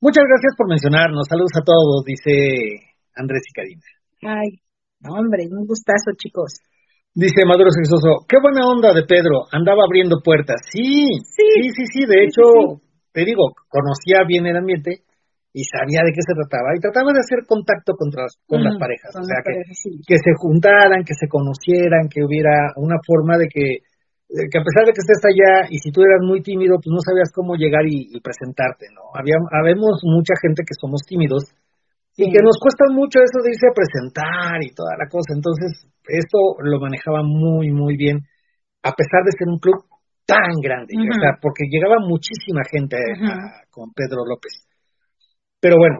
[0.00, 1.26] Muchas gracias por mencionarnos.
[1.26, 3.82] Saludos a todos, dice Andrés y Karina.
[4.22, 4.62] Ay,
[5.00, 6.62] no, hombre, un gustazo, chicos.
[7.12, 10.60] Dice Maduro Sexoso, qué buena onda de Pedro, andaba abriendo puertas.
[10.70, 11.42] Sí, Sí.
[11.58, 12.44] sí, sí, sí, de Sí, hecho,
[12.76, 15.02] sí, te digo, conocía bien el ambiente
[15.56, 19.08] y sabía de qué se trataba y trataba de hacer contacto con las Ujú, parejas,
[19.16, 19.90] con o sea, las que, parejas, sí.
[20.04, 23.80] que se juntaran, que se conocieran, que hubiera una forma de que,
[24.28, 26.92] de que a pesar de que estés allá y si tú eras muy tímido, pues
[26.92, 29.08] no sabías cómo llegar y, y presentarte, ¿no?
[29.16, 31.48] Había, habemos mucha gente que somos tímidos
[32.20, 35.32] y que nos cuesta mucho eso de irse a presentar y toda la cosa.
[35.32, 38.20] Entonces, esto lo manejaba muy, muy bien,
[38.84, 39.80] a pesar de ser un club
[40.28, 41.08] tan grande, Ujú.
[41.08, 44.65] o sea, porque llegaba muchísima gente a- con Pedro López.
[45.66, 45.98] Pero bueno,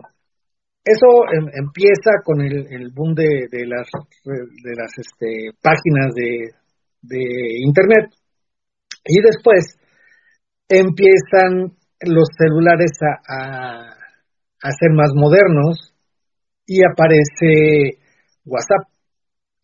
[0.84, 3.90] eso em- empieza con el, el boom de, de las,
[4.22, 6.54] de las este, páginas de,
[7.02, 7.24] de
[7.66, 8.14] Internet.
[9.04, 9.74] Y después
[10.68, 11.74] empiezan
[12.06, 13.90] los celulares a, a,
[14.62, 15.92] a ser más modernos
[16.64, 17.98] y aparece
[18.44, 18.86] WhatsApp,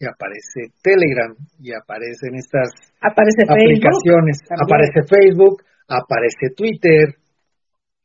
[0.00, 1.30] y aparece Telegram,
[1.60, 4.66] y aparecen estas Aparece aplicaciones, Facebook.
[4.66, 7.21] aparece Facebook, aparece Twitter,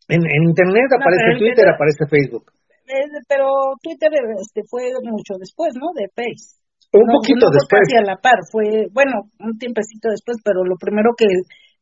[0.07, 2.45] en, en Internet No, aparece el Twitter, Twitter- aparece Facebook.
[2.87, 3.47] Eh, pero
[3.83, 5.91] Twitter este, fue mucho después, ¿no?
[5.91, 6.55] De Face.
[6.95, 7.83] Un No- poquito no después.
[7.83, 11.27] casi a la par, fue, bueno, un tiempecito después, pero lo primero que,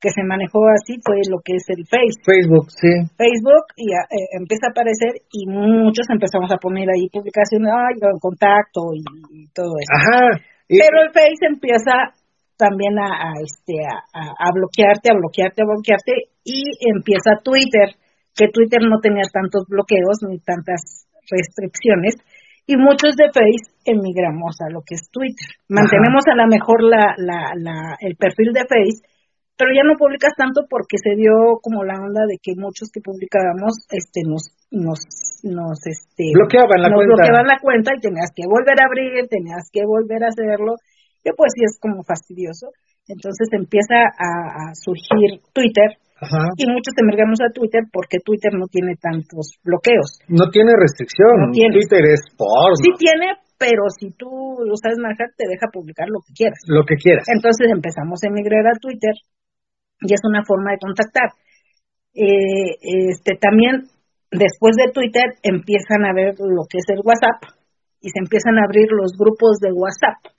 [0.01, 2.17] que se manejó así fue lo que es el Face.
[2.25, 2.89] Facebook, sí.
[3.13, 8.01] Facebook y a- eh, empieza a aparecer y muchos empezamos a poner ahí publicaciones, ay,
[8.01, 9.93] en contacto y, y todo eso.
[9.93, 10.41] Ajá.
[10.65, 12.09] Y- Pero el Face empieza
[12.57, 17.93] también a, a, este a- a bloquearte, a bloquearte, a bloquearte y empieza Twitter,
[18.35, 22.15] que Twitter no tenía tantos bloqueos ni tantas restricciones
[22.67, 25.55] y muchos de Face emigramos a lo que es Twitter.
[25.69, 29.05] Mantenemos a lo mejor la, la, la, el perfil de Face,
[29.55, 33.01] pero ya no publicas tanto porque se dio como la onda de que muchos que
[33.01, 34.99] publicábamos este nos nos
[35.45, 37.15] nos este Bloqueaban la nos cuenta.
[37.15, 40.75] bloqueaban la cuenta y tenías que volver a abrir, tenías que volver a hacerlo,
[41.23, 42.73] que pues sí es como fastidioso.
[43.07, 46.47] Entonces empieza a, a surgir Twitter Ajá.
[46.55, 50.23] y muchos emergamos a Twitter porque Twitter no tiene tantos bloqueos.
[50.31, 51.35] No tiene restricción.
[51.43, 51.75] No tiene.
[51.75, 52.79] Twitter es porno.
[52.79, 54.31] Sí tiene, pero si tú
[54.63, 56.59] lo sabes manejar, te deja publicar lo que quieras.
[56.67, 57.27] Lo que quieras.
[57.27, 59.11] Entonces empezamos a emigrar a Twitter
[60.01, 61.35] y es una forma de contactar.
[62.15, 62.79] Eh,
[63.11, 63.91] este también
[64.31, 67.43] después de Twitter empiezan a ver lo que es el WhatsApp
[67.99, 70.31] y se empiezan a abrir los grupos de WhatsApp.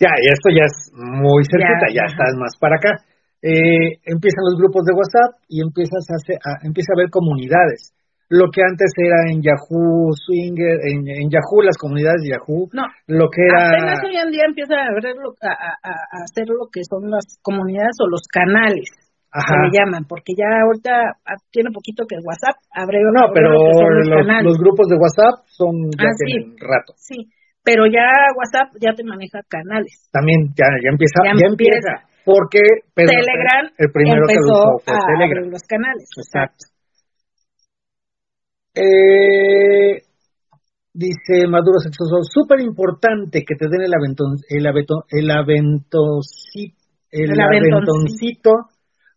[0.00, 3.04] Ya, y esto ya es muy cerquita, ya, estás más para acá.
[3.42, 7.94] Eh, empiezan los grupos de WhatsApp y empiezas a, hacer, a, empieza a ver comunidades
[8.30, 13.26] lo que antes era en Yahoo, Swinger, en, Yahoo, las comunidades de Yahoo, no, lo
[13.26, 13.74] que era...
[13.74, 17.98] Apenas hoy en día empieza a, ver a, a, hacer lo que son las comunidades
[17.98, 18.86] o los canales,
[19.34, 19.50] Ajá.
[19.50, 24.58] que le llaman, porque ya ahorita ah, tiene poquito que WhatsApp abre No, pero los,
[24.62, 26.94] grupos de WhatsApp son ya ah, rato.
[27.02, 27.26] Sí,
[27.66, 28.06] pero ya
[28.38, 30.06] WhatsApp ya te maneja canales.
[30.14, 32.60] También ya, ya empieza, ya, empieza, porque
[32.94, 35.50] Telegram el primero empezó que a Telegram.
[35.50, 36.08] los canales.
[36.16, 36.66] Exacto.
[38.74, 40.02] Eh,
[40.92, 46.76] dice Maduro Sexoso, súper importante que te den el aventón, el aventón, el aventoncito,
[47.10, 48.50] el, aventoncito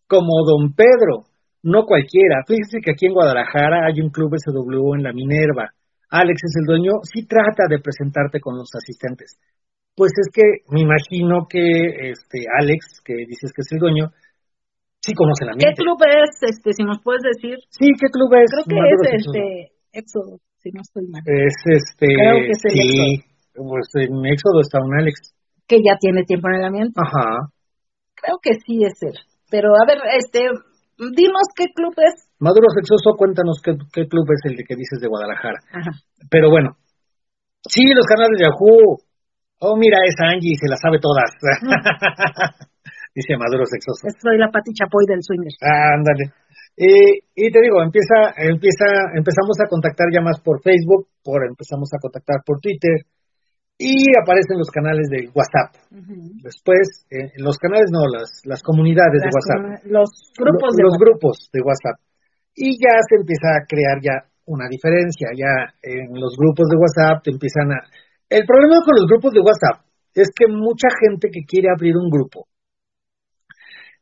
[0.07, 1.25] como Don Pedro,
[1.63, 2.43] no cualquiera.
[2.47, 5.71] Fíjese que aquí en Guadalajara hay un club SW en la Minerva.
[6.09, 9.39] Alex es el dueño, sí trata de presentarte con los asistentes.
[9.95, 14.09] Pues es que me imagino que este Alex, que dices que es el dueño,
[15.03, 17.59] Sí conoce la ¿Qué club es, este, si nos puedes decir?
[17.67, 18.47] Sí, ¿qué club es?
[18.47, 19.43] Creo que es este,
[19.91, 21.19] Éxodo, si no estoy mal.
[21.27, 23.19] Es este, Creo que es el sí,
[23.51, 25.35] pues en Éxodo está un Alex.
[25.67, 26.95] Que ya tiene tiempo en el ambiente.
[26.95, 27.51] Ajá.
[28.15, 29.19] Creo que sí es él.
[29.51, 30.47] Pero a ver, este,
[30.95, 32.31] dinos qué club es.
[32.39, 35.59] Maduro Sexoso, cuéntanos qué, qué club es el de que dices de Guadalajara.
[35.67, 35.91] Ajá.
[36.31, 36.79] Pero bueno,
[37.67, 39.03] sí, los canales de Yahoo.
[39.59, 41.31] Oh, mira, esa Angie se la sabe todas.
[43.15, 44.09] dice Maduro Sexoso.
[44.19, 45.53] Soy la Pati Chapoy del swinger.
[45.61, 46.34] Ah, ándale.
[46.75, 52.01] y te digo, empieza, empieza, empezamos a contactar ya más por Facebook, por empezamos a
[52.01, 53.05] contactar por Twitter
[53.77, 55.75] y aparecen los canales de WhatsApp.
[56.41, 59.85] Después, eh, los canales no, las, las comunidades de WhatsApp.
[59.85, 61.97] los grupos de los grupos de WhatsApp.
[62.55, 67.23] Y ya se empieza a crear ya una diferencia, ya en los grupos de WhatsApp
[67.23, 67.80] te empiezan a...
[68.29, 69.85] El problema con los grupos de WhatsApp
[70.15, 72.47] es que mucha gente que quiere abrir un grupo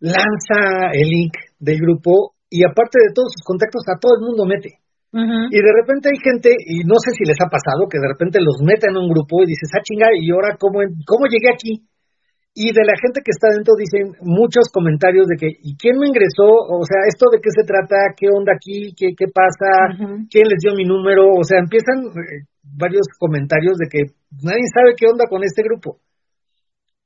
[0.01, 4.45] lanza el link del grupo y aparte de todos sus contactos a todo el mundo
[4.45, 4.81] mete.
[5.51, 8.39] Y de repente hay gente, y no sé si les ha pasado, que de repente
[8.39, 11.83] los mete en un grupo y dices, ah, chinga, ¿y ahora cómo, cómo llegué aquí?
[12.55, 16.07] Y de la gente que está dentro dicen muchos comentarios de que, ¿y quién me
[16.07, 16.47] ingresó?
[16.47, 18.15] O sea, ¿esto de qué se trata?
[18.15, 18.91] ¿Qué onda aquí?
[18.95, 19.95] ¿Qué, qué pasa?
[20.31, 21.27] ¿Quién les dio mi número?
[21.27, 24.13] O sea, empiezan eh, varios comentarios de que
[24.43, 25.97] nadie sabe qué onda con este grupo.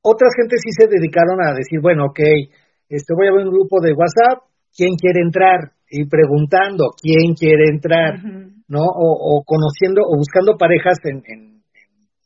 [0.02, 2.20] Otras gentes sí se dedicaron a decir, bueno, ok,
[2.88, 5.74] este, voy a ver un grupo de WhatsApp, ¿quién quiere entrar?
[5.90, 8.22] Y preguntando, ¿quién quiere entrar?
[8.68, 8.82] ¿No?
[8.82, 11.62] O, conociendo o buscando parejas en,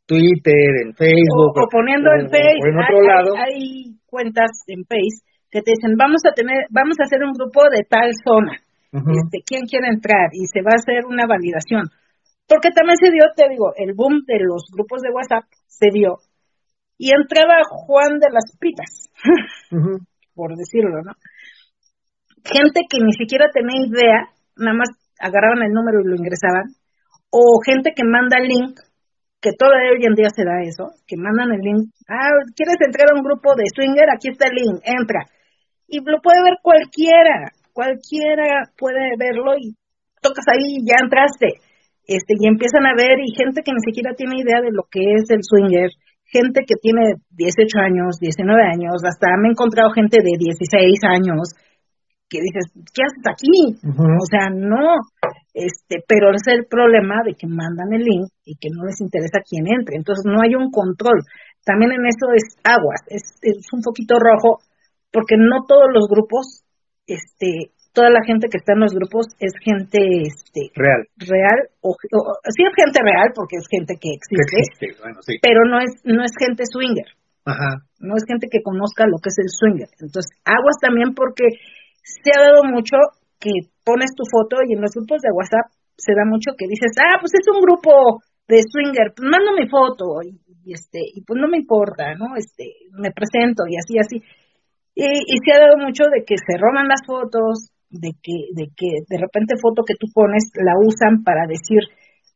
[0.06, 1.54] Twitter, en Facebook.
[1.56, 2.68] O, poniendo en Facebook.
[2.68, 3.30] en otro lado.
[3.36, 7.62] Hay, cuentas en Facebook que te dicen, vamos a tener, vamos a hacer un grupo
[7.70, 8.54] de tal zona.
[8.92, 10.30] este, ¿Quién quiere entrar?
[10.32, 11.90] Y se va a hacer una validación.
[12.50, 16.18] Porque también se dio, te digo, el boom de los grupos de WhatsApp se dio.
[16.98, 19.06] Y entraba Juan de las Pitas.
[20.34, 21.12] por decirlo, ¿no?
[22.42, 24.18] Gente que ni siquiera tenía idea,
[24.56, 24.90] nada más
[25.20, 26.74] agarraban el número y lo ingresaban,
[27.30, 28.74] o gente que manda el link,
[29.40, 33.12] que todavía hoy en día se da eso, que mandan el link, ah, ¿quieres entrar
[33.12, 34.10] a un grupo de swinger?
[34.10, 35.28] Aquí está el link, entra.
[35.86, 39.76] Y lo puede ver cualquiera, cualquiera puede verlo y
[40.20, 41.69] tocas ahí y ya entraste.
[42.10, 45.14] Este, y empiezan a ver y gente que ni siquiera tiene idea de lo que
[45.14, 45.94] es el swinger,
[46.26, 51.54] gente que tiene 18 años, 19 años, hasta me he encontrado gente de 16 años
[52.26, 53.78] que dices, ¿qué haces aquí?
[53.94, 54.98] O sea, no,
[55.54, 59.46] este, pero es el problema de que mandan el link y que no les interesa
[59.46, 61.22] quién entre, entonces no hay un control.
[61.62, 64.58] También en eso es aguas, es, es un poquito rojo,
[65.14, 66.66] porque no todos los grupos
[67.06, 71.06] este, toda la gente que está en los grupos es gente este real.
[71.18, 74.94] real o, sí es gente real porque es gente que existe,
[75.42, 77.06] pero no es no es gente swinger.
[77.42, 77.82] Ajá.
[77.98, 79.88] no es gente que conozca lo que es el swinger.
[79.98, 81.56] Entonces aguas también porque
[82.04, 82.96] se ha dado mucho
[83.40, 86.92] que pones tu foto y en los grupos de WhatsApp se da mucho que dices
[87.00, 91.24] ah pues es un grupo de swinger pues mando mi foto y, y este y
[91.24, 94.20] pues no me importa no este me presento y así así
[94.94, 98.70] y, y, se ha dado mucho de que se roban las fotos, de que, de
[98.74, 101.82] que de repente foto que tú pones la usan para decir,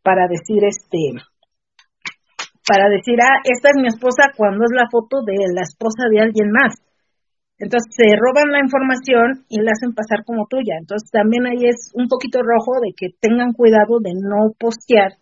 [0.02, 1.22] para decir este,
[2.66, 6.20] para decir, ah, esta es mi esposa cuando es la foto de la esposa de
[6.20, 6.74] alguien más.
[7.58, 10.74] Entonces se roban la información y la hacen pasar como tuya.
[10.78, 15.14] Entonces también ahí es un poquito rojo de que tengan cuidado de no postear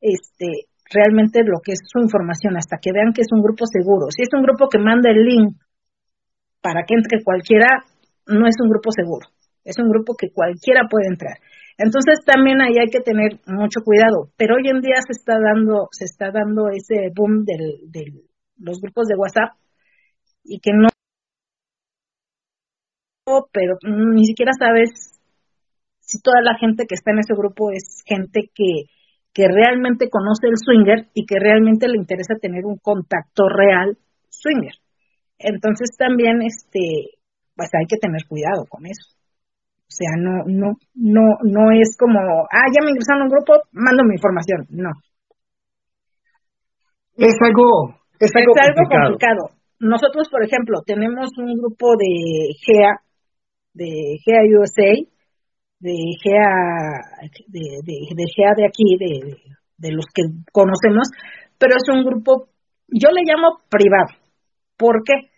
[0.00, 4.06] este realmente lo que es su información hasta que vean que es un grupo seguro.
[4.10, 5.56] Si es un grupo que manda el link
[6.62, 7.82] para que entre cualquiera,
[8.26, 9.26] no es un grupo seguro,
[9.66, 11.38] es un grupo que cualquiera puede entrar.
[11.76, 15.88] Entonces también ahí hay que tener mucho cuidado, pero hoy en día se está dando,
[15.90, 18.24] se está dando ese boom de
[18.58, 19.58] los grupos de WhatsApp
[20.42, 20.88] y que no,
[23.52, 25.20] pero ni siquiera sabes
[26.00, 28.86] si toda la gente que está en ese grupo es gente que,
[29.34, 33.98] que realmente conoce el swinger y que realmente le interesa tener un contacto real
[34.30, 34.74] swinger.
[35.38, 37.18] Entonces también este
[37.56, 39.15] pues hay que tener cuidado con eso.
[39.88, 42.18] O sea, no no no no es como,
[42.50, 44.90] ah, ya me ingresaron a un grupo, mando mi información, no.
[47.16, 49.50] Es algo es algo, complicado.
[49.78, 53.00] Nosotros, por ejemplo, tenemos un grupo de GEA
[53.74, 55.16] de GEA USA
[55.78, 59.36] de GEA de, de, GEA de aquí, de,
[59.76, 60.22] de los que
[60.52, 61.08] conocemos,
[61.58, 62.48] pero es un grupo,
[62.88, 64.18] yo le llamo privado.
[64.76, 65.30] ¿Por qué?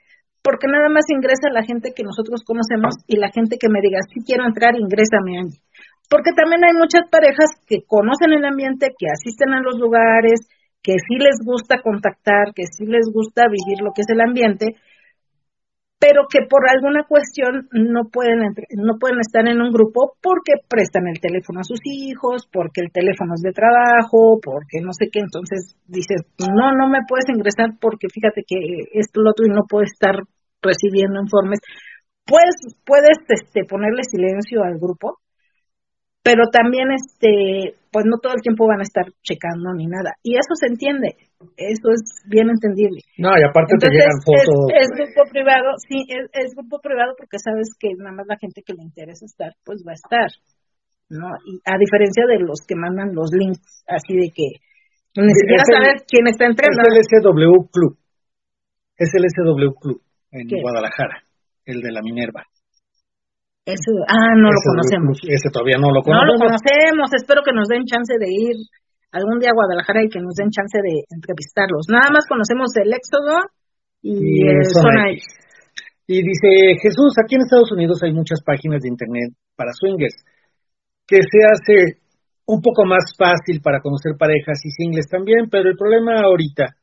[0.42, 3.98] Porque nada más ingresa la gente que nosotros conocemos y la gente que me diga,
[4.08, 5.60] si quiero entrar, ingrésame, Angie.
[6.08, 10.48] Porque también hay muchas parejas que conocen el ambiente, que asisten a los lugares,
[10.82, 14.76] que sí les gusta contactar, que sí les gusta vivir lo que es el ambiente,
[15.98, 21.08] pero que por alguna cuestión no pueden no pueden estar en un grupo porque prestan
[21.08, 25.18] el teléfono a sus hijos, porque el teléfono es de trabajo, porque no sé qué,
[25.18, 28.56] entonces dices, "No, no me puedes ingresar porque fíjate que
[28.94, 30.14] esto lo otro y no puedo estar
[30.62, 31.58] recibiendo informes."
[32.24, 35.18] Puedes puedes este ponerle silencio al grupo,
[36.22, 40.12] pero también este pues no todo el tiempo van a estar checando ni nada.
[40.22, 41.16] Y eso se entiende
[41.56, 42.98] eso es bien entendible.
[43.16, 44.74] No y aparte te llegan fotos.
[44.74, 48.74] es, grupo privado sí es, grupo privado porque sabes que nada más la gente que
[48.74, 50.30] le interesa estar pues va a estar
[51.08, 54.58] no y a diferencia de los que mandan los links así de que
[55.14, 57.96] ni siquiera saber quién está entrando es el SW Club
[58.98, 61.22] es el SW Club en Guadalajara
[61.64, 62.44] el de la Minerva
[63.74, 65.18] ah, no lo conocemos.
[65.28, 66.24] Ese todavía no lo conocemos.
[66.24, 67.06] No lo conocemos.
[67.12, 68.56] Espero que nos den chance de ir
[69.12, 71.88] algún día a Guadalajara y que nos den chance de entrevistarlos.
[71.88, 73.48] Nada más conocemos el Éxodo
[74.02, 75.12] y, el Zona
[76.06, 80.16] Y dice Jesús, aquí en Estados Unidos hay muchas páginas de internet para swingers
[81.06, 82.00] que se hace
[82.46, 86.76] un poco más fácil para conocer parejas y singles también, pero el problema ahorita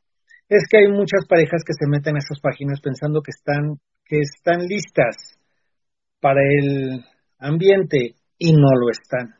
[0.50, 4.20] es que hay muchas parejas que se meten a esas páginas pensando que están que
[4.20, 5.35] están listas
[6.20, 7.04] para el
[7.40, 9.36] ambiente y no lo están.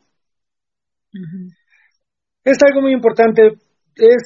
[2.44, 3.42] Es algo muy importante,
[3.96, 4.22] es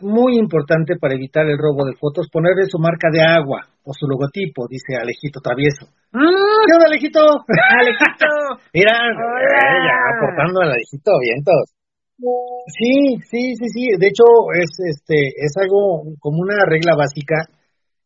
[0.00, 4.06] muy importante para evitar el robo de fotos ponerle su marca de agua o su
[4.06, 5.86] logotipo, dice Alejito Travieso.
[6.12, 6.62] Mm.
[6.66, 7.20] ¿Qué onda, Alejito?
[7.80, 8.28] Alejito.
[8.72, 11.74] Mira, eh, aportando al Alejito, vientos.
[12.66, 13.84] Sí, sí, sí, sí.
[13.98, 14.24] De hecho,
[14.54, 17.36] es este, es algo como una regla básica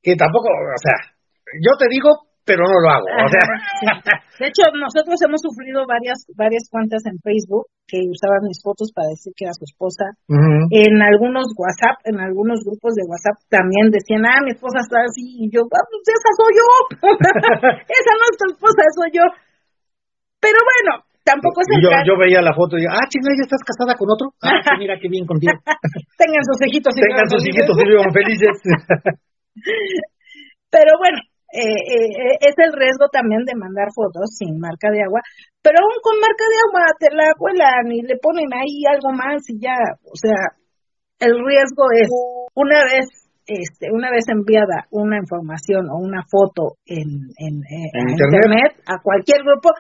[0.03, 1.15] que tampoco, o sea,
[1.61, 3.07] yo te digo pero no lo hago.
[3.07, 3.45] O sea.
[4.39, 9.13] De hecho, nosotros hemos sufrido varias varias cuentas en Facebook que usaban mis fotos para
[9.15, 10.17] decir que era su esposa.
[10.27, 15.23] En algunos WhatsApp, en algunos grupos de WhatsApp también decían, ah, mi esposa está así.
[15.45, 16.69] Y yo, ah, pues esa soy yo.
[18.01, 19.25] esa no es tu esposa, soy yo.
[20.43, 23.63] Pero bueno, tampoco es el yo, yo veía la foto y ah, chinga, ya estás
[23.63, 24.35] casada con otro.
[24.43, 25.55] Ah, mira qué bien contigo.
[26.19, 28.57] Tengan sus hijitos y Tengan sus hijitos y vivan felices.
[30.71, 31.19] Pero bueno,
[31.53, 35.21] eh, eh, es el riesgo también de mandar fotos sin marca de agua,
[35.61, 39.45] pero aún con marca de agua te la cuelan y le ponen ahí algo más
[39.49, 40.57] y ya, o sea,
[41.21, 42.09] el riesgo es
[42.55, 43.07] una vez
[43.47, 48.81] este, una vez enviada una información o una foto en, en, eh, internet?
[48.87, 49.71] a cualquier grupo,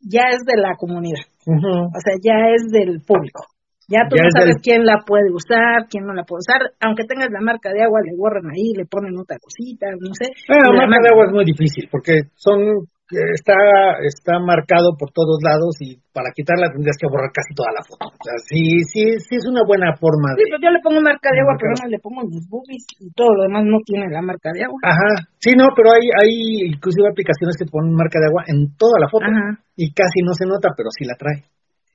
[0.00, 3.44] ya es de la comunidad, o sea, ya es del público.
[3.90, 6.62] Ya tú no sabes quién la puede usar, quién no la puede usar.
[6.78, 10.30] Aunque tengas la marca de agua, le borran ahí, le ponen otra cosita, no sé.
[10.46, 15.74] la marca de agua es muy difícil porque son está está marcado por todos lados
[15.82, 18.06] y para quitarla tendrías que borrar casi toda la foto.
[18.06, 20.46] O sea, sí, sí, sí es una buena forma de...
[20.46, 23.10] Sí, pero yo le pongo marca de agua, pero no le pongo mis boobies y
[23.10, 24.78] todo lo demás no tiene la marca de agua.
[24.86, 26.32] Ajá, sí, no, pero hay, hay
[26.70, 29.26] inclusive aplicaciones que ponen marca de agua en toda la foto
[29.74, 31.50] y casi no se nota, pero sí la trae.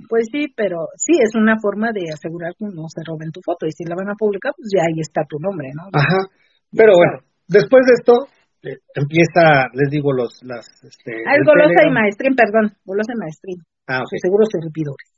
[0.10, 3.66] Pues sí, pero sí es una forma de asegurar que no se roben tu foto
[3.66, 5.88] y si la van a publicar, pues ya ahí está tu nombre, ¿no?
[5.94, 6.28] Ajá.
[6.72, 8.14] Pero bueno, después de esto
[8.64, 13.20] eh, empieza, les digo los las este, ah, el Golosa y Maestrín, perdón, Golosa y
[13.20, 13.60] Maestrín.
[13.88, 14.20] Ah, okay.
[14.20, 15.16] Seguros servidores.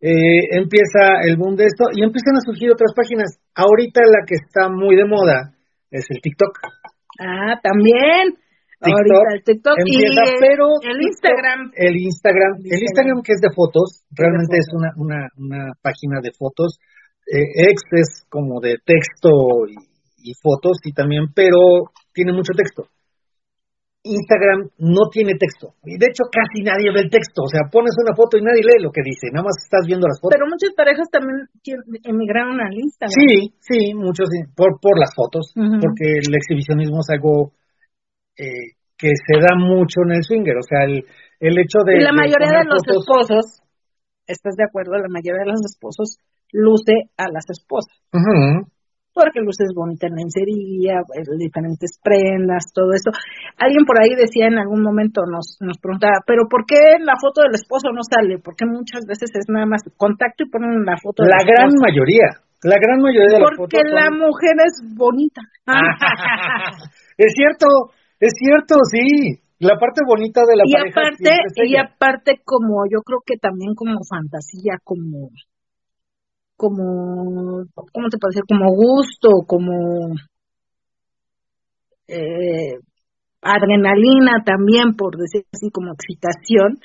[0.00, 3.40] Eh, empieza el boom de esto y empiezan a surgir otras páginas.
[3.54, 5.52] Ahorita la que está muy de moda
[5.90, 6.58] es el TikTok.
[7.20, 8.36] Ah, también.
[8.84, 9.96] Ahorita el TikTok y
[10.40, 11.72] pero el Instagram.
[11.74, 16.32] El Instagram, el Instagram que es de fotos, realmente es una, una, una página de
[16.36, 16.78] fotos.
[17.24, 22.88] Eh, X es como de texto y, fotos y también, pero tiene mucho texto.
[24.04, 25.80] Instagram no tiene texto.
[25.80, 27.40] Y de hecho casi nadie ve el texto.
[27.40, 29.32] O sea, pones una foto y nadie lee lo que dice.
[29.32, 30.36] Nada más estás viendo las fotos.
[30.36, 31.48] Pero muchas parejas también
[32.04, 33.16] emigraron al Instagram.
[33.16, 35.56] Sí, sí, muchos por, por las fotos.
[35.56, 37.56] Porque el exhibicionismo es algo
[38.36, 40.56] eh, que se da mucho en el swinger.
[40.56, 41.04] O sea, el,
[41.40, 42.00] el hecho de...
[42.00, 43.62] La mayoría de, los esposos,
[44.26, 44.92] ¿estás de acuerdo?
[44.94, 46.18] La mayoría de los esposos
[46.52, 47.94] luce a las esposas
[49.14, 53.14] porque luces bonita en lencería, pues, diferentes prendas, todo eso.
[53.56, 57.46] Alguien por ahí decía en algún momento, nos, nos preguntaba, pero ¿por qué la foto
[57.46, 58.42] del esposo no sale?
[58.42, 62.76] Porque muchas veces es nada más contacto y ponen la foto La gran mayoría, la
[62.82, 65.46] gran mayoría de las Porque la mujer es bonita.
[67.16, 67.94] es cierto,
[68.24, 69.40] es cierto, sí.
[69.60, 71.30] La parte bonita de la y Aparte,
[71.64, 75.30] y aparte, como yo creo que también como fantasía, como
[76.56, 78.44] como, ¿cómo te decir?
[78.48, 80.14] Como gusto, como
[82.08, 82.78] eh,
[83.42, 86.78] adrenalina también, por decir así, como excitación,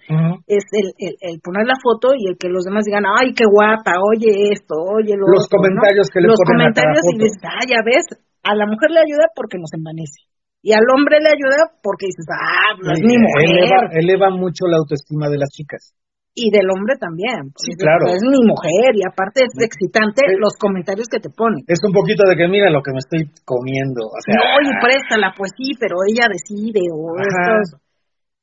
[0.48, 4.02] es el, el, poner la foto y el que los demás digan, ay, qué guapa,
[4.03, 8.06] oye esto, oye lo Los comentarios que le Los comentarios y dices, ah, ya ves,
[8.44, 10.28] a la mujer le ayuda porque nos envanece.
[10.61, 13.95] Y al hombre le ayuda porque dices, ah, no es mi mujer.
[13.99, 15.95] eleva mucho la autoestima de las chicas
[16.40, 17.52] y del hombre también.
[17.60, 18.07] Sí, claro.
[18.07, 21.68] Es mi mujer y aparte es excitante los comentarios que te ponen.
[21.68, 24.07] Es un poquito de que mira lo que me estoy comiendo.
[24.07, 27.84] O sea, no, y préstala, pues sí, pero ella decide o esto.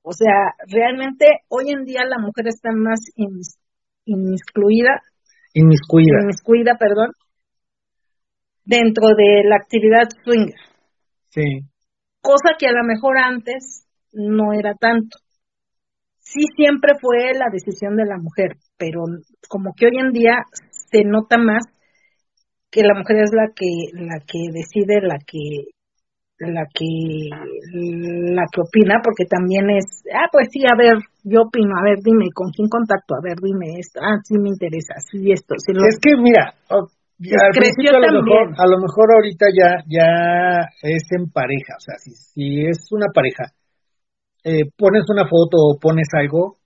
[0.02, 5.00] O sea, realmente hoy en día la mujer está más inmiscuida.
[5.54, 6.20] Inmiscuida.
[6.22, 7.10] Inmiscuida, perdón.
[8.64, 10.60] Dentro de la actividad swinger.
[11.30, 11.64] Sí.
[12.26, 15.18] Cosa que a lo mejor antes no era tanto
[16.26, 19.04] sí siempre fue la decisión de la mujer, pero
[19.48, 20.42] como que hoy en día
[20.90, 21.62] se nota más
[22.70, 25.70] que la mujer es la que la que decide, la que
[26.38, 27.30] la que
[27.72, 32.02] la que opina, porque también es, ah, pues sí, a ver, yo opino, a ver,
[32.02, 33.14] dime, ¿con quién contacto?
[33.14, 35.54] A ver, dime esto, ah, sí me interesa, sí esto.
[35.56, 36.52] Sí Es que mira,
[37.18, 41.80] al principio a lo, mejor, a lo mejor ahorita ya, ya es en pareja, o
[41.80, 43.52] sea, si, si es una pareja,
[44.44, 46.58] eh, pones una foto o pones algo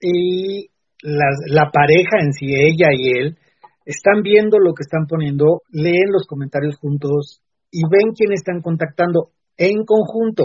[0.00, 0.68] y
[1.02, 3.38] la, la pareja en sí, ella y él,
[3.84, 9.30] están viendo lo que están poniendo, leen los comentarios juntos y ven quién están contactando
[9.56, 10.44] en conjunto.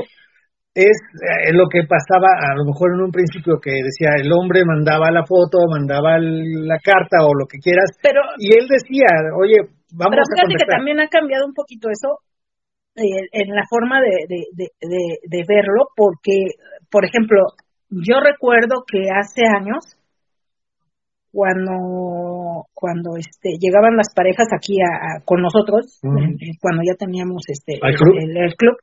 [0.79, 4.63] Es eh, lo que pasaba a lo mejor en un principio que decía el hombre
[4.63, 9.67] mandaba la foto, mandaba la carta o lo que quieras, pero y él decía, oye,
[9.91, 12.23] vamos pero fíjate que también ha cambiado un poquito eso
[12.95, 16.55] eh, en la forma de, de, de, verlo, porque,
[16.89, 17.43] por ejemplo,
[17.89, 19.99] yo recuerdo que hace años,
[21.31, 27.73] cuando cuando este llegaban las parejas aquí a, con nosotros eh, cuando ya teníamos este?
[27.75, 28.75] El, club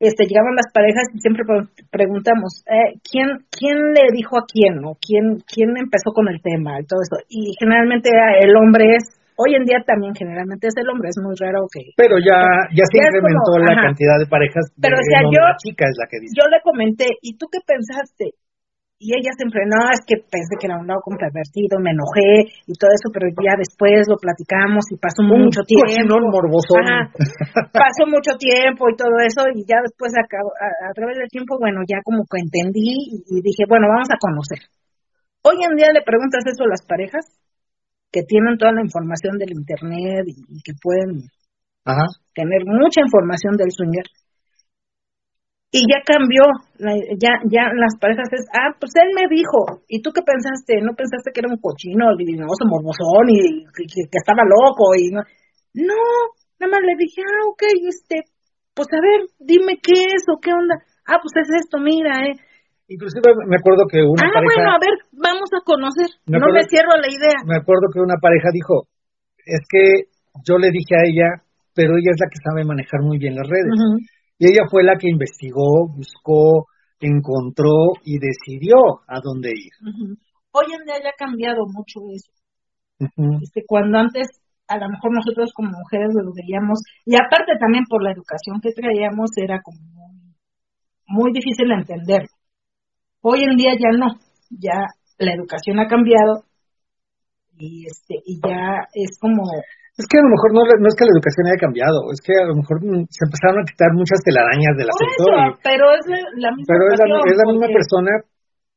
[0.00, 1.44] este llegaban las parejas y siempre
[1.90, 6.80] preguntamos eh, quién quién le dijo a quién o quién quién empezó con el tema
[6.80, 8.10] y todo eso y generalmente
[8.40, 11.94] el hombre es Hoy en día también generalmente es el hombre, es muy raro que...
[11.94, 12.42] Pero ya,
[12.74, 14.66] ya se incrementó la cantidad de parejas.
[14.74, 16.34] Pero o sea, yo, chica es la que dice.
[16.34, 18.34] yo le comenté, ¿y tú qué pensaste?
[18.98, 22.50] Y ella siempre, no, es que pensé que era un lado como pervertido, me enojé
[22.66, 26.18] y todo eso, pero ya después lo platicamos y pasó mucho tiempo.
[26.18, 26.82] morbosón.
[27.70, 31.86] pasó mucho tiempo y todo eso, y ya después a, a, través del tiempo, bueno,
[31.86, 34.66] ya como que entendí y dije, bueno, vamos a conocer.
[35.46, 37.22] Hoy en día le preguntas eso a las parejas
[38.10, 41.28] que tienen toda la información del internet y, que pueden
[42.34, 44.04] tener mucha información del swinger.
[45.70, 46.48] Y ya cambió,
[47.20, 50.80] ya ya las parejas es, ah, pues él me dijo, ¿y tú qué pensaste?
[50.80, 54.96] ¿No pensaste que era un cochino, divinoso, morbosón y, que, estaba loco?
[54.96, 55.20] y No,
[55.76, 56.00] no
[56.56, 58.24] nada más le dije, ah, ok, este,
[58.72, 60.80] pues a ver, dime qué es o qué onda.
[61.04, 62.36] Ah, pues es esto, mira, eh.
[62.88, 64.48] Inclusive me acuerdo que una ah, pareja...
[64.48, 66.08] bueno, a ver, vamos a conocer.
[66.32, 67.44] no me cierro la idea.
[67.44, 68.88] Me acuerdo que una pareja dijo,
[69.44, 70.08] es que
[70.48, 71.28] yo le dije a ella,
[71.76, 73.76] pero ella es la que sabe manejar muy bien las redes.
[74.38, 76.66] Y ella fue la que investigó, buscó,
[77.00, 79.72] encontró y decidió a dónde ir.
[80.52, 82.30] Hoy en día ya ha cambiado mucho eso.
[83.42, 84.28] este, cuando antes
[84.68, 88.72] a lo mejor nosotros como mujeres lo veíamos, y aparte también por la educación que
[88.72, 89.78] traíamos, era como
[91.06, 92.22] muy difícil de entender.
[93.22, 94.18] Hoy en día ya no,
[94.50, 94.86] ya
[95.18, 96.44] la educación ha cambiado
[97.58, 99.42] y este y ya es como
[99.98, 102.30] es que a lo mejor no, no es que la educación haya cambiado, es que
[102.30, 102.78] a lo mejor
[103.10, 105.58] se empezaron a quitar muchas telarañas de la sector.
[105.58, 106.06] pero es
[106.38, 108.12] la, misma Pero es la, misma persona,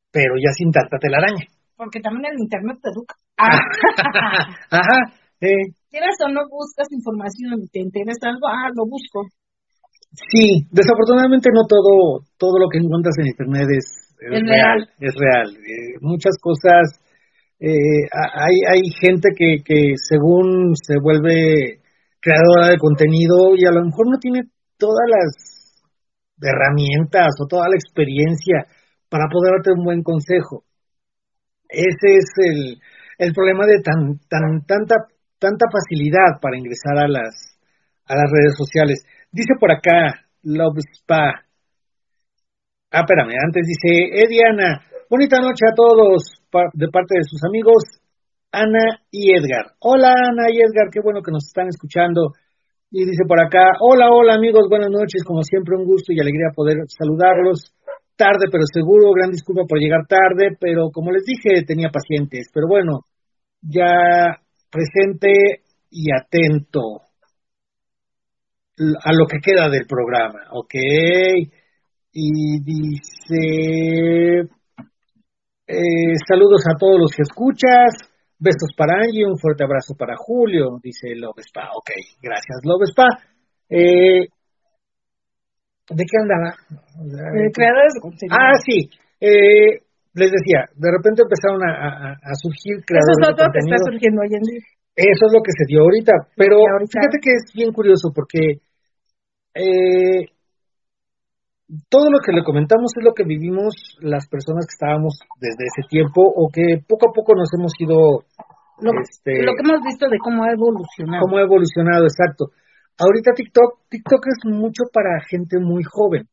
[0.10, 1.46] pero ya sin tanta telaraña.
[1.78, 3.14] Porque también el internet te educa.
[3.38, 3.54] Ah.
[4.82, 5.14] Ajá.
[5.38, 7.70] ¿Quieres o no buscas información?
[7.70, 8.50] ¿Te interesa algo?
[8.50, 9.30] Ah, lo busco.
[10.14, 13.86] Sí, desafortunadamente no todo, todo lo que encuentras en internet es,
[14.26, 15.50] real, es real.
[15.58, 17.01] Eh, muchas cosas,
[17.62, 21.80] eh, hay, hay gente que, que según se vuelve
[22.20, 24.42] creadora de contenido y a lo mejor no tiene
[24.78, 25.84] todas las
[26.42, 28.66] herramientas o toda la experiencia
[29.10, 30.64] para poder darte un buen consejo.
[31.70, 32.82] Ese es el,
[33.20, 34.96] el problema de tan, tan, tanta,
[35.38, 37.60] tanta facilidad para ingresar a las,
[38.08, 39.06] a las redes sociales.
[39.32, 41.46] Dice por acá, Love Spa.
[42.90, 44.82] Ah, espérame, antes dice, eh, Diana,
[45.12, 46.24] bonita noche a todos,
[46.72, 47.84] de parte de sus amigos,
[48.50, 49.76] Ana y Edgar.
[49.82, 52.32] Hola, Ana y Edgar, qué bueno que nos están escuchando.
[52.90, 56.56] Y dice por acá, hola, hola amigos, buenas noches, como siempre un gusto y alegría
[56.56, 57.76] poder saludarlos.
[58.16, 62.48] Tarde, pero seguro, gran disculpa por llegar tarde, pero como les dije, tenía pacientes.
[62.54, 63.02] Pero bueno,
[63.62, 64.40] ya
[64.72, 67.02] presente y atento
[68.80, 70.74] a lo que queda del programa, ¿ok?
[72.14, 74.48] Y dice,
[75.72, 77.96] eh, saludos a todos los que escuchas,
[78.38, 81.90] besos para Angie, un fuerte abrazo para Julio, dice Lobespa, ok,
[82.22, 83.08] gracias Lobespa.
[83.70, 84.28] Eh,
[85.90, 86.56] ¿De qué andaba?
[87.54, 88.36] creadores de contenido.
[88.36, 88.90] Ah, sí.
[89.20, 89.80] Eh,
[90.14, 94.34] les decía, de repente empezaron a, surgir creadores Eso es lo que está surgiendo hoy
[94.36, 94.62] en día.
[94.96, 98.60] Eso es lo que se dio ahorita, pero fíjate que es bien curioso porque
[99.56, 100.28] eh,
[101.90, 105.88] todo lo que le comentamos es lo que vivimos las personas que estábamos desde ese
[105.90, 108.26] tiempo o que poco a poco nos hemos ido...
[108.82, 111.22] Lo, este, lo que hemos visto de cómo ha evolucionado.
[111.22, 112.52] Cómo ha evolucionado, exacto.
[112.98, 116.28] Ahorita TikTok, TikTok es mucho para gente muy joven.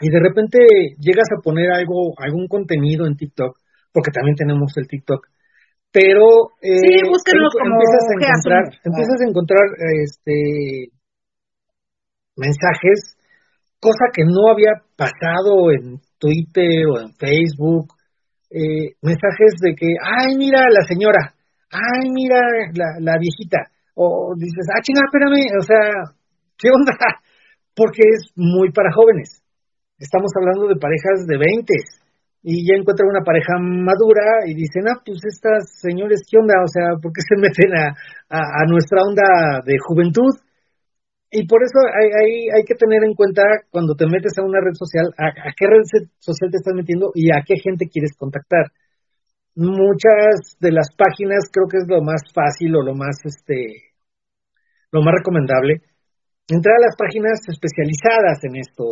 [0.00, 0.58] Y de repente
[0.98, 3.58] llegas a poner algo, algún contenido en TikTok,
[3.92, 5.26] porque también tenemos el TikTok,
[5.90, 9.66] pero eh, sí, búsquenlos como empiezas a encontrar, empiezas a encontrar
[10.04, 10.36] este
[12.36, 13.17] mensajes,
[13.80, 17.94] cosa que no había pasado en Twitter o en Facebook,
[18.50, 21.34] eh, mensajes de que, ay, mira la señora,
[21.70, 22.40] ay, mira
[22.74, 26.14] la, viejita, o dices, ah, chinga, espérame, o sea,
[26.58, 26.92] ¿qué onda?
[27.76, 29.42] Porque es muy para jóvenes.
[29.98, 31.74] Estamos hablando de parejas de 20
[32.42, 36.54] y ya encuentran una pareja madura y dicen, ah, pues estas señores, ¿qué onda?
[36.64, 40.47] O sea, ¿por qué se meten a nuestra onda de juventud?
[41.30, 44.60] Y por eso hay, hay, hay, que tener en cuenta cuando te metes a una
[44.60, 45.84] red social, a, qué red
[46.18, 48.72] social te estás metiendo y a qué gente quieres contactar.
[49.54, 53.92] Muchas de las páginas creo que es lo más fácil o lo más, este,
[54.90, 55.82] lo más recomendable.
[56.48, 58.84] Entrar a las páginas especializadas en esto.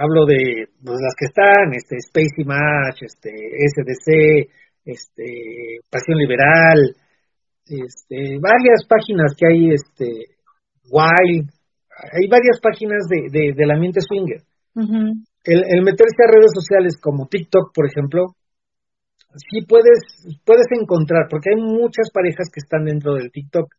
[0.00, 3.36] Hablo de pues, las que están, este, Space Image, este,
[3.68, 4.48] SDC,
[4.86, 6.96] este, Pasión Liberal,
[7.68, 10.39] este, varias páginas que hay, este,
[10.90, 11.48] Wild,
[12.12, 14.42] hay varias páginas de, de, del ambiente swinger.
[15.44, 18.34] el, el, meterse a redes sociales como TikTok, por ejemplo,
[19.34, 20.02] sí puedes,
[20.44, 23.70] puedes encontrar, porque hay muchas parejas que están dentro del TikTok,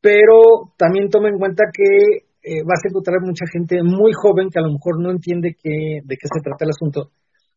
[0.00, 4.58] pero también toma en cuenta que eh, vas a encontrar mucha gente muy joven que
[4.58, 7.10] a lo mejor no entiende que, de qué se trata el asunto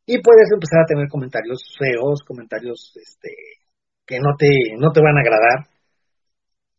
[0.10, 3.30] y puedes empezar a tener comentarios feos, comentarios este,
[4.08, 5.70] que no te, no te van a agradar.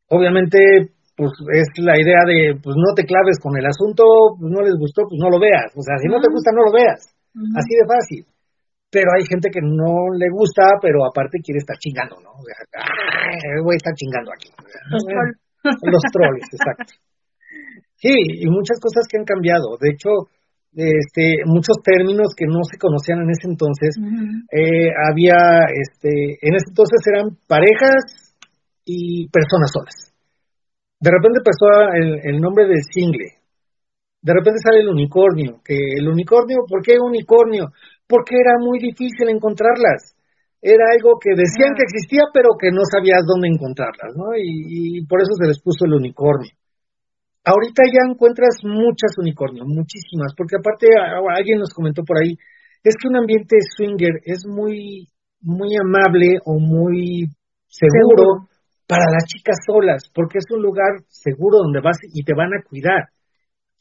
[0.08, 0.58] Obviamente
[1.16, 4.04] pues es la idea de, pues no te claves con el asunto,
[4.38, 5.68] pues no les gustó, pues no lo veas.
[5.76, 7.00] O sea, si no te gusta, no lo veas.
[7.54, 8.22] Así de fácil.
[8.90, 12.34] Pero hay gente que no le gusta, pero aparte quiere estar chingando, ¿no?
[12.34, 12.82] O sea,
[13.62, 14.50] voy a estar chingando aquí.
[14.90, 15.36] Los, trolls.
[15.86, 16.92] Los trolls, exacto.
[17.94, 19.76] Sí, y muchas cosas que han cambiado.
[19.78, 20.26] De hecho,
[20.74, 23.94] este, muchos términos que no se conocían en ese entonces.
[24.50, 28.34] eh, había, este, en ese entonces eran parejas
[28.84, 30.09] y personas solas.
[31.00, 33.40] De repente pasó el, el nombre del single.
[34.22, 35.60] De repente sale el unicornio.
[35.64, 37.72] Que el unicornio, ¿por qué unicornio?
[38.06, 40.14] Porque era muy difícil encontrarlas.
[40.60, 44.36] Era algo que decían que existía, pero que no sabías dónde encontrarlas, ¿no?
[44.36, 46.52] Y, por eso se les puso el unicornio.
[47.44, 50.86] Ahorita ya encuentras muchas unicornios, muchísimas, porque aparte
[51.34, 52.36] alguien nos comentó por ahí,
[52.84, 55.08] es que un ambiente swinger es muy,
[55.40, 57.24] muy amable o muy
[57.66, 58.50] seguro
[58.90, 62.62] para las chicas solas, porque es un lugar seguro donde vas y te van a
[62.66, 63.14] cuidar.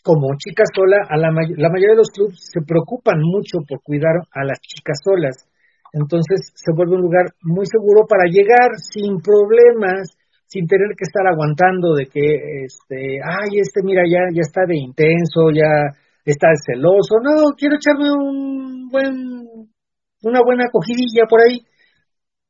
[0.06, 4.22] Como chica sola, a la, la mayoría de los clubes se preocupan mucho por cuidar
[4.30, 5.50] a las chicas solas.
[5.98, 10.14] Entonces se vuelve un lugar muy seguro para llegar sin problemas,
[10.46, 14.78] sin tener que estar aguantando de que, este, ay, este, mira, ya, ya está de
[14.78, 15.90] intenso, ya
[16.24, 17.18] está celoso.
[17.18, 19.74] No, quiero echarme un buen,
[20.22, 21.66] una buena acogidilla por ahí.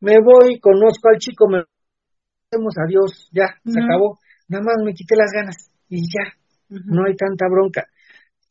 [0.02, 1.64] Me voy, conozco al chico, me
[2.52, 4.18] adiós, ya, se acabó.
[4.48, 6.34] Nada más me quité las ganas y ya.
[6.70, 7.88] no hay tanta bronca.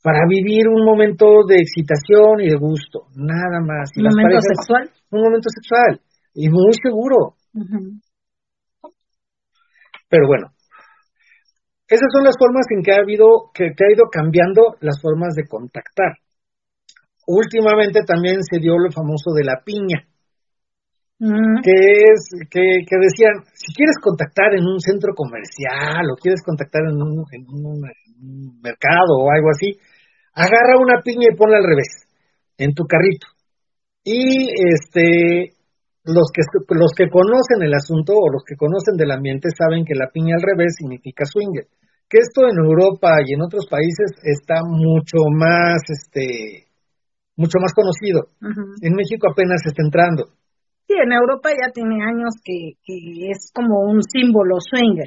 [0.02, 3.90] Para vivir un momento de excitación y de gusto, nada más.
[3.96, 4.90] ¿Un momento sexual?
[5.10, 6.00] Un momento sexual,
[6.34, 7.34] y muy seguro.
[10.08, 10.52] Pero bueno,
[11.88, 15.46] esas son las formas en que ha habido, que, ha ido cambiando las formas de
[15.48, 16.18] contactar.
[17.26, 20.06] Últimamente también se dio lo famoso de la piña,
[21.18, 21.62] mm.
[21.62, 21.76] que
[22.12, 22.20] es
[22.50, 27.24] que, que, decían, si quieres contactar en un centro comercial o quieres contactar en un,
[27.32, 27.80] en un,
[28.60, 29.78] mercado o algo así,
[30.34, 32.06] agarra una piña y ponla al revés
[32.56, 33.28] en tu carrito.
[34.02, 35.54] Y este
[36.04, 36.40] los que,
[36.74, 40.36] los que conocen el asunto o los que conocen del ambiente saben que la piña
[40.36, 41.68] al revés significa swinger.
[42.08, 46.64] Que esto en Europa y en otros países está mucho más, este,
[47.36, 48.32] mucho más conocido.
[48.80, 50.37] En México apenas está entrando.
[50.88, 55.06] Sí, en Europa ya tiene años que, que es como un símbolo swinger,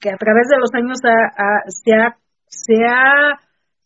[0.00, 2.16] que a través de los años se, ha,
[2.48, 3.38] se ha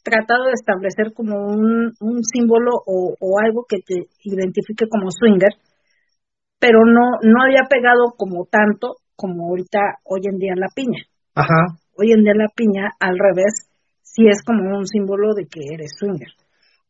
[0.03, 5.53] tratado de establecer como un, un símbolo o, o algo que te identifique como swinger,
[6.59, 11.05] pero no, no había pegado como tanto como ahorita hoy en día la piña.
[11.35, 11.77] Ajá.
[11.99, 13.69] Hoy en día la piña, al revés,
[14.01, 16.33] sí es como un símbolo de que eres swinger.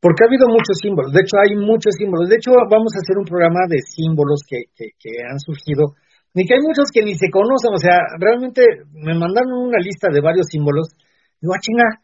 [0.01, 3.21] Porque ha habido muchos símbolos, de hecho hay muchos símbolos, de hecho vamos a hacer
[3.21, 5.93] un programa de símbolos que, que, que han surgido,
[6.33, 8.65] ni que hay muchos que ni se conocen, o sea, realmente
[8.97, 10.89] me mandaron una lista de varios símbolos,
[11.37, 12.01] digo, ah, chinga,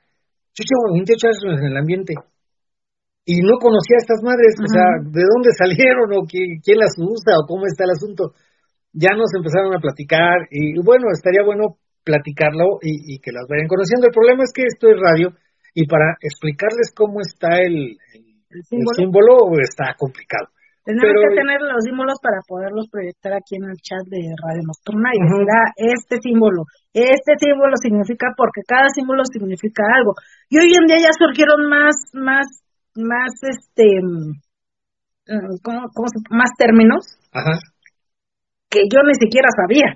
[0.53, 2.13] yo llevo 28 años en el ambiente,
[3.27, 7.35] y no conocía a estas madres, o sea, de dónde salieron o quién, las usa
[7.43, 8.39] o cómo está el asunto.
[8.95, 14.07] Ya nos empezaron a platicar y bueno, estaría bueno platicarlo y, que las vayan conociendo.
[14.07, 15.35] El problema es que esto es radio
[15.77, 18.01] y para explicarles cómo está el,
[18.97, 19.53] símbolo?
[19.61, 20.49] está complicado.
[20.81, 25.11] Tenemos que tener los símbolos para poderlos proyectar aquí en el chat de Radio Nocturna
[25.13, 26.63] y decir, ah, este símbolo,
[26.95, 30.15] este símbolo significa porque cada símbolo significa algo.
[30.49, 32.47] Y hoy en día ya surgieron más, más
[32.97, 34.41] más, este, mm,
[35.63, 37.05] ¿cómo, cómo se, más términos
[38.71, 39.95] que yo ni siquiera sabía.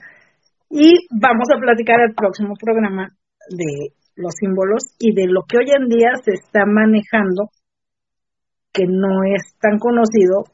[0.71, 3.09] Y vamos a platicar el próximo programa
[3.49, 7.51] de los símbolos y de lo que hoy en día se está manejando,
[8.73, 10.45] que no es tan conocido,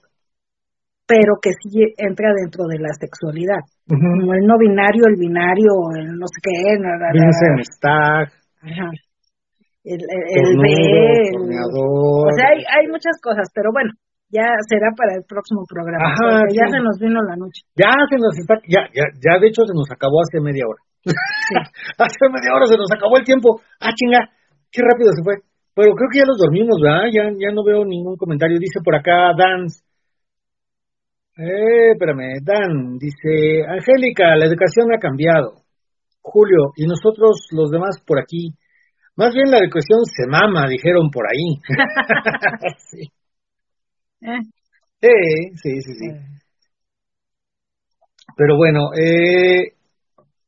[1.07, 3.61] pero que sí entra dentro de la sexualidad.
[3.87, 6.79] Como el no binario, el binario, el no sé qué.
[6.81, 6.97] La,
[8.63, 8.91] Ajá
[9.87, 13.93] el, el, o sea, hay, hay muchas cosas, pero bueno,
[14.37, 16.13] ya será para el próximo programa.
[16.53, 17.65] ya se nos vino la noche.
[17.73, 20.83] Ya se nos está, ya, ya, ya de hecho se nos acabó hace media hora.
[22.05, 23.61] hace media hora se nos acabó el tiempo.
[23.81, 24.29] Ah, chinga,
[24.69, 25.41] qué rápido se fue.
[25.73, 27.09] Pero creo que ya los dormimos, ¿verdad?
[27.13, 28.59] Ya, ya no veo ningún comentario.
[28.59, 29.69] Dice por acá Dan.
[31.37, 35.65] Eh, espérame, Dan, dice, Angélica, la educación ha cambiado.
[36.21, 38.57] Julio, y nosotros los demás por aquí,
[39.17, 41.61] más bien la cuestión se mama, dijeron por ahí.
[42.91, 43.13] sí.
[44.21, 44.41] Eh.
[45.01, 45.81] sí.
[45.81, 46.37] sí, sí, eh.
[48.37, 49.73] Pero bueno, eh,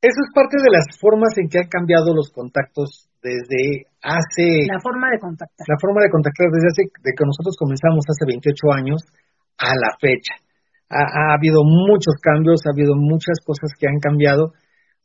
[0.01, 4.69] eso es parte de las formas en que han cambiado los contactos desde hace...
[4.69, 5.67] La forma de contactar.
[5.67, 9.01] La forma de contactar desde hace, de que nosotros comenzamos hace 28 años
[9.57, 10.37] a la fecha.
[10.91, 14.53] Ha, ha habido muchos cambios, ha habido muchas cosas que han cambiado,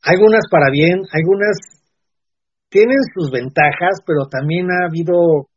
[0.04, 1.58] algunas para bien, algunas
[2.70, 5.48] tienen sus ventajas, pero también ha habido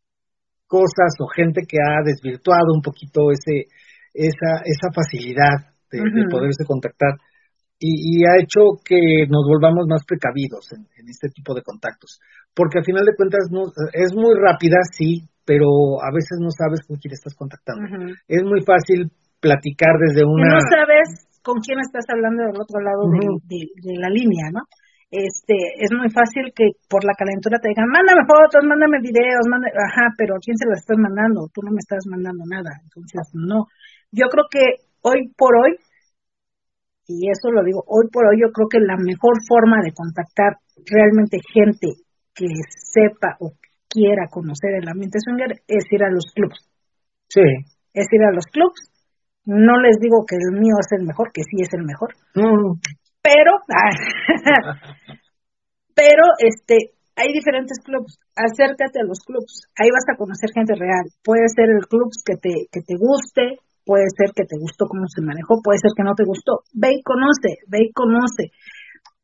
[0.67, 3.69] cosas o gente que ha desvirtuado un poquito ese
[4.13, 7.15] esa esa facilidad de, poderse contactar.
[7.79, 12.19] Y, ha hecho que nos volvamos más precavidos en, este tipo de contactos.
[12.55, 16.83] Porque al final de cuentas no, es muy rápida sí pero a veces no sabes
[16.83, 17.87] con quién estás contactando.
[18.27, 19.07] Es muy fácil
[19.41, 23.07] platicar desde una no sabes con quién estás hablando del otro lado
[23.47, 24.67] de la línea no
[25.11, 29.71] este, es muy fácil que por la calentura te digan, mándame fotos, mándame videos, mándame,
[29.71, 31.47] ajá, pero ¿a quién se las estás mandando?
[31.55, 32.83] Tú no me estás mandando nada.
[32.83, 33.67] Entonces, no.
[34.11, 35.79] Yo creo que hoy por hoy,
[37.07, 40.59] y eso lo digo, hoy por hoy yo creo que la mejor forma de contactar
[40.85, 42.03] realmente gente
[42.35, 43.55] que sepa o
[43.89, 46.67] quiera conocer el ambiente swinger es ir a los clubs.
[47.29, 47.47] Sí.
[47.95, 48.91] Es ir a los clubs.
[49.47, 52.11] No les digo que el mío es el mejor, que sí es el mejor.
[52.35, 52.75] Mm
[53.27, 53.53] pero,
[55.95, 61.11] pero este, hay diferentes clubs, acércate a los clubs, ahí vas a conocer gente real,
[61.27, 65.11] puede ser el club que te, que te guste, puede ser que te gustó cómo
[65.11, 68.55] se manejó, puede ser que no te gustó, ve y conoce, ve y conoce,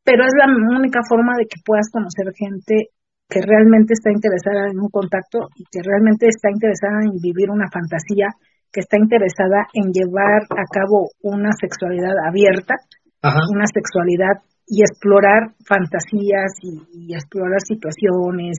[0.03, 2.91] pero es la única forma de que puedas conocer gente
[3.31, 7.71] que realmente está interesada en un contacto y que realmente está interesada en vivir una
[7.71, 8.35] fantasía,
[8.67, 12.75] que está interesada en llevar a cabo una sexualidad abierta
[13.23, 18.57] una sexualidad y explorar fantasías y, explorar situaciones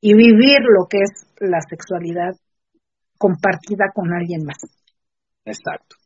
[0.00, 2.34] y, vivir lo que es la sexualidad
[3.18, 4.58] compartida con alguien más.
[5.44, 5.96] Exacto.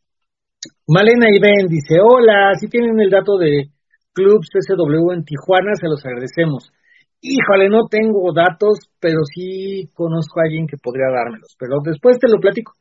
[0.86, 3.70] Malena Iben dice, hola, si tienen el dato de
[4.12, 6.72] Club CSW en Tijuana, se los agradecemos.
[7.20, 12.28] Híjole, no tengo datos, pero sí conozco a alguien que podría dármelos, pero después te
[12.28, 12.72] lo platico.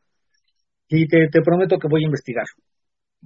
[0.88, 2.46] Y te, te prometo que voy a investigar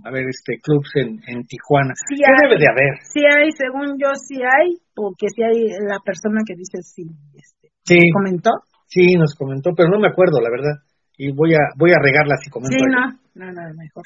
[0.04, 1.94] a ver este clubs en, en Tijuana.
[2.08, 2.94] Sí debe de haber?
[3.04, 7.04] Sí hay, según yo sí hay, porque sí hay la persona que dice sí,
[7.36, 7.98] este, sí.
[8.14, 8.52] comentó.
[8.88, 10.82] Sí, nos comentó, pero no me acuerdo, la verdad.
[11.18, 12.74] Y voy a voy a regarla si comento.
[12.74, 13.06] Sí, no,
[13.36, 14.06] no, no, mejor.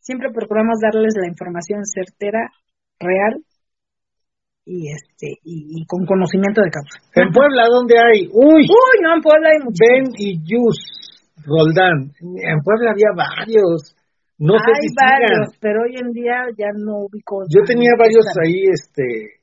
[0.00, 2.50] Siempre procuramos darles la información certera,
[2.98, 3.44] real
[4.64, 6.98] y este y, con conocimiento de causa.
[7.14, 8.26] En Puebla, ¿dónde hay?
[8.32, 9.78] Uy, uy, no, en Puebla hay muchos.
[9.78, 10.78] Ben y Yus
[11.44, 12.12] Roldán.
[12.20, 13.94] En Puebla había varios.
[14.38, 17.44] No sé Hay varios, pero hoy en día ya no ubico.
[17.48, 19.42] Yo tenía varios ahí, este,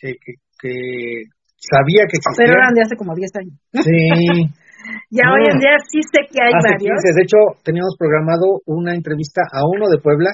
[0.00, 0.16] que,
[0.60, 1.28] que,
[1.58, 2.48] sabía que existían.
[2.48, 3.56] Pero eran de hace como 10 años.
[3.84, 4.00] Sí.
[5.10, 7.00] ya hoy en día sí sé que hay varios.
[7.04, 10.30] De hecho, teníamos programado una entrevista a uno de Puebla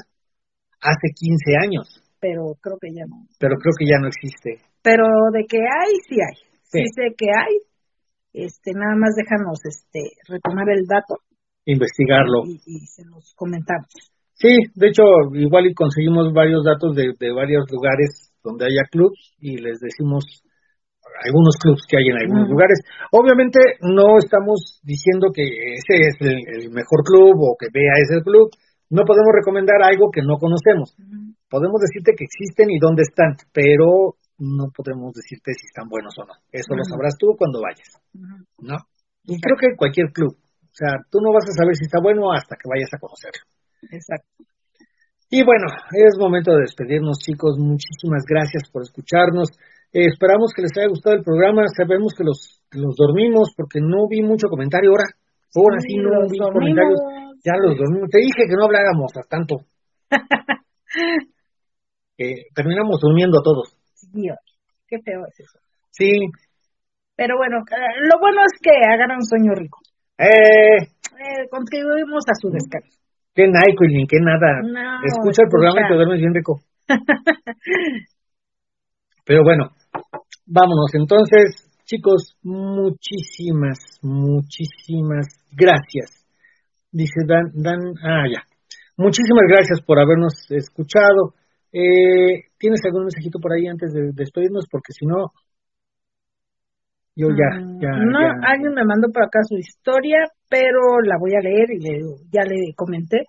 [0.81, 1.87] hace 15 años.
[2.21, 3.25] Pero creo que ya no.
[3.41, 4.61] Pero creo que ya no existe.
[4.83, 6.37] Pero de que hay, sí hay.
[6.63, 7.57] Sí, sé que hay.
[8.33, 11.19] Este, nada más déjanos este retomar el dato
[11.73, 12.45] investigarlo.
[12.47, 13.89] Y, se los comentamos.
[14.35, 15.03] Sí, de hecho,
[15.35, 20.25] igual y conseguimos varios datos de, de varios lugares donde haya clubs y les decimos
[21.25, 22.81] algunos clubs que hay en algunos lugares.
[23.13, 25.45] Obviamente no estamos diciendo que
[25.77, 28.49] ese es el, mejor club o que vea ese club.
[28.91, 30.97] No podemos recomendar algo que no conocemos.
[31.49, 36.25] Podemos decirte que existen y dónde están, pero no podemos decirte si están buenos o
[36.25, 36.35] no.
[36.51, 37.91] Eso lo sabrás tú cuando vayas.
[38.59, 38.77] ¿No?
[39.25, 40.37] Y creo que cualquier club.
[40.71, 43.43] O sea, tú no vas a saber si está bueno hasta que vayas a conocerlo.
[43.91, 44.45] Exacto.
[45.31, 47.59] Y bueno, es momento de despedirnos, chicos.
[47.59, 49.51] Muchísimas gracias por escucharnos.
[49.93, 51.63] Eh, esperamos que les haya gustado el programa.
[51.77, 55.05] Sabemos que los, los dormimos porque no vi mucho comentario ahora.
[55.55, 57.01] Ahora sí, no vi comentarios.
[57.45, 58.09] Ya los dormimos.
[58.11, 59.67] Te dije que no habláramos a tanto.
[62.55, 63.77] terminamos durmiendo todos.
[64.13, 64.39] Dios,
[64.89, 65.59] qué feo es eso.
[65.91, 66.11] Sí.
[67.17, 69.79] Pero bueno, eh, lo bueno es que hagan un sueño rico.
[70.21, 73.01] Eh, eh, contribuimos a su descanso.
[73.35, 74.61] Qué ni qué nada.
[75.07, 76.61] escucha, el programa y te duermes bien rico.
[79.25, 79.71] Pero bueno,
[80.45, 80.93] vámonos.
[80.93, 86.27] Entonces, chicos, muchísimas, muchísimas gracias.
[86.93, 88.43] Dice Dan, Dan, ah, ya.
[88.97, 91.33] Muchísimas gracias por habernos escuchado.
[91.73, 94.67] Eh, ¿Tienes algún mensajito por ahí antes de despedirnos?
[94.71, 95.33] Porque si no,
[97.21, 97.93] yo ya, ya.
[98.01, 102.01] No, alguien me mandó por acá su historia, pero la voy a leer y le,
[102.33, 103.27] ya le comenté.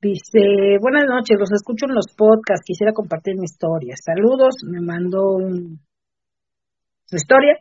[0.00, 3.94] Dice, buenas noches, los escucho en los podcasts, quisiera compartir mi historia.
[3.96, 5.38] Saludos, me mandó
[7.06, 7.56] su historia.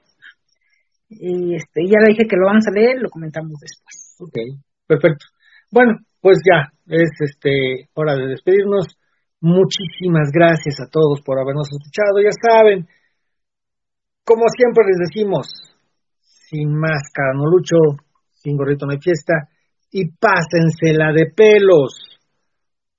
[1.08, 4.18] Y este, ya le dije que lo vamos a leer, lo comentamos después.
[4.20, 5.26] Ok, perfecto.
[5.72, 8.98] Bueno, pues ya, es este hora de despedirnos.
[9.40, 12.20] Muchísimas gracias a todos por habernos escuchado.
[12.20, 12.88] Ya saben,
[14.24, 15.48] como siempre les decimos,
[16.50, 17.76] sin máscara no lucho,
[18.34, 19.50] sin gorrito no hay fiesta,
[19.92, 22.20] y pásensela de pelos.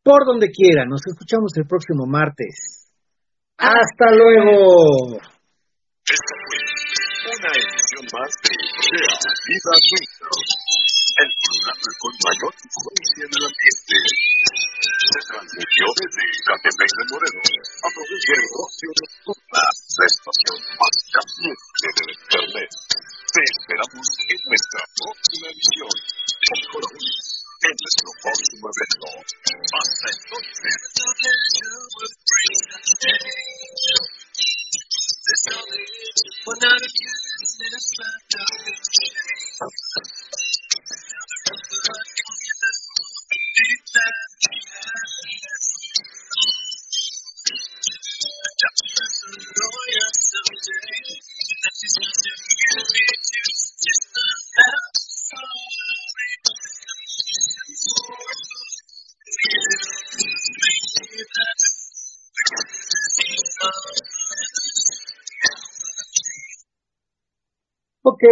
[0.02, 2.92] Por donde quiera, nos escuchamos el próximo martes.
[3.56, 5.16] ¡Hasta luego!
[6.05, 6.59] Esta fue
[7.32, 8.52] una edición más de
[9.46, 9.72] Vida
[11.14, 13.94] el programa con mayor influencia en el ambiente.
[15.14, 21.86] Se transmitió desde Catepec de Moreno a través de Radio Nocturna, la estación más caliente
[21.94, 22.70] del Internet.
[23.30, 25.94] Te esperamos en nuestra próxima edición.
[26.50, 27.06] Mejoramos
[27.62, 29.06] en nuestro próximo evento.
[29.70, 30.84] Hasta entonces.
[68.06, 68.23] Ok,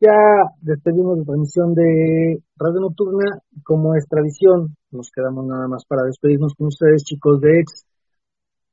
[0.00, 0.12] ya
[0.60, 3.40] despedimos la transmisión de Radio Nocturna.
[3.66, 7.82] Como es tradición, nos quedamos nada más para despedirnos con ustedes, chicos de Ex.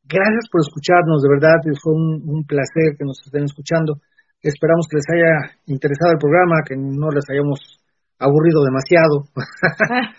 [0.06, 3.98] Gracias por escucharnos, de verdad, fue un, placer que nos estén escuchando.
[4.38, 7.82] Esperamos que les haya interesado el programa, que no les hayamos
[8.22, 9.26] aburrido demasiado.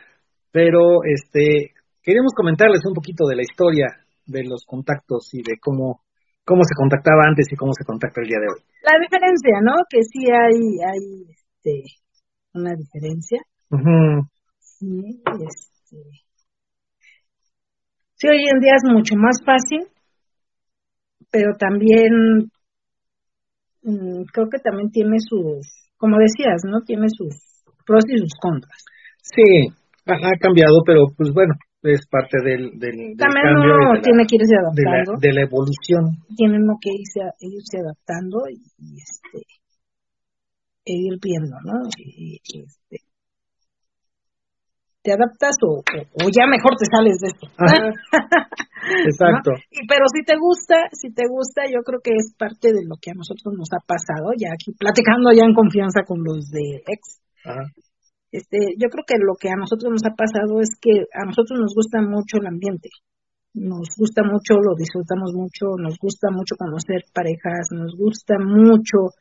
[0.51, 1.71] Pero este
[2.03, 6.03] queríamos comentarles un poquito de la historia de los contactos y de cómo,
[6.43, 8.61] cómo se contactaba antes y cómo se contacta el día de hoy.
[8.83, 9.87] La diferencia, ¿no?
[9.87, 12.03] Que sí hay, hay este,
[12.59, 13.39] una diferencia.
[14.79, 15.97] Sí, este.
[18.17, 19.87] Sí, hoy en día es mucho más fácil,
[21.31, 22.51] pero también
[23.83, 26.81] mm, creo que también tiene sus, como decías, ¿no?
[26.83, 27.35] Tiene sus
[27.87, 28.85] pros y sus contras.
[29.23, 29.69] Sí,
[30.07, 35.19] ha, cambiado, pero pues bueno, es parte del, del, También uno tiene que irse adaptando.
[35.21, 36.19] De la, evolución.
[36.37, 39.47] Tiene uno que irse, irse adaptando y, este
[40.87, 41.81] e ir viendo, ¿no?
[41.99, 42.99] Y, este,
[45.05, 47.47] te adaptas o, o, ya mejor te sales de esto.
[49.05, 49.53] Exacto.
[49.71, 52.97] y, pero si te gusta, si te gusta, yo creo que es parte de lo
[52.97, 56.81] que a nosotros nos ha pasado, ya aquí platicando ya en confianza con los de
[56.89, 57.21] ex.
[57.45, 57.69] Ajá.
[58.33, 61.55] Este, yo creo que lo que a nosotros nos ha pasado es que a nosotros
[61.61, 62.89] nos gusta mucho el ambiente,
[63.55, 69.15] nos gusta mucho, lo disfrutamos mucho, nos gusta mucho conocer parejas, nos gusta mucho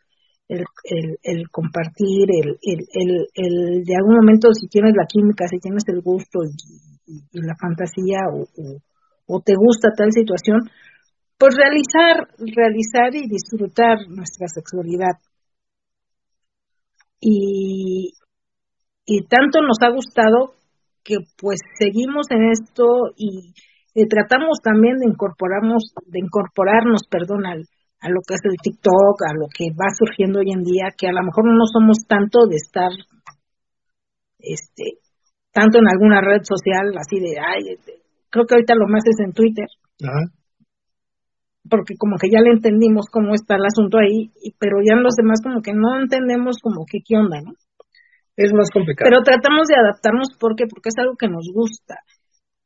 [0.53, 5.83] el, el, compartir, el, el, el, de algún momento si tienes la química, si tienes
[5.87, 6.81] el gusto y,
[7.33, 8.47] la fantasía o,
[9.27, 10.61] o, te gusta tal situación,
[11.37, 15.19] pues realizar, realizar y disfrutar nuestra sexualidad.
[17.19, 18.13] Y,
[19.05, 20.55] y tanto nos ha gustado
[21.03, 22.85] que pues seguimos en esto
[23.17, 23.53] y
[24.07, 27.67] tratamos también de incorporarnos, de incorporarnos, perdón, al,
[28.03, 31.07] a lo que es el TikTok, a lo que va surgiendo hoy en día, que
[31.07, 32.91] a lo mejor no somos tanto de estar,
[34.39, 34.99] este,
[35.51, 39.23] tanto en alguna red social, así de, ay, este, creo que ahorita lo más es
[39.23, 39.67] en Twitter.
[41.69, 45.39] Porque como que ya le entendimos cómo está el asunto ahí, pero ya los demás
[45.41, 47.53] como que no entendemos como que qué onda, ¿no?
[48.35, 49.09] es más complicado.
[49.09, 52.01] Pero tratamos de adaptarnos porque porque es algo que nos gusta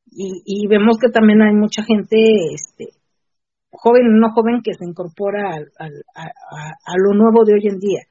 [0.06, 2.18] y, y vemos que también hay mucha gente,
[2.54, 2.97] este,
[3.78, 7.80] joven o no joven, que se incorpora al, a, a, lo nuevo de hoy en
[7.80, 8.02] día.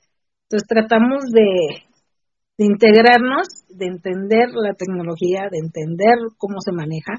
[0.45, 1.83] Entonces tratamos de,
[2.59, 7.15] de integrarnos, de entender la tecnología, de entender cómo se maneja.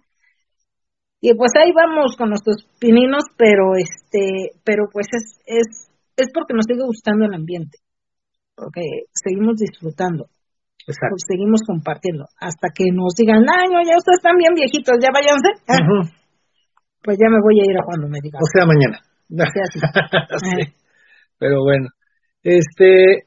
[1.19, 6.53] Y pues ahí vamos con nuestros pininos, pero este, pero pues es, es, es porque
[6.53, 7.80] nos sigue gustando el ambiente
[8.57, 8.82] porque
[9.14, 10.26] seguimos disfrutando.
[10.88, 11.19] Exacto.
[11.28, 15.60] seguimos compartiendo hasta que nos digan, ay, no, ya ustedes están bien viejitos, ya váyanse.
[17.07, 18.43] Pues ya me voy a ir a cuando me digan.
[18.43, 18.99] O sea, mañana.
[21.39, 21.88] Pero bueno,
[22.43, 23.23] este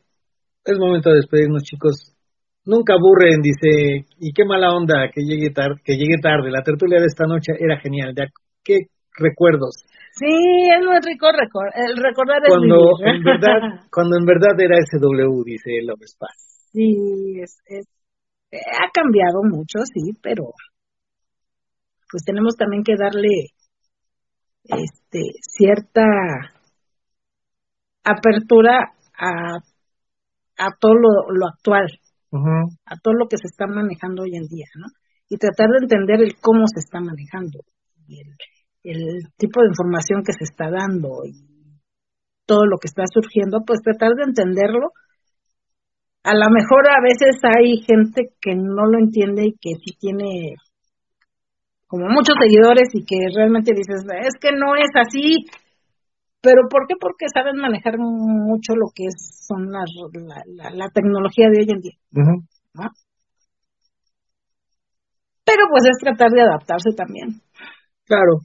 [0.69, 2.15] es momento de despedirnos, chicos.
[2.67, 6.51] Nunca aburren, dice, y qué mala onda que llegue tarde, que llegue tarde.
[6.51, 8.13] La tertulia de esta noche era genial.
[8.15, 8.29] Ya,
[8.63, 9.81] qué recuerdos.
[10.13, 15.81] Sí, es muy rico el recordar cuando en verdad Cuando en verdad era SW, dice
[15.89, 16.69] López Paz.
[16.71, 17.57] Sí, es,
[18.53, 20.53] ha cambiado mucho, sí, pero
[22.11, 23.57] pues tenemos también que darle
[24.65, 26.03] este cierta
[28.05, 29.57] apertura a,
[30.59, 31.87] a todo lo, actual,
[32.87, 34.87] a todo lo que se está manejando hoy en día, ¿no?
[35.29, 37.61] Y tratar de entender el cómo se está manejando
[38.07, 38.37] y el,
[38.83, 41.51] el tipo de información que se está dando y
[42.47, 44.91] todo lo que está surgiendo, pues tratar de entenderlo.
[46.25, 50.57] A lo mejor a veces hay gente que no lo entiende y que sí tiene
[51.91, 55.45] como muchos seguidores y que realmente dices, es que no es así.
[56.41, 56.95] ¿Pero por qué?
[56.99, 59.83] Porque saben manejar mucho lo que es, son la,
[60.73, 61.99] la, tecnología de hoy en día.
[65.45, 67.43] Pero pues es tratar de adaptarse también.
[68.07, 68.39] Claro,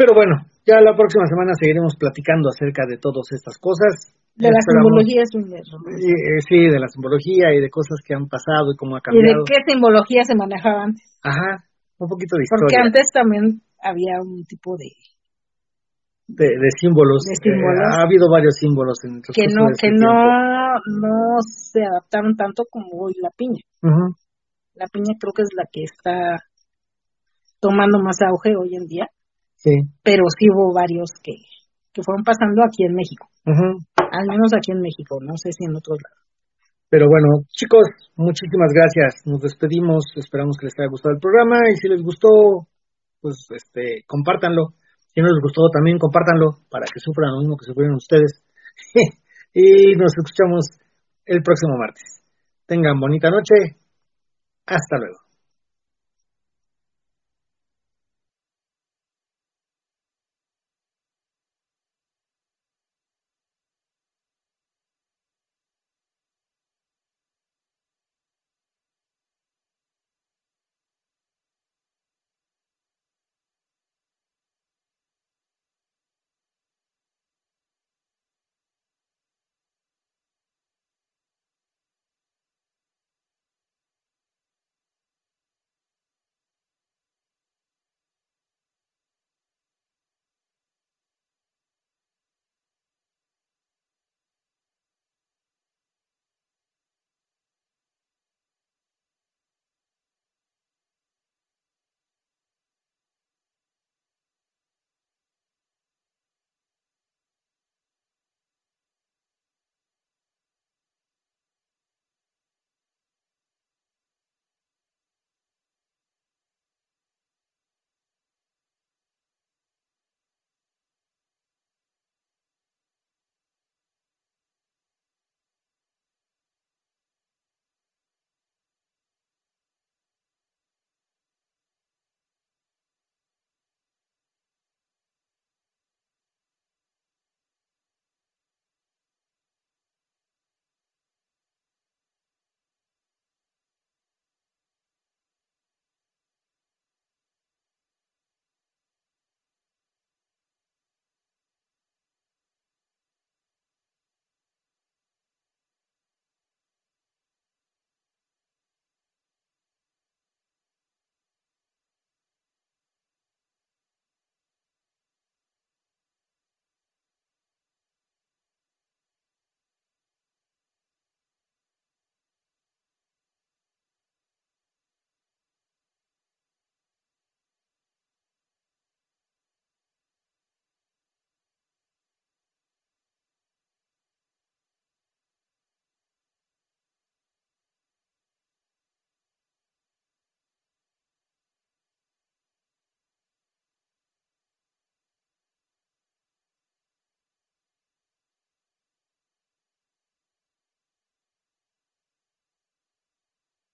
[0.00, 0.32] pero bueno,
[0.64, 4.16] ya la próxima semana seguiremos platicando acerca de todas estas cosas.
[4.34, 8.26] De la simbología es un eh, Sí, de la simbología y de cosas que han
[8.26, 9.28] pasado y cómo ha cambiado.
[9.28, 11.04] ¿Y de qué simbología se manejaba antes?
[11.22, 11.68] Ajá,
[12.00, 12.64] un poquito de historia.
[12.64, 14.88] Porque antes también había un tipo de...
[16.30, 16.46] De,
[16.78, 17.26] símbolos.
[17.26, 17.80] De símbolos.
[17.90, 20.14] ha habido varios símbolos en que no que no
[20.86, 23.58] no se adaptaron tanto como hoy la piña.
[24.74, 26.38] La piña creo que es la que está
[27.58, 29.06] tomando más auge hoy en día.
[29.56, 29.74] Sí.
[30.04, 31.34] Pero sí hubo varios que,
[31.92, 33.26] que fueron pasando aquí en México.
[33.44, 36.29] Al menos aquí en México, no sé si en otros lados.
[36.90, 37.86] Pero bueno, chicos,
[38.16, 39.22] muchísimas gracias.
[39.24, 40.04] Nos despedimos.
[40.16, 42.66] Esperamos que les haya gustado el programa y si les gustó,
[43.20, 44.74] pues este, compártanlo.
[45.14, 48.42] Si no les gustó, también compártanlo para que sufran lo mismo que sufrieron ustedes.
[49.54, 50.66] y nos escuchamos
[51.26, 52.26] el próximo martes.
[52.66, 53.78] Tengan bonita noche.
[54.66, 55.29] Hasta luego.